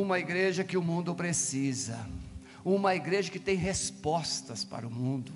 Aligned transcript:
uma 0.00 0.18
igreja 0.18 0.62
que 0.62 0.76
o 0.76 0.82
mundo 0.82 1.14
precisa, 1.14 2.06
uma 2.62 2.94
igreja 2.94 3.30
que 3.30 3.38
tem 3.38 3.56
respostas 3.56 4.62
para 4.62 4.86
o 4.86 4.90
mundo, 4.90 5.32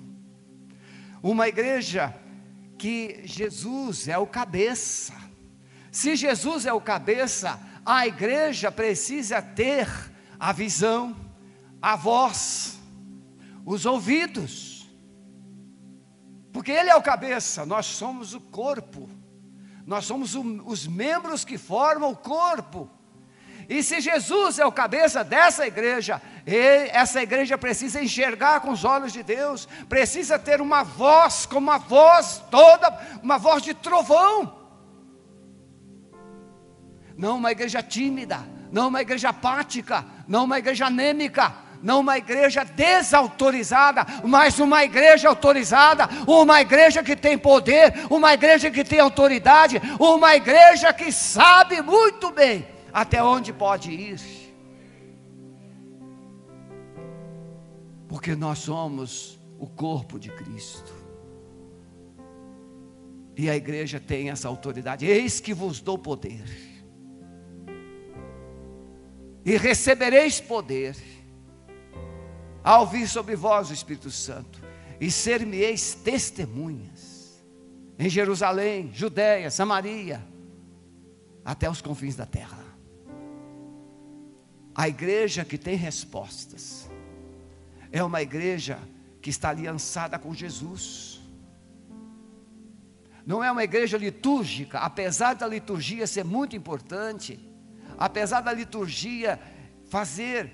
uma 1.23 1.47
igreja 1.47 2.15
que 2.77 3.21
Jesus 3.25 4.07
é 4.07 4.17
o 4.17 4.27
cabeça. 4.27 5.13
Se 5.91 6.15
Jesus 6.15 6.67
é 6.67 6.73
o 6.73 6.79
cabeça, 6.79 7.59
a 7.83 8.05
igreja 8.05 8.71
precisa 8.71 9.41
ter 9.41 9.87
a 10.39 10.51
visão, 10.51 11.15
a 11.81 11.95
voz, 11.95 12.79
os 13.65 13.85
ouvidos, 13.85 14.87
porque 16.53 16.71
Ele 16.71 16.91
é 16.91 16.95
o 16.95 17.01
cabeça, 17.01 17.65
nós 17.65 17.87
somos 17.87 18.35
o 18.35 18.39
corpo, 18.39 19.09
nós 19.87 20.05
somos 20.05 20.35
o, 20.35 20.41
os 20.65 20.85
membros 20.85 21.43
que 21.43 21.57
formam 21.57 22.11
o 22.11 22.15
corpo. 22.15 22.87
E 23.69 23.81
se 23.83 24.01
Jesus 24.01 24.59
é 24.59 24.65
o 24.65 24.71
cabeça 24.71 25.23
dessa 25.23 25.65
igreja, 25.65 26.21
ele, 26.45 26.89
essa 26.91 27.21
igreja 27.21 27.57
precisa 27.57 28.01
enxergar 28.01 28.59
com 28.59 28.71
os 28.71 28.83
olhos 28.83 29.13
de 29.13 29.23
Deus, 29.23 29.67
precisa 29.87 30.37
ter 30.37 30.61
uma 30.61 30.83
voz, 30.83 31.45
como 31.45 31.69
uma 31.69 31.77
voz 31.77 32.43
toda, 32.49 32.97
uma 33.21 33.37
voz 33.37 33.63
de 33.63 33.73
trovão. 33.73 34.59
Não 37.17 37.37
uma 37.37 37.51
igreja 37.51 37.83
tímida, 37.83 38.39
não 38.71 38.87
uma 38.87 39.01
igreja 39.01 39.29
apática, 39.29 40.05
não 40.27 40.45
uma 40.45 40.57
igreja 40.57 40.87
anêmica, 40.87 41.53
não 41.83 41.99
uma 41.99 42.17
igreja 42.17 42.63
desautorizada, 42.63 44.05
mas 44.23 44.59
uma 44.59 44.83
igreja 44.83 45.29
autorizada, 45.29 46.07
uma 46.27 46.61
igreja 46.61 47.03
que 47.03 47.15
tem 47.15 47.37
poder, 47.37 48.05
uma 48.09 48.33
igreja 48.33 48.69
que 48.69 48.83
tem 48.83 48.99
autoridade, 48.99 49.81
uma 49.99 50.35
igreja 50.35 50.93
que 50.93 51.11
sabe 51.11 51.81
muito 51.81 52.31
bem 52.31 52.80
até 52.93 53.23
onde 53.23 53.53
pode 53.53 53.91
ir. 53.91 54.19
Porque 58.07 58.35
nós 58.35 58.59
somos 58.59 59.39
o 59.57 59.67
corpo 59.67 60.19
de 60.19 60.29
Cristo. 60.29 60.93
E 63.37 63.49
a 63.49 63.55
igreja 63.55 63.99
tem 63.99 64.29
essa 64.29 64.47
autoridade. 64.47 65.05
Eis 65.05 65.39
que 65.39 65.53
vos 65.53 65.79
dou 65.79 65.97
poder. 65.97 66.43
E 69.43 69.57
recebereis 69.57 70.39
poder 70.39 70.95
ao 72.63 72.85
vir 72.85 73.07
sobre 73.07 73.35
vós 73.35 73.69
o 73.69 73.73
Espírito 73.73 74.11
Santo, 74.11 74.61
e 74.99 75.09
ser-me-eis 75.09 75.95
testemunhas 75.95 77.43
em 77.97 78.09
Jerusalém, 78.09 78.91
Judéia, 78.93 79.49
Samaria, 79.49 80.23
até 81.43 81.69
os 81.69 81.81
confins 81.81 82.15
da 82.15 82.25
terra. 82.25 82.60
A 84.73 84.87
igreja 84.87 85.43
que 85.43 85.57
tem 85.57 85.75
respostas 85.75 86.89
é 87.91 88.03
uma 88.03 88.21
igreja 88.21 88.79
que 89.21 89.29
está 89.29 89.49
aliançada 89.49 90.17
com 90.17 90.33
Jesus. 90.33 91.21
Não 93.25 93.43
é 93.43 93.51
uma 93.51 93.63
igreja 93.63 93.97
litúrgica, 93.97 94.79
apesar 94.79 95.35
da 95.35 95.45
liturgia 95.45 96.07
ser 96.07 96.23
muito 96.23 96.55
importante, 96.55 97.39
apesar 97.97 98.41
da 98.41 98.51
liturgia 98.51 99.39
fazer, 99.89 100.51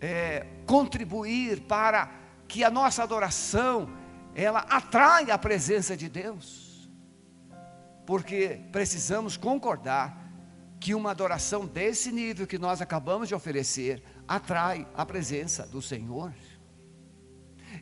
é, 0.00 0.46
contribuir 0.64 1.62
para 1.62 2.10
que 2.46 2.62
a 2.62 2.70
nossa 2.70 3.02
adoração 3.02 3.90
ela 4.34 4.60
atraia 4.60 5.34
a 5.34 5.38
presença 5.38 5.96
de 5.96 6.08
Deus, 6.08 6.88
porque 8.06 8.60
precisamos 8.70 9.36
concordar 9.36 10.21
que 10.82 10.96
uma 10.96 11.12
adoração 11.12 11.64
desse 11.64 12.10
nível 12.10 12.44
que 12.44 12.58
nós 12.58 12.82
acabamos 12.82 13.28
de 13.28 13.36
oferecer 13.36 14.02
atrai 14.26 14.84
a 14.96 15.06
presença 15.06 15.64
do 15.64 15.80
Senhor. 15.80 16.34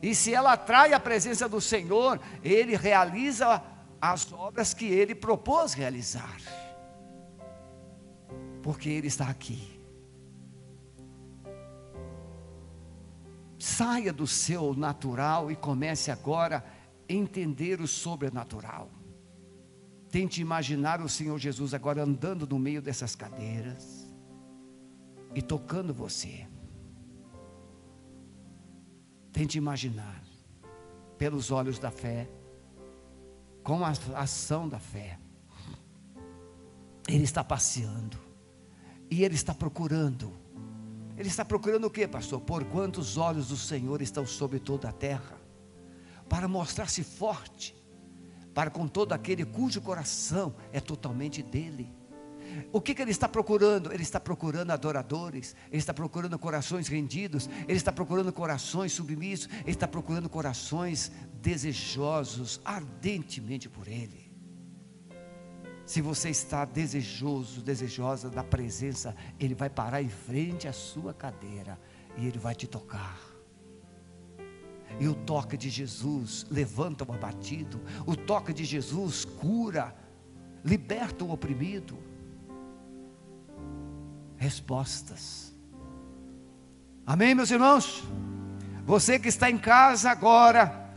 E 0.03 0.15
se 0.15 0.34
ela 0.34 0.53
atrai 0.53 0.92
a 0.92 1.01
presença 1.01 1.48
do 1.48 1.62
Senhor, 1.62 2.20
Ele 2.45 2.77
realiza 2.77 3.63
as 3.98 4.30
obras 4.30 4.74
que 4.74 4.85
Ele 4.85 5.14
propôs 5.14 5.73
realizar, 5.73 6.36
porque 8.63 8.91
Ele 8.91 9.07
está 9.07 9.30
aqui. 9.30 9.80
Saia 13.58 14.13
do 14.13 14.27
seu 14.27 14.74
natural 14.74 15.51
e 15.51 15.57
comece 15.57 16.11
agora 16.11 16.63
a 17.08 17.13
entender 17.13 17.80
o 17.80 17.89
sobrenatural. 17.89 18.91
Tente 20.11 20.41
imaginar 20.41 21.01
o 21.01 21.09
Senhor 21.09 21.39
Jesus 21.39 21.73
agora 21.73 22.03
andando 22.03 22.47
no 22.47 22.59
meio 22.59 22.83
dessas 22.83 23.15
cadeiras 23.15 24.13
e 25.35 25.41
tocando 25.41 25.95
você. 25.95 26.48
Tente 29.33 29.57
imaginar, 29.57 30.23
pelos 31.17 31.53
olhos 31.53 31.79
da 31.79 31.93
fé, 31.93 32.29
com 33.63 33.85
a 33.85 33.93
ação 34.17 34.69
da 34.69 34.81
fé. 34.81 35.19
Ele 37.07 37.25
está 37.25 37.45
passeando 37.45 38.19
e 39.09 39.23
ele 39.23 39.37
está 39.37 39.55
procurando. 39.55 40.33
Ele 41.17 41.29
está 41.29 41.45
procurando 41.45 41.87
o 41.87 41.91
que, 41.91 42.09
pastor? 42.09 42.41
Por 42.41 42.65
quantos 42.65 43.17
olhos 43.17 43.48
do 43.48 43.57
Senhor 43.57 44.03
estão 44.03 44.27
sobre 44.27 44.59
toda 44.59 44.89
a 44.89 44.92
terra? 44.92 45.39
Para 46.29 46.48
mostrar-se 46.48 47.05
forte 47.05 47.80
para 48.55 48.70
com 48.70 48.86
todo 48.88 49.12
aquele 49.12 49.44
cujo 49.44 49.80
coração 49.80 50.55
é 50.72 50.80
totalmente 50.80 51.42
dele. 51.42 51.92
O 52.72 52.80
que, 52.80 52.94
que, 52.94 53.02
ele 53.02 53.11
está 53.11 53.28
procurando? 53.28 53.92
Ele 53.92 54.02
está 54.02 54.18
procurando 54.18 54.70
adoradores, 54.70 55.55
ele 55.68 55.78
está 55.78 55.94
procurando 55.94 56.38
corações 56.38 56.88
rendidos, 56.88 57.48
ele 57.68 57.77
está 57.77 57.92
procurando 57.92 58.33
corações 58.33 58.92
submissos, 58.92 59.48
ele 59.62 59.70
está 59.70 59.86
procurando 59.86 60.28
corações 60.28 61.12
desejosos 61.40 62.61
ardentemente 62.64 63.68
por 63.68 63.86
ele. 63.86 64.30
Se 65.86 66.00
você 66.00 66.30
está 66.30 66.64
desejoso, 66.64 67.62
desejosa 67.62 68.30
da 68.30 68.44
presença, 68.44 69.14
ele 69.38 69.55
vai 69.55 69.68
parar 69.68 70.02
em 70.02 70.08
frente 70.08 70.68
à 70.68 70.72
sua 70.72 71.12
cadeira 71.12 71.78
e 72.17 72.27
ele 72.27 72.38
vai 72.38 72.55
te 72.55 72.67
tocar. 72.67 73.30
E 74.98 75.08
o 75.08 75.14
toque 75.14 75.56
de 75.56 75.70
Jesus 75.70 76.46
levanta 76.51 77.05
o 77.05 77.12
abatido, 77.12 77.80
o 78.06 78.17
toque 78.17 78.52
de 78.52 78.64
Jesus 78.64 79.24
cura, 79.24 79.95
liberta 80.64 81.24
o 81.24 81.33
oprimido. 81.33 81.98
Respostas. 84.36 85.55
Amém, 87.06 87.34
meus 87.34 87.50
irmãos? 87.50 88.02
Você 88.84 89.18
que 89.18 89.29
está 89.29 89.50
em 89.50 89.58
casa 89.58 90.11
agora, 90.11 90.92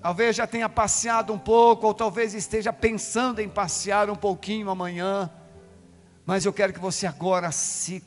talvez 0.00 0.36
já 0.36 0.46
tenha 0.46 0.68
passeado 0.68 1.32
um 1.32 1.38
pouco, 1.38 1.86
ou 1.86 1.94
talvez 1.94 2.34
esteja 2.34 2.72
pensando 2.72 3.40
em 3.40 3.48
passear 3.48 4.08
um 4.08 4.16
pouquinho 4.16 4.70
amanhã, 4.70 5.30
mas 6.24 6.44
eu 6.44 6.52
quero 6.52 6.72
que 6.72 6.80
você 6.80 7.06
agora 7.06 7.50
se 7.52 8.02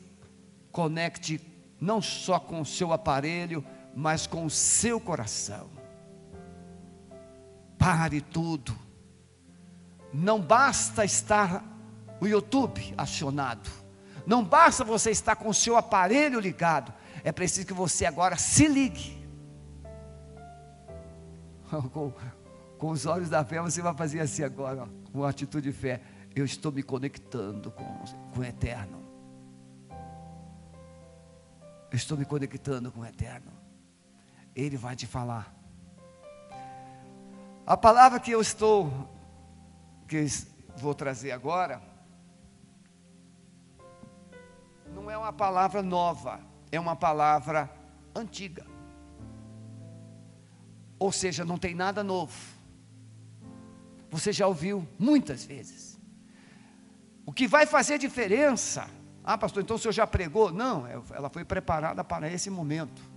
conecte 0.70 1.40
não 1.80 2.02
só 2.02 2.38
com 2.38 2.60
o 2.60 2.66
seu 2.66 2.92
aparelho, 2.92 3.64
mas 3.94 4.26
com 4.26 4.44
o 4.44 4.50
seu 4.50 5.00
coração. 5.00 5.70
Pare 7.78 8.20
tudo. 8.20 8.76
Não 10.12 10.40
basta 10.40 11.04
estar 11.04 11.64
o 12.20 12.26
YouTube 12.26 12.94
acionado. 12.96 13.70
Não 14.26 14.44
basta 14.44 14.84
você 14.84 15.10
estar 15.10 15.36
com 15.36 15.48
o 15.48 15.54
seu 15.54 15.76
aparelho 15.76 16.38
ligado. 16.38 16.92
É 17.24 17.32
preciso 17.32 17.66
que 17.66 17.72
você 17.72 18.04
agora 18.04 18.36
se 18.36 18.66
ligue. 18.66 19.18
Com, 21.92 22.12
com 22.78 22.90
os 22.90 23.06
olhos 23.06 23.28
da 23.28 23.44
fé, 23.44 23.60
você 23.60 23.80
vai 23.80 23.94
fazer 23.94 24.18
assim 24.18 24.42
agora, 24.42 24.82
ó, 24.82 25.12
com 25.12 25.22
atitude 25.22 25.70
de 25.70 25.72
fé. 25.76 26.00
Eu 26.34 26.44
estou 26.44 26.72
me 26.72 26.82
conectando 26.82 27.70
com, 27.70 27.84
com 28.32 28.40
o 28.40 28.44
eterno. 28.44 29.00
Eu 31.90 31.96
estou 31.96 32.16
me 32.16 32.24
conectando 32.24 32.90
com 32.90 33.00
o 33.00 33.04
eterno. 33.06 33.59
Ele 34.60 34.76
vai 34.76 34.94
te 34.94 35.06
falar. 35.06 35.54
A 37.66 37.76
palavra 37.76 38.20
que 38.20 38.30
eu 38.30 38.42
estou, 38.42 38.92
que 40.06 40.26
vou 40.76 40.94
trazer 40.94 41.30
agora, 41.30 41.80
não 44.94 45.10
é 45.10 45.16
uma 45.16 45.32
palavra 45.32 45.82
nova, 45.82 46.40
é 46.70 46.78
uma 46.78 46.94
palavra 46.94 47.70
antiga. 48.14 48.66
Ou 50.98 51.10
seja, 51.10 51.42
não 51.42 51.56
tem 51.56 51.74
nada 51.74 52.04
novo. 52.04 52.36
Você 54.10 54.30
já 54.30 54.46
ouviu 54.46 54.86
muitas 54.98 55.42
vezes. 55.42 55.98
O 57.24 57.32
que 57.32 57.48
vai 57.48 57.64
fazer 57.64 57.96
diferença? 57.96 58.90
Ah, 59.24 59.38
pastor, 59.38 59.62
então 59.62 59.76
o 59.76 59.78
senhor 59.78 59.92
já 59.92 60.06
pregou? 60.06 60.52
Não, 60.52 60.86
ela 60.86 61.30
foi 61.30 61.46
preparada 61.46 62.04
para 62.04 62.30
esse 62.30 62.50
momento 62.50 63.09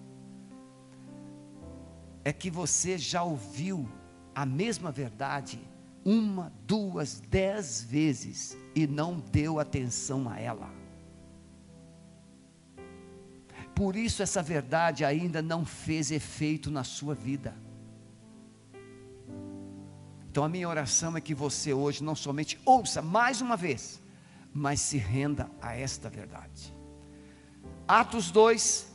é 2.23 2.31
que 2.31 2.49
você 2.49 2.97
já 2.97 3.23
ouviu 3.23 3.87
a 4.33 4.45
mesma 4.45 4.91
verdade 4.91 5.59
uma, 6.05 6.51
duas, 6.65 7.21
dez 7.21 7.81
vezes 7.83 8.57
e 8.75 8.85
não 8.85 9.19
deu 9.19 9.59
atenção 9.59 10.29
a 10.29 10.39
ela. 10.39 10.69
Por 13.75 13.95
isso 13.95 14.21
essa 14.21 14.41
verdade 14.41 15.03
ainda 15.03 15.41
não 15.41 15.65
fez 15.65 16.11
efeito 16.11 16.69
na 16.69 16.83
sua 16.83 17.15
vida. 17.15 17.55
Então 20.29 20.43
a 20.43 20.49
minha 20.49 20.67
oração 20.67 21.15
é 21.15 21.21
que 21.21 21.33
você 21.33 21.73
hoje 21.73 22.03
não 22.03 22.15
somente 22.15 22.59
ouça 22.65 23.01
mais 23.01 23.41
uma 23.41 23.55
vez, 23.55 24.01
mas 24.53 24.81
se 24.81 24.97
renda 24.97 25.49
a 25.61 25.75
esta 25.75 26.09
verdade. 26.09 26.73
Atos 27.87 28.31
2, 28.31 28.92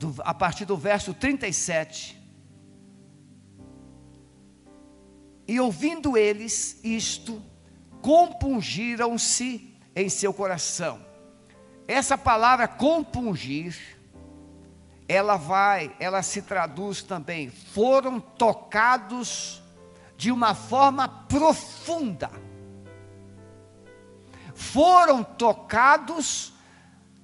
do, 0.00 0.14
a 0.20 0.32
partir 0.32 0.64
do 0.64 0.78
verso 0.78 1.12
37. 1.12 2.18
E 5.46 5.60
ouvindo 5.60 6.16
eles 6.16 6.80
isto, 6.82 7.42
compungiram-se 8.00 9.76
em 9.94 10.08
seu 10.08 10.32
coração. 10.32 11.04
Essa 11.86 12.16
palavra 12.16 12.66
compungir, 12.66 13.76
ela 15.06 15.36
vai, 15.36 15.94
ela 16.00 16.22
se 16.22 16.40
traduz 16.40 17.02
também, 17.02 17.50
foram 17.50 18.20
tocados 18.20 19.60
de 20.16 20.32
uma 20.32 20.54
forma 20.54 21.08
profunda. 21.08 22.30
Foram 24.54 25.22
tocados 25.22 26.54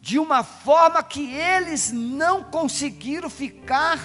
de 0.07 0.21
uma 0.21 0.45
forma 0.45 1.03
que 1.03 1.35
eles 1.35 1.91
não 1.91 2.45
conseguiram 2.45 3.29
ficar 3.29 3.99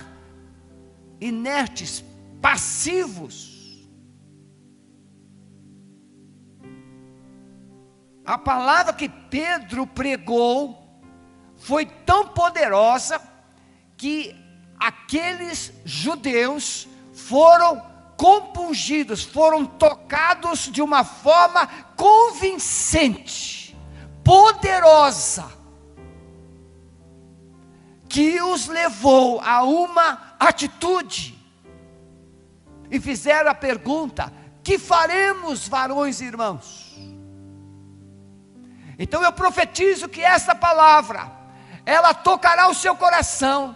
inertes, 1.20 2.04
passivos. 2.42 3.88
A 8.26 8.36
palavra 8.36 8.94
que 8.94 9.08
Pedro 9.08 9.86
pregou 9.86 10.76
foi 11.56 11.86
tão 11.86 12.30
poderosa 12.30 13.22
que 13.96 14.36
aqueles 14.80 15.72
judeus 15.86 16.88
foram 17.14 17.80
compungidos, 18.18 19.24
foram 19.24 19.68
tocados 19.68 20.62
de 20.62 20.82
uma 20.82 21.04
forma 21.04 21.68
convincente, 21.96 23.78
poderosa 24.24 25.61
os 28.52 28.68
levou 28.68 29.40
a 29.42 29.64
uma 29.64 30.36
atitude. 30.40 31.38
E 32.90 33.00
fizeram 33.00 33.50
a 33.50 33.56
pergunta: 33.56 34.32
que 34.64 34.78
faremos, 34.78 35.68
varões 35.68 36.22
e 36.22 36.26
irmãos? 36.26 36.92
Então 39.00 39.24
eu 39.24 39.32
profetizo 39.32 40.08
que 40.08 40.22
essa 40.22 40.54
palavra, 40.54 41.32
ela 41.86 42.14
tocará 42.14 42.68
o 42.68 42.74
seu 42.74 42.96
coração 42.96 43.76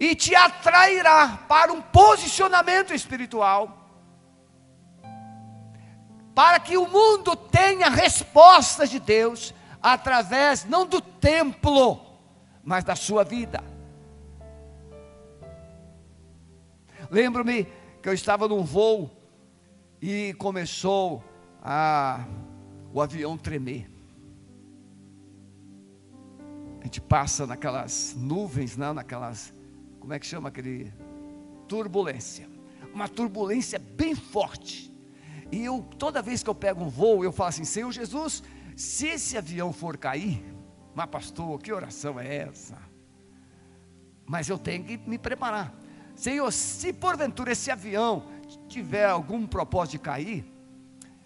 e 0.00 0.16
te 0.16 0.34
atrairá 0.34 1.38
para 1.46 1.72
um 1.72 1.80
posicionamento 1.80 2.92
espiritual, 2.92 3.88
para 6.34 6.58
que 6.58 6.76
o 6.76 6.88
mundo 6.88 7.36
tenha 7.36 7.88
respostas 7.88 8.90
de 8.90 8.98
Deus 8.98 9.54
através 9.80 10.64
não 10.64 10.86
do 10.86 11.00
templo, 11.00 12.00
mas 12.64 12.82
da 12.82 12.96
sua 12.96 13.22
vida. 13.22 13.71
Lembro-me 17.12 17.66
que 18.00 18.08
eu 18.08 18.14
estava 18.14 18.48
num 18.48 18.64
voo 18.64 19.10
e 20.00 20.32
começou 20.38 21.22
a 21.62 22.24
o 22.90 23.02
avião 23.02 23.36
tremer. 23.36 23.86
A 26.80 26.84
gente 26.84 27.02
passa 27.02 27.46
naquelas 27.46 28.14
nuvens, 28.16 28.78
não, 28.78 28.94
naquelas, 28.94 29.52
como 30.00 30.14
é 30.14 30.18
que 30.18 30.24
chama 30.24 30.48
aquele 30.48 30.90
turbulência. 31.68 32.48
Uma 32.94 33.10
turbulência 33.10 33.78
bem 33.78 34.14
forte. 34.14 34.90
E 35.50 35.62
eu 35.62 35.86
toda 35.98 36.22
vez 36.22 36.42
que 36.42 36.48
eu 36.48 36.54
pego 36.54 36.82
um 36.82 36.88
voo, 36.88 37.22
eu 37.22 37.30
falo 37.30 37.50
assim: 37.50 37.64
"Senhor 37.64 37.92
Jesus, 37.92 38.42
se 38.74 39.08
esse 39.08 39.36
avião 39.36 39.70
for 39.70 39.98
cair, 39.98 40.42
mas, 40.94 41.10
pastor, 41.10 41.60
que 41.60 41.70
oração 41.70 42.18
é 42.18 42.36
essa? 42.36 42.78
Mas 44.24 44.48
eu 44.48 44.58
tenho 44.58 44.82
que 44.82 44.96
me 44.96 45.18
preparar. 45.18 45.81
Senhor, 46.22 46.52
se 46.52 46.92
porventura 46.92 47.50
esse 47.50 47.68
avião 47.68 48.22
tiver 48.68 49.06
algum 49.06 49.44
propósito 49.44 49.92
de 49.92 49.98
cair, 49.98 50.44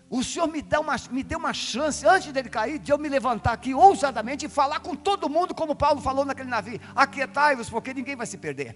o 0.09 0.25
Senhor 0.25 0.47
me 0.47 0.63
dá 0.63 0.81
uma, 0.81 0.97
me 1.11 1.23
dê 1.23 1.37
uma 1.37 1.53
chance, 1.53 2.07
antes 2.07 2.33
dele 2.33 2.49
cair, 2.49 2.79
de 2.79 2.91
eu 2.91 2.97
me 2.97 3.07
levantar 3.07 3.53
aqui 3.53 3.75
ousadamente 3.75 4.47
e 4.47 4.49
falar 4.49 4.81
com 4.81 4.97
todo 4.97 5.29
mundo, 5.29 5.55
como 5.55 5.77
Paulo 5.77 6.01
falou 6.01 6.25
naquele 6.25 6.49
navio: 6.49 6.81
aquietai-vos, 6.95 7.69
porque 7.69 7.93
ninguém 7.93 8.17
vai 8.17 8.27
se 8.27 8.39
perder. 8.39 8.75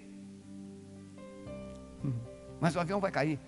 Hum, 2.04 2.12
mas 2.60 2.76
o 2.76 2.80
avião 2.80 3.00
vai 3.00 3.10
cair, 3.10 3.40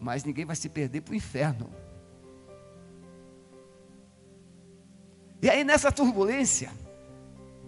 mas 0.00 0.24
ninguém 0.24 0.44
vai 0.44 0.56
se 0.56 0.68
perder 0.68 1.02
para 1.02 1.12
o 1.12 1.14
inferno. 1.14 1.70
E 5.40 5.48
aí 5.48 5.62
nessa 5.62 5.92
turbulência, 5.92 6.72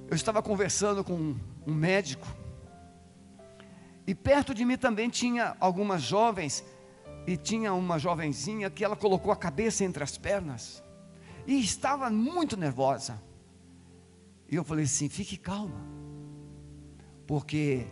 eu 0.09 0.17
estava 0.17 0.43
conversando 0.43 1.05
com 1.05 1.37
um 1.65 1.75
médico, 1.75 2.27
e 4.09 4.15
perto 4.15 4.55
de 4.55 4.65
mim 4.65 4.79
também 4.79 5.11
tinha 5.11 5.55
algumas 5.61 6.01
jovens, 6.01 6.65
e 7.27 7.37
tinha 7.37 7.75
uma 7.75 7.99
jovenzinha 7.99 8.71
que 8.71 8.83
ela 8.83 8.97
colocou 8.97 9.31
a 9.31 9.37
cabeça 9.37 9.85
entre 9.85 10.03
as 10.03 10.17
pernas, 10.17 10.83
e 11.47 11.61
estava 11.61 12.09
muito 12.09 12.57
nervosa. 12.57 13.23
E 14.51 14.57
eu 14.57 14.65
falei 14.65 14.87
assim: 14.87 15.11
fique 15.11 15.37
calma, 15.37 15.79
porque 17.27 17.87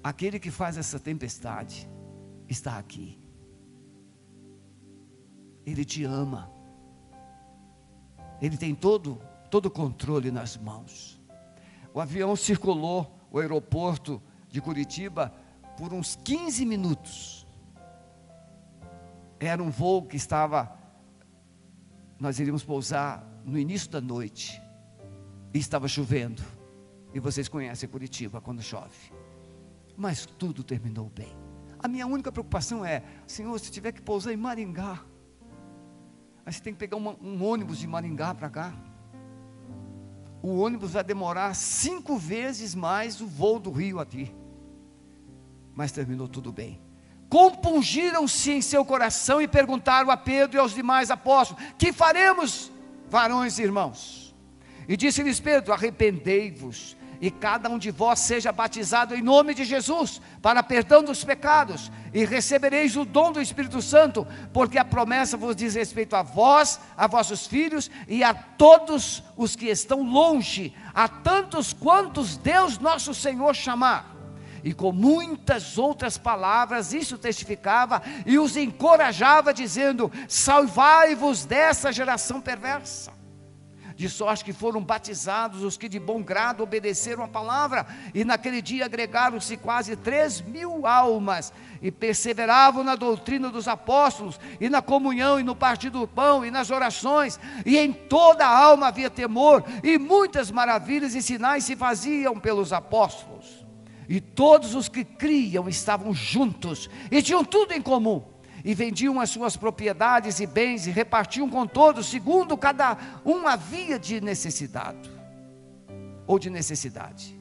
aquele 0.00 0.38
que 0.38 0.48
faz 0.48 0.78
essa 0.78 1.00
tempestade 1.00 1.90
está 2.48 2.78
aqui. 2.78 3.20
Ele 5.66 5.84
te 5.84 6.04
ama. 6.04 6.52
Ele 8.40 8.56
tem 8.56 8.76
todo 8.76 9.20
todo 9.50 9.66
o 9.66 9.70
controle 9.72 10.30
nas 10.30 10.56
mãos. 10.56 11.20
O 11.92 12.00
avião 12.00 12.36
circulou 12.36 13.18
o 13.28 13.40
aeroporto 13.40 14.22
de 14.48 14.60
Curitiba 14.60 15.34
por 15.78 15.94
uns 15.94 16.16
15 16.16 16.66
minutos. 16.66 17.46
Era 19.38 19.62
um 19.62 19.70
voo 19.70 20.02
que 20.02 20.16
estava, 20.16 20.76
nós 22.18 22.40
iríamos 22.40 22.64
pousar 22.64 23.24
no 23.44 23.56
início 23.56 23.88
da 23.88 24.00
noite, 24.00 24.60
e 25.54 25.58
estava 25.58 25.86
chovendo. 25.86 26.42
E 27.14 27.20
vocês 27.20 27.48
conhecem 27.48 27.88
Curitiba 27.88 28.40
quando 28.40 28.60
chove. 28.60 29.12
Mas 29.96 30.26
tudo 30.26 30.62
terminou 30.62 31.08
bem. 31.08 31.34
A 31.78 31.88
minha 31.88 32.06
única 32.06 32.30
preocupação 32.30 32.84
é, 32.84 33.02
Senhor, 33.26 33.58
se 33.58 33.70
tiver 33.70 33.92
que 33.92 34.02
pousar 34.02 34.32
em 34.32 34.36
Maringá, 34.36 35.00
aí 36.44 36.52
você 36.52 36.60
tem 36.60 36.72
que 36.72 36.78
pegar 36.78 36.96
uma, 36.96 37.16
um 37.22 37.42
ônibus 37.42 37.78
de 37.78 37.86
Maringá 37.86 38.34
para 38.34 38.50
cá 38.50 38.74
o 40.42 40.58
ônibus 40.58 40.92
vai 40.92 41.02
demorar 41.02 41.54
cinco 41.54 42.16
vezes 42.16 42.74
mais 42.74 43.20
o 43.20 43.26
voo 43.26 43.58
do 43.58 43.70
Rio 43.70 43.98
aqui. 43.98 44.32
Mas 45.78 45.92
terminou 45.92 46.26
tudo 46.26 46.50
bem. 46.50 46.80
Compungiram-se 47.28 48.50
em 48.50 48.60
seu 48.60 48.84
coração 48.84 49.40
e 49.40 49.46
perguntaram 49.46 50.10
a 50.10 50.16
Pedro 50.16 50.56
e 50.56 50.58
aos 50.58 50.74
demais 50.74 51.08
apóstolos: 51.08 51.64
Que 51.78 51.92
faremos, 51.92 52.72
varões 53.08 53.60
e 53.60 53.62
irmãos? 53.62 54.34
E 54.88 54.96
disse-lhes 54.96 55.38
Pedro: 55.38 55.72
Arrependei-vos 55.72 56.96
e 57.20 57.30
cada 57.30 57.68
um 57.68 57.78
de 57.78 57.92
vós 57.92 58.18
seja 58.18 58.50
batizado 58.50 59.14
em 59.14 59.22
nome 59.22 59.54
de 59.54 59.64
Jesus, 59.64 60.20
para 60.42 60.64
perdão 60.64 61.00
dos 61.00 61.22
pecados, 61.22 61.92
e 62.12 62.24
recebereis 62.24 62.96
o 62.96 63.04
dom 63.04 63.30
do 63.30 63.40
Espírito 63.40 63.80
Santo, 63.80 64.26
porque 64.52 64.78
a 64.78 64.84
promessa 64.84 65.36
vos 65.36 65.54
diz 65.54 65.76
respeito 65.76 66.16
a 66.16 66.22
vós, 66.22 66.80
a 66.96 67.06
vossos 67.06 67.46
filhos 67.46 67.88
e 68.08 68.24
a 68.24 68.34
todos 68.34 69.22
os 69.36 69.54
que 69.54 69.66
estão 69.66 70.02
longe, 70.02 70.74
a 70.92 71.06
tantos 71.06 71.72
quantos 71.72 72.36
Deus 72.36 72.80
nosso 72.80 73.14
Senhor 73.14 73.54
chamar. 73.54 74.17
E 74.64 74.72
com 74.72 74.92
muitas 74.92 75.78
outras 75.78 76.18
palavras, 76.18 76.92
isso 76.92 77.18
testificava 77.18 78.02
e 78.26 78.38
os 78.38 78.56
encorajava, 78.56 79.54
dizendo: 79.54 80.10
Salvai-vos 80.28 81.44
dessa 81.44 81.92
geração 81.92 82.40
perversa 82.40 83.18
de 83.98 84.08
sorte 84.08 84.44
que 84.44 84.52
foram 84.52 84.80
batizados 84.80 85.64
os 85.64 85.76
que 85.76 85.88
de 85.88 85.98
bom 85.98 86.22
grado 86.22 86.62
obedeceram 86.62 87.24
a 87.24 87.28
palavra, 87.28 87.84
e 88.14 88.24
naquele 88.24 88.62
dia 88.62 88.84
agregaram-se 88.84 89.56
quase 89.56 89.96
três 89.96 90.40
mil 90.40 90.86
almas, 90.86 91.52
e 91.82 91.90
perseveravam 91.90 92.84
na 92.84 92.94
doutrina 92.94 93.50
dos 93.50 93.66
apóstolos, 93.66 94.38
e 94.60 94.68
na 94.68 94.80
comunhão, 94.80 95.40
e 95.40 95.42
no 95.42 95.56
partir 95.56 95.90
do 95.90 96.06
pão, 96.06 96.46
e 96.46 96.50
nas 96.50 96.70
orações, 96.70 97.40
e 97.66 97.76
em 97.76 97.92
toda 97.92 98.46
a 98.46 98.56
alma 98.56 98.86
havia 98.86 99.10
temor, 99.10 99.64
e 99.82 99.98
muitas 99.98 100.48
maravilhas 100.48 101.16
e 101.16 101.20
sinais 101.20 101.64
se 101.64 101.74
faziam 101.74 102.38
pelos 102.38 102.72
apóstolos. 102.72 103.57
E 104.08 104.20
todos 104.20 104.74
os 104.74 104.88
que 104.88 105.04
criam 105.04 105.68
estavam 105.68 106.14
juntos, 106.14 106.88
e 107.10 107.20
tinham 107.20 107.44
tudo 107.44 107.72
em 107.72 107.82
comum 107.82 108.22
e 108.64 108.74
vendiam 108.74 109.20
as 109.20 109.30
suas 109.30 109.56
propriedades 109.56 110.40
e 110.40 110.46
bens 110.46 110.86
e 110.86 110.90
repartiam 110.90 111.48
com 111.48 111.66
todos, 111.66 112.06
segundo 112.06 112.56
cada 112.56 112.96
um 113.24 113.46
havia 113.46 113.98
de 113.98 114.20
necessidade. 114.20 115.10
ou 116.26 116.38
de 116.38 116.50
necessidade. 116.50 117.40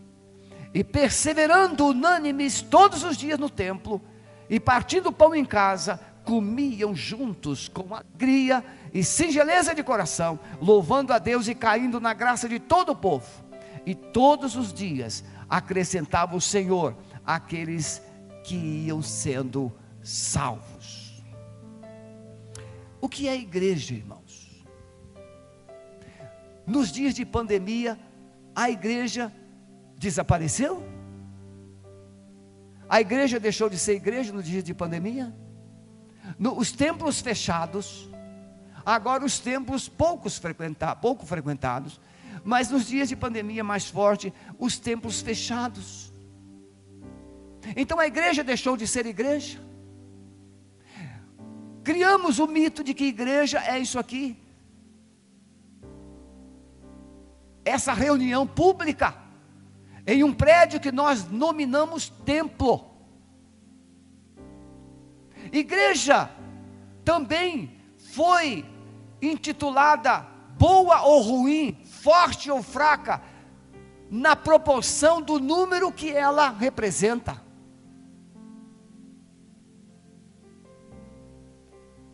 E 0.74 0.82
perseverando 0.82 1.88
unânimes 1.88 2.62
todos 2.62 3.04
os 3.04 3.18
dias 3.18 3.38
no 3.38 3.50
templo, 3.50 4.02
e 4.50 4.62
partindo 4.62 5.12
pão 5.12 5.36
em 5.36 5.44
casa, 5.44 6.00
comiam 6.24 6.96
juntos 6.96 7.68
com 7.68 7.94
alegria 7.94 8.64
e 8.94 9.04
singeleza 9.04 9.76
de 9.76 9.84
coração, 9.84 10.40
louvando 10.62 11.12
a 11.12 11.20
Deus 11.20 11.50
e 11.50 11.56
caindo 11.56 12.00
na 12.00 12.14
graça 12.14 12.48
de 12.48 12.60
todo 12.60 12.94
o 12.94 12.96
povo. 12.96 13.28
E 13.86 13.94
todos 13.94 14.56
os 14.56 14.74
dias 14.74 15.22
acrescentava 15.50 16.36
o 16.36 16.42
Senhor 16.42 16.96
aqueles 17.26 18.02
que 18.44 18.56
iam 18.56 19.02
sendo 19.02 19.72
salvos. 20.02 21.24
O 23.00 23.08
que 23.08 23.28
é 23.28 23.36
igreja, 23.36 23.94
irmãos? 23.94 24.66
Nos 26.66 26.92
dias 26.92 27.14
de 27.14 27.26
pandemia, 27.26 27.98
a 28.56 28.70
igreja 28.70 29.32
desapareceu? 29.98 30.84
A 32.90 33.02
igreja 33.02 33.40
deixou 33.40 33.70
de 33.70 33.78
ser 33.78 33.96
igreja 33.96 34.32
nos 34.32 34.46
dias 34.46 34.64
de 34.64 34.74
pandemia? 34.74 35.34
No, 36.38 36.58
os 36.58 36.72
templos 36.72 37.22
fechados, 37.22 38.10
agora 38.86 39.24
os 39.24 39.40
templos 39.40 39.88
poucos 39.88 40.42
pouco 41.02 41.26
frequentados, 41.26 42.00
mas 42.44 42.70
nos 42.70 42.88
dias 42.88 43.10
de 43.10 43.16
pandemia 43.16 43.64
mais 43.64 43.88
forte, 43.88 44.34
os 44.58 44.78
templos 44.78 45.22
fechados. 45.22 46.14
Então 47.76 48.00
a 48.00 48.08
igreja 48.08 48.44
deixou 48.44 48.78
de 48.78 48.88
ser 48.88 49.06
igreja. 49.06 49.60
Criamos 51.84 52.40
o 52.40 52.48
mito 52.48 52.84
de 52.84 52.94
que 52.94 53.06
igreja 53.06 53.60
é 53.60 53.80
isso 53.80 53.98
aqui. 53.98 54.38
Essa 57.64 57.94
reunião 57.94 58.46
pública 58.48 59.16
em 60.06 60.24
um 60.24 60.34
prédio 60.34 60.80
que 60.80 60.92
nós 60.92 61.30
nominamos 61.30 62.10
templo. 62.26 62.86
Igreja 65.52 66.30
também 67.04 67.72
foi 67.98 68.66
intitulada 69.22 70.26
boa 70.58 71.02
ou 71.02 71.22
ruim, 71.22 71.78
forte 71.98 72.50
ou 72.52 72.62
fraca, 72.62 73.22
na 74.10 74.36
proporção 74.36 75.22
do 75.22 75.40
número 75.40 75.92
que 75.92 76.12
ela 76.12 76.50
representa. 76.50 77.42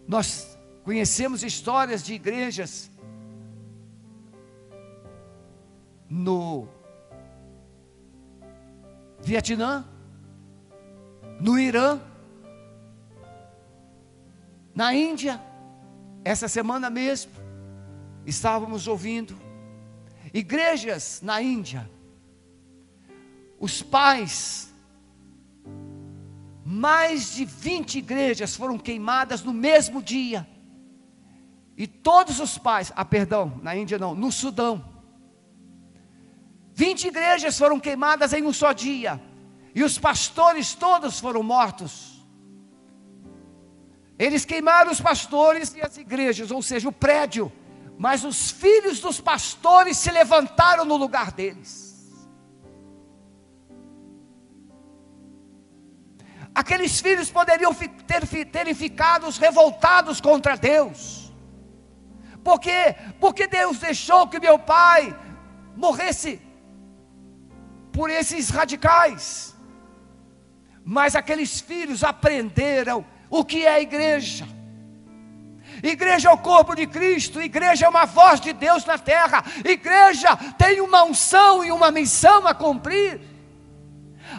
Nós 0.07 0.57
conhecemos 0.83 1.43
histórias 1.43 2.03
de 2.03 2.13
igrejas 2.13 2.91
no 6.09 6.67
Vietnã, 9.21 9.85
no 11.39 11.57
Irã, 11.57 11.99
na 14.75 14.93
Índia, 14.93 15.39
essa 16.23 16.47
semana 16.47 16.89
mesmo, 16.89 17.31
estávamos 18.25 18.87
ouvindo 18.87 19.42
igrejas 20.33 21.21
na 21.21 21.41
Índia, 21.41 21.89
os 23.59 23.83
pais, 23.83 24.73
mais 26.65 27.35
de 27.35 27.45
20 27.45 27.99
igrejas 27.99 28.55
foram 28.55 28.77
queimadas 28.77 29.43
no 29.43 29.53
mesmo 29.53 30.01
dia, 30.01 30.47
e 31.77 31.85
todos 31.87 32.39
os 32.39 32.57
pais, 32.57 32.91
ah, 32.95 33.05
perdão, 33.05 33.59
na 33.61 33.75
Índia 33.75 33.99
não, 33.99 34.15
no 34.15 34.31
Sudão, 34.31 34.83
20 36.73 37.07
igrejas 37.07 37.57
foram 37.57 37.79
queimadas 37.79 38.33
em 38.33 38.43
um 38.43 38.51
só 38.51 38.73
dia, 38.73 39.21
e 39.75 39.83
os 39.83 39.97
pastores 39.97 40.73
todos 40.73 41.19
foram 41.19 41.43
mortos. 41.43 42.13
Eles 44.17 44.45
queimaram 44.45 44.91
os 44.91 45.01
pastores 45.01 45.73
e 45.75 45.81
as 45.81 45.97
igrejas, 45.97 46.51
ou 46.51 46.61
seja, 46.61 46.87
o 46.87 46.91
prédio, 46.91 47.51
mas 47.97 48.23
os 48.23 48.51
filhos 48.51 48.99
dos 48.99 49.21
pastores 49.21 49.97
se 49.97 50.11
levantaram 50.11 50.85
no 50.85 50.95
lugar 50.95 51.31
deles. 51.31 51.93
Aqueles 56.55 56.99
filhos 57.01 57.31
poderiam 57.31 57.73
ter, 57.73 58.45
terem 58.45 58.75
ficado 58.75 59.29
revoltados 59.29 60.21
contra 60.21 60.55
Deus. 60.55 61.33
Por 62.43 62.59
quê? 62.59 62.95
Porque 63.19 63.47
Deus 63.47 63.79
deixou 63.79 64.27
que 64.27 64.39
meu 64.39 64.59
pai 64.59 65.17
morresse 65.75 66.41
por 67.91 68.09
esses 68.09 68.49
radicais. 68.49 69.55
Mas 70.83 71.15
aqueles 71.15 71.61
filhos 71.61 72.03
aprenderam 72.03 73.05
o 73.29 73.43
que 73.43 73.65
é 73.65 73.69
a 73.69 73.79
igreja. 73.79 74.45
Igreja 75.83 76.29
é 76.29 76.31
o 76.31 76.37
corpo 76.37 76.73
de 76.73 76.87
Cristo, 76.87 77.41
igreja 77.41 77.85
é 77.85 77.89
uma 77.89 78.05
voz 78.05 78.39
de 78.39 78.53
Deus 78.53 78.85
na 78.85 78.97
terra, 78.97 79.43
igreja 79.65 80.33
tem 80.57 80.79
uma 80.79 81.03
unção 81.03 81.63
e 81.65 81.73
uma 81.73 81.91
missão 81.91 82.47
a 82.47 82.53
cumprir. 82.53 83.19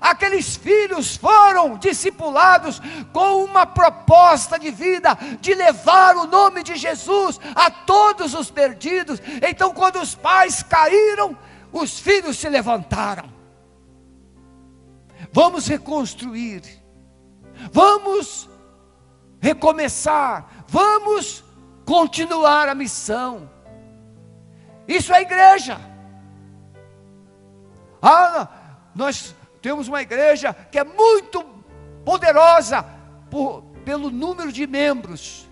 Aqueles 0.00 0.56
filhos 0.56 1.16
foram 1.16 1.76
discipulados 1.76 2.80
com 3.12 3.44
uma 3.44 3.66
proposta 3.66 4.58
de 4.58 4.70
vida, 4.70 5.16
de 5.38 5.54
levar 5.54 6.16
o 6.16 6.26
nome 6.26 6.62
de 6.62 6.76
Jesus 6.76 7.38
a 7.54 7.70
todos 7.70 8.32
os 8.32 8.50
perdidos. 8.50 9.20
Então, 9.46 9.72
quando 9.74 10.00
os 10.00 10.14
pais 10.14 10.62
caíram, 10.62 11.36
os 11.70 11.98
filhos 11.98 12.38
se 12.38 12.48
levantaram. 12.48 13.32
Vamos 15.30 15.66
reconstruir, 15.66 16.62
vamos 17.70 18.48
recomeçar, 19.40 20.48
vamos 20.66 21.44
continuar 21.85 22.68
a 22.68 22.75
missão. 22.75 23.50
Isso 24.87 25.12
é 25.12 25.23
igreja. 25.23 25.80
Ah, 28.00 28.49
nós 28.94 29.35
temos 29.62 29.88
uma 29.88 30.02
igreja 30.02 30.52
que 30.71 30.78
é 30.78 30.85
muito 30.85 31.42
poderosa 32.04 32.85
por, 33.30 33.62
pelo 33.85 34.11
número 34.11 34.52
de 34.52 34.66
membros. 34.66 35.49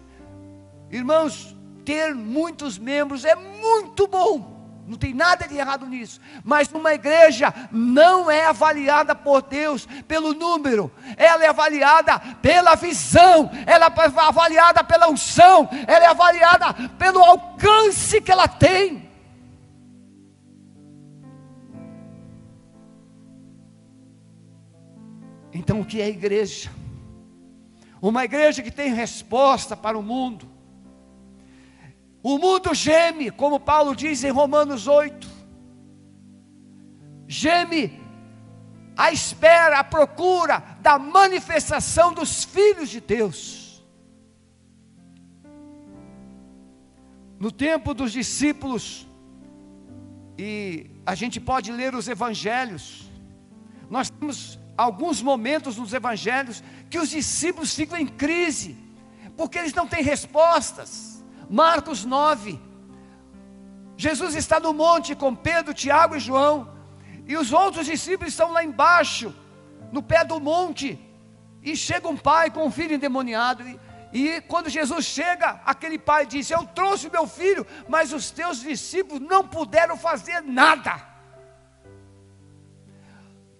Irmãos, 0.90 1.56
ter 1.84 2.14
muitos 2.14 2.78
membros 2.78 3.24
é 3.24 3.34
muito 3.34 4.06
bom. 4.06 4.51
Não 4.86 4.98
tem 4.98 5.14
nada 5.14 5.46
de 5.46 5.56
errado 5.56 5.86
nisso. 5.86 6.20
Mas 6.42 6.70
uma 6.72 6.92
igreja 6.92 7.54
não 7.70 8.30
é 8.30 8.46
avaliada 8.46 9.14
por 9.14 9.42
Deus 9.42 9.86
pelo 10.08 10.34
número, 10.34 10.90
ela 11.16 11.44
é 11.44 11.48
avaliada 11.48 12.18
pela 12.42 12.74
visão, 12.74 13.50
ela 13.64 13.86
é 13.86 14.20
avaliada 14.20 14.82
pela 14.82 15.08
unção, 15.08 15.68
ela 15.86 16.04
é 16.04 16.08
avaliada 16.08 16.74
pelo 16.98 17.22
alcance 17.22 18.20
que 18.20 18.32
ela 18.32 18.48
tem. 18.48 19.10
Então, 25.54 25.80
o 25.80 25.84
que 25.84 26.00
é 26.00 26.08
igreja? 26.08 26.70
Uma 28.00 28.24
igreja 28.24 28.62
que 28.62 28.70
tem 28.70 28.92
resposta 28.92 29.76
para 29.76 29.96
o 29.96 30.02
mundo 30.02 30.51
o 32.22 32.38
mundo 32.38 32.72
geme, 32.72 33.30
como 33.30 33.58
Paulo 33.58 33.96
diz 33.96 34.22
em 34.22 34.30
Romanos 34.30 34.86
8. 34.86 35.28
Geme 37.26 38.00
à 38.96 39.10
espera, 39.10 39.78
à 39.78 39.84
procura 39.84 40.62
da 40.80 40.98
manifestação 40.98 42.12
dos 42.12 42.44
filhos 42.44 42.90
de 42.90 43.00
Deus. 43.00 43.82
No 47.40 47.50
tempo 47.50 47.92
dos 47.92 48.12
discípulos, 48.12 49.08
e 50.38 50.90
a 51.04 51.14
gente 51.16 51.40
pode 51.40 51.72
ler 51.72 51.94
os 51.94 52.06
evangelhos, 52.06 53.10
nós 53.90 54.08
temos 54.08 54.60
alguns 54.76 55.20
momentos 55.20 55.76
nos 55.76 55.92
evangelhos 55.92 56.62
que 56.88 56.98
os 56.98 57.10
discípulos 57.10 57.74
ficam 57.74 57.98
em 57.98 58.06
crise, 58.06 58.76
porque 59.36 59.58
eles 59.58 59.74
não 59.74 59.88
têm 59.88 60.04
respostas. 60.04 61.11
Marcos 61.52 62.02
9. 62.06 62.58
Jesus 63.94 64.34
está 64.34 64.58
no 64.58 64.72
monte 64.72 65.14
com 65.14 65.34
Pedro, 65.34 65.74
Tiago 65.74 66.16
e 66.16 66.20
João, 66.20 66.72
e 67.26 67.36
os 67.36 67.52
outros 67.52 67.84
discípulos 67.84 68.32
estão 68.32 68.50
lá 68.52 68.64
embaixo, 68.64 69.34
no 69.92 70.02
pé 70.02 70.24
do 70.24 70.40
monte, 70.40 70.98
e 71.62 71.76
chega 71.76 72.08
um 72.08 72.16
pai 72.16 72.50
com 72.50 72.64
um 72.64 72.70
filho 72.70 72.94
endemoniado, 72.94 73.62
e, 73.68 73.78
e 74.14 74.40
quando 74.40 74.70
Jesus 74.70 75.04
chega, 75.04 75.60
aquele 75.66 75.98
pai 75.98 76.24
diz: 76.24 76.50
Eu 76.50 76.64
trouxe 76.68 77.10
meu 77.10 77.26
filho, 77.26 77.66
mas 77.86 78.14
os 78.14 78.30
teus 78.30 78.60
discípulos 78.60 79.20
não 79.20 79.46
puderam 79.46 79.96
fazer 79.96 80.40
nada. 80.40 81.06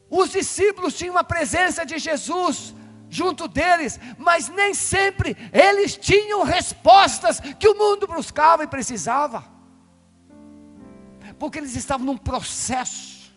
Os 0.08 0.30
discípulos 0.30 0.94
tinham 0.94 1.18
a 1.18 1.24
presença 1.24 1.84
de 1.84 1.98
Jesus, 1.98 2.74
junto 3.12 3.46
deles, 3.46 4.00
mas 4.16 4.48
nem 4.48 4.72
sempre 4.72 5.36
eles 5.52 5.98
tinham 5.98 6.42
respostas 6.44 7.40
que 7.40 7.68
o 7.68 7.76
mundo 7.76 8.06
buscava 8.06 8.64
e 8.64 8.66
precisava, 8.66 9.44
porque 11.38 11.58
eles 11.58 11.76
estavam 11.76 12.06
num 12.06 12.16
processo. 12.16 13.30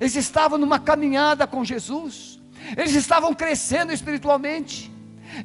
eles 0.00 0.16
estavam 0.16 0.58
numa 0.58 0.78
caminhada 0.78 1.46
com 1.46 1.62
Jesus, 1.62 2.40
eles 2.74 2.94
estavam 2.94 3.34
crescendo 3.34 3.92
espiritualmente, 3.92 4.90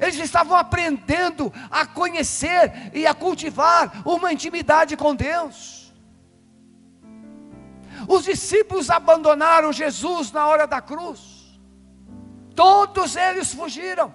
eles 0.00 0.16
estavam 0.16 0.56
aprendendo 0.56 1.52
a 1.70 1.84
conhecer 1.84 2.90
e 2.94 3.06
a 3.06 3.12
cultivar 3.12 4.02
uma 4.06 4.32
intimidade 4.32 4.96
com 4.96 5.14
Deus. 5.14 5.92
Os 8.08 8.24
discípulos 8.24 8.88
abandonaram 8.88 9.72
Jesus 9.72 10.32
na 10.32 10.46
hora 10.46 10.66
da 10.66 10.80
cruz, 10.80 11.31
todos 12.54 13.16
eles 13.16 13.52
fugiram. 13.52 14.14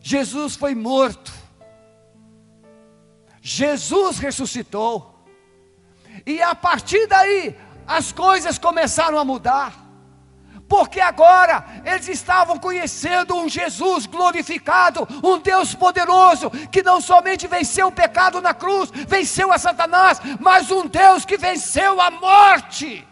Jesus 0.00 0.54
foi 0.54 0.74
morto, 0.74 1.32
Jesus 3.40 4.18
ressuscitou, 4.18 5.24
e 6.26 6.42
a 6.42 6.54
partir 6.54 7.06
daí 7.06 7.56
as 7.86 8.12
coisas 8.12 8.58
começaram 8.58 9.18
a 9.18 9.24
mudar 9.24 9.84
porque 10.68 11.00
agora 11.00 11.64
eles 11.84 12.08
estavam 12.08 12.58
conhecendo 12.58 13.36
um 13.36 13.48
Jesus 13.48 14.06
glorificado, 14.06 15.06
um 15.22 15.38
Deus 15.38 15.74
poderoso, 15.74 16.50
que 16.70 16.82
não 16.82 17.00
somente 17.00 17.46
venceu 17.46 17.88
o 17.88 17.92
pecado 17.92 18.40
na 18.40 18.54
cruz, 18.54 18.90
venceu 19.06 19.52
a 19.52 19.58
Satanás, 19.58 20.20
mas 20.40 20.70
um 20.70 20.86
Deus 20.86 21.24
que 21.24 21.36
venceu 21.36 22.00
a 22.00 22.10
morte. 22.10 23.06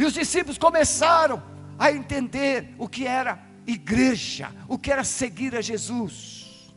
E 0.00 0.04
os 0.06 0.14
discípulos 0.14 0.56
começaram 0.56 1.42
a 1.78 1.92
entender 1.92 2.74
o 2.78 2.88
que 2.88 3.06
era 3.06 3.38
igreja, 3.66 4.50
o 4.66 4.78
que 4.78 4.90
era 4.90 5.04
seguir 5.04 5.54
a 5.54 5.60
Jesus. 5.60 6.72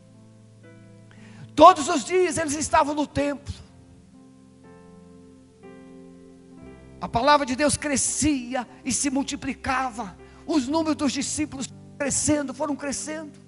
Todos 1.55 1.87
os 1.87 2.03
dias 2.03 2.37
eles 2.37 2.53
estavam 2.53 2.93
no 2.93 3.07
templo, 3.07 3.53
a 6.99 7.07
palavra 7.07 7.45
de 7.45 7.55
Deus 7.55 7.77
crescia 7.77 8.67
e 8.83 8.91
se 8.91 9.09
multiplicava, 9.09 10.17
os 10.45 10.67
números 10.67 10.97
dos 10.97 11.13
discípulos 11.13 11.69
crescendo, 11.97 12.53
foram 12.53 12.75
crescendo. 12.75 13.39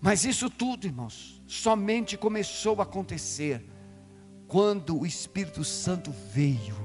Mas 0.00 0.24
isso 0.24 0.48
tudo, 0.48 0.86
irmãos, 0.86 1.42
somente 1.44 2.16
começou 2.16 2.78
a 2.78 2.84
acontecer 2.84 3.64
quando 4.46 5.00
o 5.00 5.04
Espírito 5.04 5.64
Santo 5.64 6.12
veio. 6.32 6.83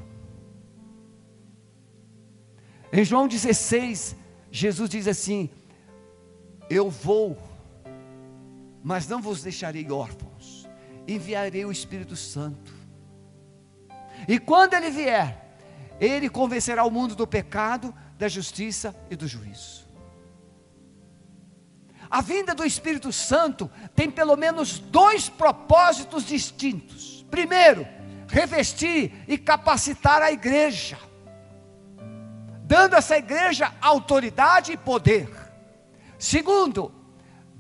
Em 2.92 3.04
João 3.04 3.28
16, 3.28 4.16
Jesus 4.52 4.90
diz 4.90 5.08
assim: 5.08 5.50
Eu 6.70 6.90
vou, 6.90 7.38
mas 8.84 9.08
não 9.08 9.22
vos 9.22 9.44
deixarei 9.44 9.90
órfãos, 9.92 10.68
enviarei 11.08 11.66
o 11.66 11.72
Espírito 11.72 12.16
Santo 12.16 12.80
e 14.28 14.40
quando 14.40 14.74
ele 14.74 14.90
vier, 14.90 15.38
ele 16.00 16.30
convencerá 16.30 16.84
o 16.84 16.92
mundo 16.92 17.16
do 17.16 17.28
pecado, 17.28 17.94
da 18.18 18.28
justiça 18.28 18.96
e 19.10 19.16
do 19.16 19.28
juízo. 19.28 19.88
A 22.10 22.22
vinda 22.22 22.56
do 22.56 22.66
Espírito 22.66 23.12
Santo 23.12 23.70
tem 23.96 24.10
pelo 24.10 24.36
menos 24.36 24.80
dois 24.80 25.30
propósitos 25.30 26.26
distintos. 26.26 27.26
Primeiro, 27.30 27.88
revestir 28.28 29.12
e 29.28 29.38
capacitar 29.38 30.22
a 30.22 30.32
igreja, 30.32 30.98
dando 32.70 32.94
a 32.94 32.98
essa 33.00 33.18
igreja 33.18 33.74
autoridade 33.82 34.72
e 34.72 34.78
poder. 34.78 35.28
Segundo, 36.20 36.94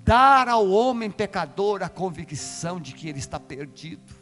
dar 0.03 0.47
ao 0.47 0.69
homem 0.69 1.09
pecador 1.09 1.81
a 1.81 1.89
convicção 1.89 2.79
de 2.79 2.93
que 2.93 3.09
ele 3.09 3.17
está 3.17 3.39
perdido. 3.39 4.13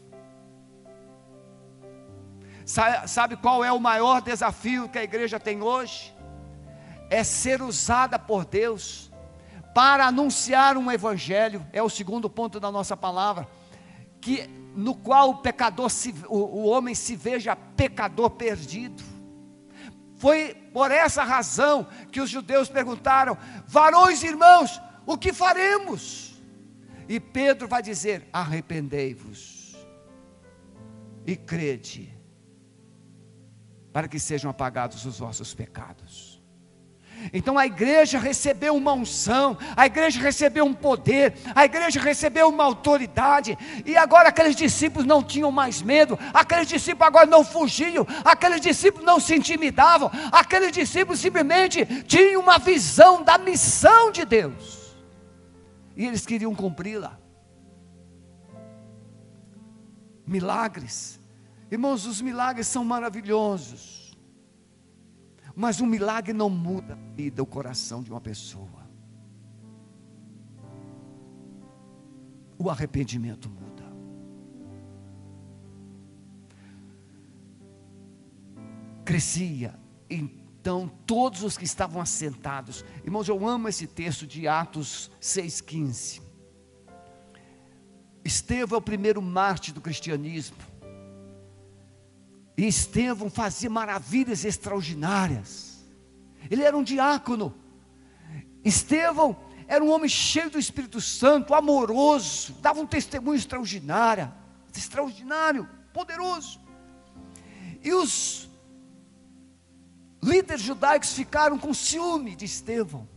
Sabe 3.05 3.35
qual 3.35 3.65
é 3.65 3.71
o 3.71 3.81
maior 3.81 4.21
desafio 4.21 4.87
que 4.87 4.97
a 4.97 5.03
igreja 5.03 5.37
tem 5.37 5.61
hoje? 5.61 6.15
É 7.09 7.21
ser 7.21 7.61
usada 7.61 8.17
por 8.17 8.45
Deus 8.45 9.11
para 9.75 10.05
anunciar 10.07 10.77
um 10.77 10.89
evangelho, 10.89 11.67
é 11.73 11.83
o 11.83 11.89
segundo 11.89 12.29
ponto 12.29 12.61
da 12.61 12.71
nossa 12.71 12.95
palavra, 12.95 13.45
que 14.21 14.49
no 14.73 14.95
qual 14.95 15.31
o 15.31 15.37
pecador 15.39 15.89
se, 15.89 16.15
o, 16.29 16.37
o 16.37 16.65
homem 16.65 16.95
se 16.95 17.13
veja 17.13 17.57
pecador 17.57 18.29
perdido. 18.29 19.16
Foi 20.17 20.53
por 20.73 20.91
essa 20.91 21.23
razão 21.23 21.87
que 22.11 22.19
os 22.19 22.29
judeus 22.29 22.69
perguntaram: 22.69 23.37
varões 23.67 24.23
irmãos, 24.23 24.81
o 25.05 25.17
que 25.17 25.31
faremos? 25.31 26.41
E 27.07 27.19
Pedro 27.19 27.67
vai 27.67 27.81
dizer: 27.81 28.27
arrependei-vos 28.33 29.77
e 31.25 31.35
crede 31.35 32.17
para 33.93 34.07
que 34.07 34.19
sejam 34.19 34.49
apagados 34.49 35.05
os 35.05 35.19
vossos 35.19 35.53
pecados. 35.53 36.26
Então 37.33 37.57
a 37.57 37.65
igreja 37.65 38.19
recebeu 38.19 38.75
uma 38.75 38.93
unção, 38.93 39.57
a 39.75 39.85
igreja 39.85 40.19
recebeu 40.19 40.65
um 40.65 40.73
poder, 40.73 41.33
a 41.53 41.65
igreja 41.65 41.99
recebeu 41.99 42.49
uma 42.49 42.63
autoridade, 42.63 43.57
e 43.85 43.97
agora 43.97 44.29
aqueles 44.29 44.55
discípulos 44.55 45.05
não 45.05 45.23
tinham 45.23 45.51
mais 45.51 45.81
medo, 45.81 46.17
aqueles 46.33 46.67
discípulos 46.67 47.07
agora 47.07 47.25
não 47.25 47.43
fugiam, 47.43 48.05
aqueles 48.23 48.61
discípulos 48.61 49.05
não 49.05 49.19
se 49.19 49.35
intimidavam, 49.35 50.09
aqueles 50.31 50.71
discípulos 50.71 51.19
simplesmente 51.19 51.85
tinham 52.03 52.41
uma 52.41 52.57
visão 52.57 53.23
da 53.23 53.37
missão 53.37 54.11
de 54.11 54.25
Deus, 54.25 54.95
e 55.95 56.05
eles 56.05 56.25
queriam 56.25 56.53
cumpri-la. 56.53 57.17
Milagres, 60.25 61.17
Irmãos, 61.69 62.05
os 62.05 62.21
milagres 62.21 62.67
são 62.67 62.83
maravilhosos. 62.85 63.96
Mas 65.59 65.81
um 65.81 65.87
milagre 65.87 66.33
não 66.33 66.51
muda 66.51 66.93
a 66.93 67.15
vida, 67.15 67.41
o 67.41 67.45
coração 67.47 68.03
de 68.03 68.11
uma 68.11 68.21
pessoa. 68.21 68.87
O 72.59 72.69
arrependimento 72.69 73.49
muda. 73.49 73.83
Crescia, 79.03 79.73
então 80.07 80.87
todos 81.07 81.41
os 81.41 81.57
que 81.57 81.65
estavam 81.65 81.99
assentados, 81.99 82.85
irmãos, 83.03 83.27
eu 83.27 83.47
amo 83.47 83.67
esse 83.67 83.87
texto 83.87 84.27
de 84.27 84.47
Atos 84.47 85.09
6,15. 85.19 86.21
Estevão 88.23 88.77
é 88.77 88.79
o 88.79 88.83
primeiro 88.83 89.23
mártir 89.23 89.73
do 89.73 89.81
cristianismo. 89.81 90.66
E 92.57 92.65
Estevão 92.65 93.29
fazia 93.29 93.69
maravilhas 93.69 94.43
extraordinárias. 94.43 95.85
Ele 96.49 96.63
era 96.63 96.75
um 96.75 96.83
diácono. 96.83 97.53
Estevão 98.65 99.37
era 99.67 99.83
um 99.83 99.91
homem 99.91 100.09
cheio 100.09 100.49
do 100.49 100.57
Espírito 100.57 100.99
Santo, 100.99 101.53
amoroso, 101.53 102.53
dava 102.61 102.79
um 102.79 102.87
testemunho 102.87 103.37
extraordinário, 103.37 104.33
extraordinário, 104.75 105.69
poderoso. 105.93 106.59
E 107.83 107.93
os 107.93 108.49
líderes 110.23 110.61
judaicos 110.61 111.13
ficaram 111.13 111.59
com 111.59 111.73
ciúme 111.73 112.35
de 112.35 112.45
Estevão. 112.45 113.07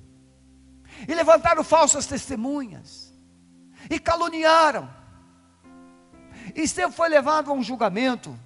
E 1.09 1.14
levantaram 1.14 1.64
falsas 1.64 2.05
testemunhas. 2.05 3.14
E 3.88 3.98
caluniaram. 3.98 4.90
E 6.55 6.61
Estevão 6.61 6.92
foi 6.92 7.09
levado 7.09 7.50
a 7.50 7.55
um 7.55 7.62
julgamento 7.62 8.38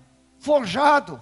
forjado. 0.45 1.21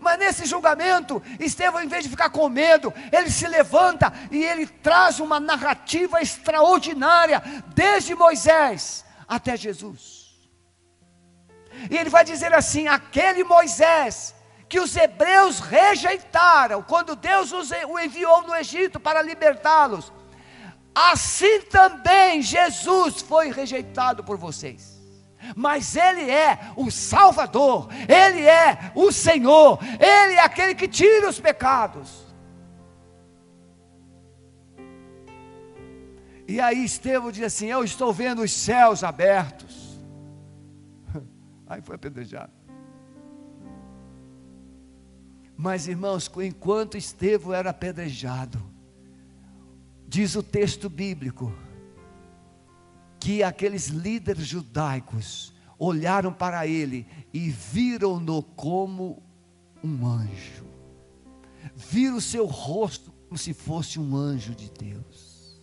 Mas 0.00 0.18
nesse 0.18 0.46
julgamento, 0.46 1.22
Estevão, 1.38 1.82
em 1.82 1.88
vez 1.88 2.04
de 2.04 2.10
ficar 2.10 2.30
com 2.30 2.48
medo, 2.48 2.92
ele 3.12 3.30
se 3.30 3.46
levanta 3.46 4.12
e 4.30 4.42
ele 4.42 4.66
traz 4.66 5.20
uma 5.20 5.38
narrativa 5.38 6.22
extraordinária, 6.22 7.42
desde 7.74 8.14
Moisés 8.14 9.04
até 9.28 9.56
Jesus. 9.56 10.24
E 11.90 11.96
ele 11.96 12.08
vai 12.08 12.24
dizer 12.24 12.54
assim: 12.54 12.88
aquele 12.88 13.44
Moisés 13.44 14.34
que 14.68 14.80
os 14.80 14.96
hebreus 14.96 15.60
rejeitaram, 15.60 16.82
quando 16.82 17.14
Deus 17.14 17.52
o 17.52 17.98
enviou 17.98 18.42
no 18.42 18.56
Egito 18.56 18.98
para 18.98 19.20
libertá-los, 19.20 20.10
assim 20.94 21.60
também 21.62 22.40
Jesus 22.40 23.20
foi 23.20 23.50
rejeitado 23.50 24.24
por 24.24 24.38
vocês 24.38 24.93
mas 25.56 25.96
Ele 25.96 26.30
é 26.30 26.72
o 26.76 26.90
Salvador, 26.90 27.88
Ele 28.08 28.42
é 28.42 28.92
o 28.94 29.10
Senhor, 29.12 29.78
Ele 29.82 30.34
é 30.34 30.40
aquele 30.40 30.74
que 30.74 30.88
tira 30.88 31.28
os 31.28 31.40
pecados. 31.40 32.24
E 36.46 36.60
aí 36.60 36.84
Estevão 36.84 37.32
diz 37.32 37.44
assim: 37.44 37.66
Eu 37.66 37.82
estou 37.82 38.12
vendo 38.12 38.42
os 38.42 38.52
céus 38.52 39.02
abertos. 39.02 39.98
Aí 41.66 41.80
foi 41.80 41.96
apedrejado. 41.96 42.52
Mas 45.56 45.86
irmãos, 45.88 46.30
enquanto 46.42 46.98
Estevão 46.98 47.54
era 47.54 47.70
apedrejado, 47.70 48.60
diz 50.06 50.34
o 50.34 50.42
texto 50.42 50.90
bíblico, 50.90 51.52
que 53.24 53.42
aqueles 53.42 53.86
líderes 53.86 54.46
judaicos 54.46 55.54
olharam 55.78 56.30
para 56.30 56.66
ele 56.66 57.06
e 57.32 57.48
viram-no 57.48 58.42
como 58.42 59.22
um 59.82 60.06
anjo. 60.06 60.66
Viram 61.74 62.18
o 62.18 62.20
seu 62.20 62.44
rosto 62.44 63.10
como 63.26 63.38
se 63.38 63.54
fosse 63.54 63.98
um 63.98 64.14
anjo 64.14 64.54
de 64.54 64.70
Deus. 64.70 65.58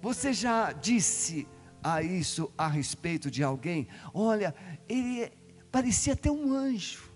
Você 0.00 0.32
já 0.32 0.72
disse 0.72 1.46
a 1.80 2.02
isso 2.02 2.52
a 2.58 2.66
respeito 2.66 3.30
de 3.30 3.44
alguém? 3.44 3.86
Olha, 4.12 4.52
ele 4.88 5.30
parecia 5.70 6.14
até 6.14 6.28
um 6.28 6.52
anjo. 6.52 7.08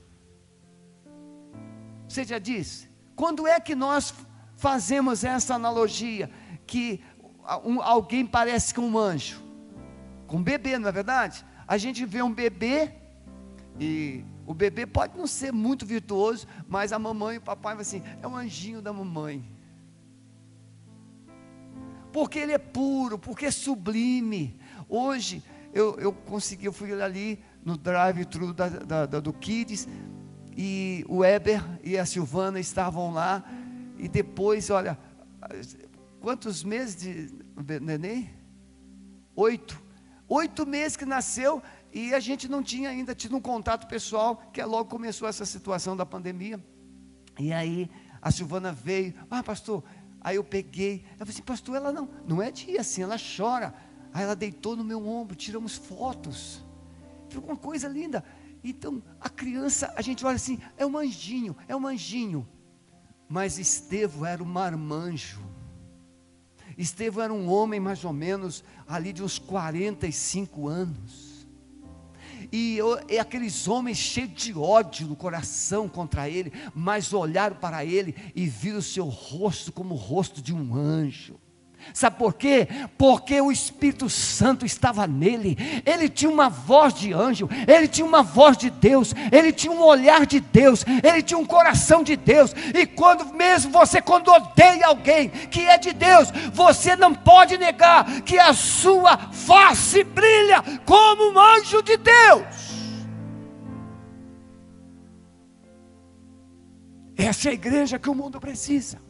Você 2.09 2.23
já 2.23 2.39
disse? 2.39 2.89
Quando 3.17 3.45
é 3.45 3.59
que 3.59 3.75
nós 3.75 4.15
fazemos 4.55 5.25
essa 5.25 5.57
analogia 5.57 6.31
que 6.65 7.01
um, 7.65 7.81
alguém 7.81 8.27
parece 8.27 8.75
com 8.75 8.83
um 8.83 8.99
anjo? 8.99 9.43
Com 10.27 10.39
um 10.39 10.43
bebê, 10.43 10.79
não 10.79 10.89
é 10.89 10.93
verdade? 10.93 11.45
A 11.67 11.79
gente 11.79 12.05
vê 12.05 12.23
um 12.23 12.33
bebê 12.33 12.93
e 13.79 14.25
o 14.47 14.55
bebê 14.55 14.87
pode 14.87 15.17
não 15.17 15.27
ser 15.27 15.53
muito 15.53 15.85
virtuoso, 15.85 16.47
mas 16.69 16.93
a 16.93 16.99
mamãe 16.99 17.37
e 17.37 17.39
o 17.39 17.43
papai 17.43 17.75
vai 17.75 17.83
assim, 17.83 18.03
é 18.23 18.27
um 18.27 18.37
anjinho 18.37 18.81
da 18.81 18.93
mamãe. 18.93 19.45
Porque 22.13 22.39
ele 22.39 22.53
é 22.53 22.59
puro, 22.59 23.19
porque 23.19 23.47
é 23.47 23.51
sublime. 23.51 24.59
Hoje 24.89 25.43
eu, 25.73 25.99
eu 25.99 26.13
consegui, 26.13 26.67
eu 26.67 26.73
fui 26.73 26.93
ali 27.01 27.43
no 27.65 27.77
drive-thru 27.77 28.55
do 29.23 29.33
Kids, 29.33 29.89
e 30.57 31.05
o 31.09 31.19
Weber 31.19 31.63
e 31.83 31.99
a 31.99 32.07
Silvana 32.07 32.59
estavam 32.59 33.13
lá, 33.13 33.45
e 33.99 34.09
depois, 34.09 34.71
olha, 34.71 34.99
quantos 36.21 36.65
meses 36.65 36.97
de 36.97 37.81
neném? 37.81 38.31
Oito. 39.35 39.81
Oito 40.29 40.67
meses 40.67 40.97
que 40.97 41.05
nasceu, 41.05 41.63
e 41.93 42.13
a 42.13 42.21
gente 42.21 42.49
não 42.49 42.63
tinha 42.63 42.91
ainda 42.91 43.15
tido 43.15 43.37
um 43.37 43.41
contato 43.41 43.87
pessoal, 43.87 44.37
que 44.53 44.61
é 44.61 44.67
logo 44.67 44.91
começou 44.91 45.29
essa 45.29 45.47
situação 45.47 45.97
da 45.97 46.05
pandemia. 46.05 46.63
E 47.39 47.53
aí 47.53 47.91
a 48.21 48.31
Silvana 48.31 48.73
veio, 48.73 49.15
ah, 49.31 49.43
pastor, 49.43 49.85
aí 50.21 50.37
eu 50.37 50.45
peguei, 50.45 51.05
eu 51.13 51.19
falei 51.19 51.33
assim, 51.33 51.43
pastor, 51.43 51.77
ela 51.77 51.93
não, 51.93 52.09
não 52.27 52.43
é 52.43 52.51
dia 52.51 52.81
assim, 52.81 53.03
ela 53.03 53.17
chora. 53.17 53.73
Aí 54.13 54.23
ela 54.23 54.35
deitou 54.35 54.77
no 54.77 54.83
meu 54.83 55.07
ombro, 55.07 55.37
tiramos 55.37 55.77
fotos. 55.77 56.65
Ficou 57.29 57.51
uma 57.51 57.57
coisa 57.57 57.87
linda. 57.87 58.25
Então, 58.65 59.03
a 59.21 59.29
criança, 59.29 59.93
a 59.97 60.03
gente 60.03 60.25
olha 60.25 60.37
assim, 60.37 60.59
é 60.77 60.85
um 60.85 60.99
anjinho, 60.99 61.57
é 61.69 61.77
um 61.77 61.87
anjinho. 61.87 62.49
Mas 63.29 63.59
Estevão 63.59 64.27
era 64.27 64.43
um 64.43 64.47
marmanjo. 64.47 65.41
Estevão 66.77 67.25
era 67.25 67.33
um 67.33 67.49
homem 67.49 67.81
mais 67.81 68.05
ou 68.05 68.13
menos 68.13 68.63
ali 68.87 69.13
de 69.13 69.23
uns 69.23 69.39
45 69.39 70.69
anos. 70.69 71.47
E, 72.53 72.79
e 73.09 73.19
aqueles 73.19 73.67
homens 73.67 73.99
cheios 73.99 74.33
de 74.35 74.57
ódio 74.57 75.09
no 75.09 75.17
coração 75.17 75.89
contra 75.89 76.29
ele, 76.29 76.53
mas 76.75 77.13
olharam 77.13 77.57
para 77.57 77.85
ele 77.85 78.15
e 78.35 78.47
viram 78.47 78.79
o 78.79 78.83
seu 78.83 79.07
rosto 79.07 79.73
como 79.73 79.95
o 79.95 79.99
rosto 79.99 80.41
de 80.41 80.55
um 80.55 80.75
anjo. 80.75 81.37
Sabe 81.93 82.17
por 82.17 82.35
quê? 82.35 82.69
Porque 82.99 83.41
o 83.41 83.51
Espírito 83.51 84.09
Santo 84.09 84.67
estava 84.67 85.07
nele. 85.07 85.57
Ele 85.85 86.09
tinha 86.09 86.31
uma 86.31 86.49
voz 86.49 86.95
de 86.95 87.13
anjo, 87.13 87.49
ele 87.67 87.89
tinha 87.89 88.07
uma 88.07 88.23
voz 88.23 88.57
de 88.57 88.71
Deus, 88.71 89.15
ele 89.33 89.53
tinha 89.53 89.73
um 89.73 89.83
olhar 89.83 90.27
de 90.27 90.41
Deus, 90.41 90.85
ele 91.03 91.23
tinha 91.23 91.39
um 91.39 91.47
coração 91.47 92.03
de 92.03 92.17
Deus. 92.17 92.55
E 92.75 92.87
quando 92.87 93.33
mesmo 93.35 93.73
você 93.73 94.01
quando 94.01 94.29
odeia 94.29 94.87
alguém 94.87 95.29
que 95.29 95.61
é 95.63 95.79
de 95.79 95.93
Deus, 95.93 96.31
você 96.53 96.97
não 96.97 97.15
pode 97.15 97.57
negar 97.59 98.23
que 98.23 98.39
a 98.39 98.53
sua 98.53 99.17
face 99.17 100.05
brilha 100.05 100.63
como 100.85 101.33
um 101.33 101.39
anjo 101.39 101.83
de 101.83 101.97
Deus. 101.97 102.67
Essa 107.17 107.49
é 107.49 107.51
a 107.53 107.55
igreja 107.55 107.99
que 107.99 108.11
o 108.11 108.15
mundo 108.15 108.39
precisa. 108.39 109.06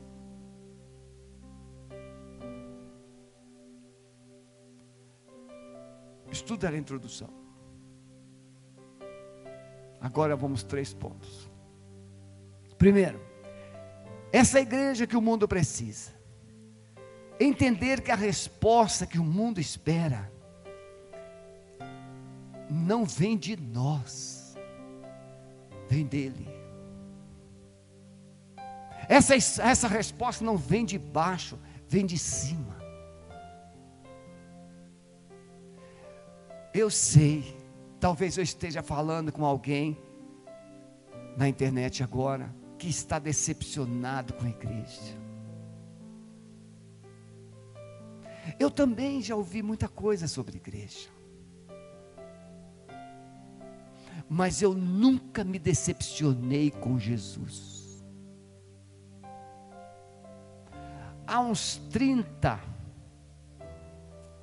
Estuda 6.37 6.69
a 6.69 6.77
introdução. 6.77 7.31
Agora 9.99 10.37
vamos 10.37 10.63
três 10.63 10.93
pontos. 10.93 11.51
Primeiro, 12.77 13.19
essa 14.31 14.61
igreja 14.61 15.07
que 15.07 15.17
o 15.17 15.23
mundo 15.23 15.49
precisa. 15.49 16.15
Entender 17.41 18.03
que 18.03 18.11
a 18.11 18.15
resposta 18.15 19.07
que 19.07 19.19
o 19.19 19.25
mundo 19.25 19.59
espera 19.59 20.31
não 22.69 23.07
vem 23.07 23.37
de 23.37 23.57
nós, 23.57 24.55
vem 25.89 26.05
dele. 26.05 26.47
Essa, 29.09 29.35
essa 29.35 29.89
resposta 29.89 30.45
não 30.45 30.59
vem 30.59 30.85
de 30.85 30.99
baixo, 30.99 31.59
vem 31.89 32.05
de 32.05 32.19
cima. 32.19 32.76
Eu 36.77 36.91
sei, 36.91 37.57
talvez 37.99 38.37
eu 38.37 38.45
esteja 38.45 38.83
falando 38.83 39.33
com 39.33 39.47
alguém 39.47 39.97
na 41.35 41.49
internet 41.49 42.03
agora 42.03 42.55
que 42.79 42.87
está 42.87 43.19
decepcionado 43.19 44.35
com 44.35 44.45
a 44.45 44.51
igreja. 44.51 45.17
Eu 48.61 48.71
também 48.71 49.23
já 49.23 49.35
ouvi 49.35 49.63
muita 49.63 49.89
coisa 49.89 50.29
sobre 50.29 50.59
igreja. 50.59 51.09
Mas 54.29 54.61
eu 54.61 54.75
nunca 54.75 55.43
me 55.43 55.59
decepcionei 55.59 56.71
com 56.71 56.99
Jesus. 56.99 58.05
Há 61.27 61.41
uns 61.41 61.79
30 61.91 62.61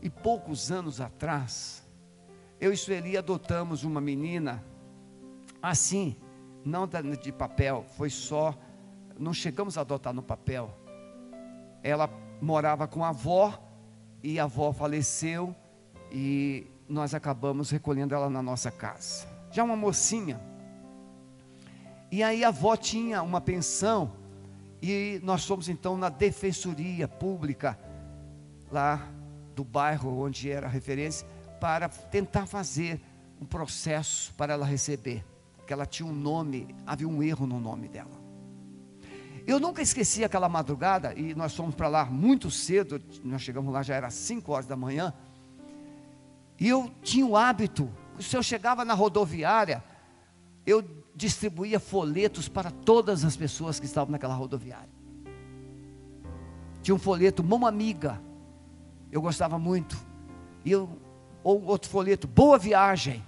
e 0.02 0.10
poucos 0.10 0.72
anos 0.72 1.00
atrás, 1.00 1.83
eu 2.60 2.72
e 2.72 2.78
Sueli 2.78 3.18
adotamos 3.18 3.84
uma 3.84 4.00
menina 4.00 4.64
assim, 5.62 6.16
não 6.66 6.88
de 7.22 7.32
papel, 7.32 7.86
foi 7.96 8.10
só, 8.10 8.54
não 9.18 9.34
chegamos 9.34 9.78
a 9.78 9.82
adotar 9.82 10.14
no 10.14 10.22
papel. 10.22 10.78
Ela 11.82 12.10
morava 12.42 12.88
com 12.88 13.04
a 13.04 13.10
avó 13.10 13.58
e 14.22 14.40
a 14.40 14.44
avó 14.44 14.74
faleceu 14.74 15.56
e 16.12 16.68
nós 16.88 17.14
acabamos 17.14 17.70
recolhendo 17.70 18.14
ela 18.14 18.30
na 18.30 18.42
nossa 18.42 18.70
casa. 18.70 19.28
Já 19.52 19.64
uma 19.64 19.76
mocinha. 19.76 20.40
E 22.12 22.22
aí 22.22 22.44
a 22.44 22.50
avó 22.50 22.76
tinha 22.76 23.24
uma 23.24 23.42
pensão 23.42 24.14
e 24.82 25.20
nós 25.24 25.46
fomos 25.46 25.70
então 25.70 25.98
na 25.98 26.10
defensoria 26.10 27.08
pública 27.08 27.80
lá 28.72 29.08
do 29.56 29.64
bairro 29.64 30.20
onde 30.20 30.52
era 30.52 30.68
a 30.68 30.70
referência 30.70 31.28
para 31.64 31.88
tentar 31.88 32.46
fazer 32.46 33.00
um 33.40 33.46
processo 33.46 34.34
para 34.34 34.52
ela 34.52 34.66
receber, 34.66 35.24
que 35.66 35.72
ela 35.72 35.86
tinha 35.86 36.06
um 36.06 36.12
nome, 36.14 36.76
havia 36.86 37.08
um 37.08 37.24
erro 37.24 37.48
no 37.48 37.58
nome 37.58 37.88
dela. 37.88 38.12
Eu 39.48 39.62
nunca 39.62 39.82
esqueci 39.82 40.26
aquela 40.26 40.50
madrugada, 40.50 41.18
e 41.18 41.34
nós 41.34 41.56
fomos 41.56 41.74
para 41.74 41.88
lá 41.88 42.04
muito 42.04 42.52
cedo, 42.52 43.02
nós 43.24 43.42
chegamos 43.42 43.72
lá 43.72 43.82
já 43.82 43.96
era 43.96 44.10
5 44.10 44.52
horas 44.52 44.68
da 44.68 44.76
manhã, 44.76 45.14
e 46.60 46.68
eu 46.68 46.92
tinha 47.02 47.26
o 47.26 47.38
hábito, 47.38 47.90
se 48.20 48.36
eu 48.36 48.44
chegava 48.44 48.84
na 48.84 48.94
rodoviária, 48.94 49.82
eu 50.66 50.84
distribuía 51.16 51.80
folhetos 51.80 52.50
para 52.50 52.72
todas 52.72 53.24
as 53.24 53.38
pessoas 53.38 53.80
que 53.80 53.86
estavam 53.86 54.12
naquela 54.12 54.36
rodoviária. 54.36 54.90
Tinha 56.82 56.94
um 56.94 57.00
folheto, 57.00 57.42
mão 57.42 57.66
amiga, 57.66 58.22
eu 59.10 59.22
gostava 59.22 59.58
muito, 59.58 59.98
e 60.66 60.72
eu 60.74 61.02
ou 61.44 61.64
outro 61.66 61.90
folheto, 61.90 62.28
boa 62.28 62.58
viagem. 62.58 63.24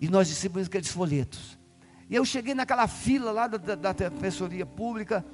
E 0.00 0.08
nós 0.08 0.28
distribuímos 0.28 0.68
aqueles 0.68 0.88
folhetos. 0.88 1.58
E 2.08 2.16
eu 2.16 2.24
cheguei 2.24 2.54
naquela 2.54 2.88
fila 2.88 3.30
lá 3.30 3.46
da, 3.46 3.58
da, 3.58 3.74
da 3.74 3.92
defensoria 3.92 4.64
pública 4.64 5.24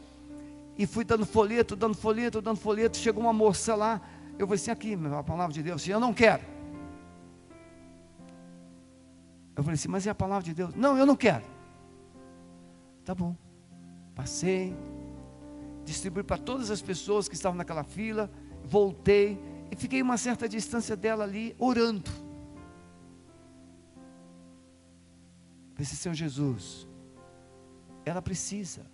e 0.76 0.87
fui 0.87 1.04
dando 1.04 1.24
folheto, 1.24 1.76
dando 1.76 1.94
folheto, 1.94 2.42
dando 2.42 2.59
folheto. 2.59 2.96
Chegou 2.96 3.22
uma 3.22 3.32
moça 3.32 3.74
lá, 3.74 4.00
eu 4.38 4.46
falei 4.46 4.61
assim: 4.61 4.70
aqui, 4.70 4.94
a 4.94 5.22
palavra 5.22 5.54
de 5.54 5.62
Deus, 5.62 5.87
eu 5.88 6.00
não 6.00 6.12
quero. 6.12 6.42
Eu 9.56 9.62
falei 9.62 9.74
assim, 9.74 9.88
mas 9.88 10.06
é 10.06 10.11
a 10.11 10.14
palavra 10.14 10.44
de 10.44 10.52
Deus? 10.52 10.74
Não, 10.74 10.98
eu 10.98 11.06
não 11.06 11.16
quero. 11.16 11.42
Tá 13.06 13.14
bom. 13.14 13.35
Passei, 14.14 14.76
distribuí 15.82 16.22
para 16.22 16.37
todas 16.37 16.70
as 16.70 16.82
pessoas 16.82 17.26
que 17.26 17.35
estavam 17.35 17.56
naquela 17.56 17.82
fila, 17.82 18.30
voltei 18.64 19.38
e 19.70 19.76
fiquei 19.76 20.00
uma 20.00 20.16
certa 20.16 20.48
distância 20.48 20.96
dela 20.96 21.24
ali, 21.24 21.55
orando. 21.59 22.11
Pensei, 25.74 25.96
Senhor 25.96 26.14
Jesus, 26.14 26.88
ela 28.05 28.22
precisa. 28.22 28.87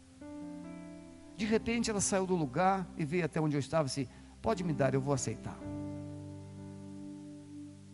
De 1.37 1.45
repente 1.45 1.91
ela 1.91 2.01
saiu 2.01 2.27
do 2.27 2.35
lugar 2.35 2.89
e 2.97 3.05
veio 3.05 3.25
até 3.25 3.41
onde 3.41 3.57
eu 3.57 3.61
estava 3.61 3.85
assim, 3.85 4.09
pode 4.41 4.65
me 4.65 4.73
dar, 4.73 4.95
eu 4.95 5.01
vou 5.01 5.15
aceitar. 5.15 5.59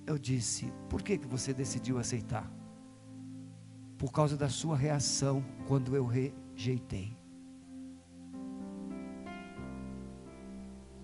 Eu 0.06 0.16
disse: 0.18 0.72
Por 0.88 1.02
que, 1.02 1.18
que 1.18 1.26
você 1.26 1.52
decidiu 1.52 1.98
aceitar? 1.98 2.50
Por 3.98 4.12
causa 4.12 4.36
da 4.36 4.48
sua 4.48 4.76
reação 4.76 5.44
quando 5.66 5.94
eu 5.94 6.06
rejeitei. 6.06 7.17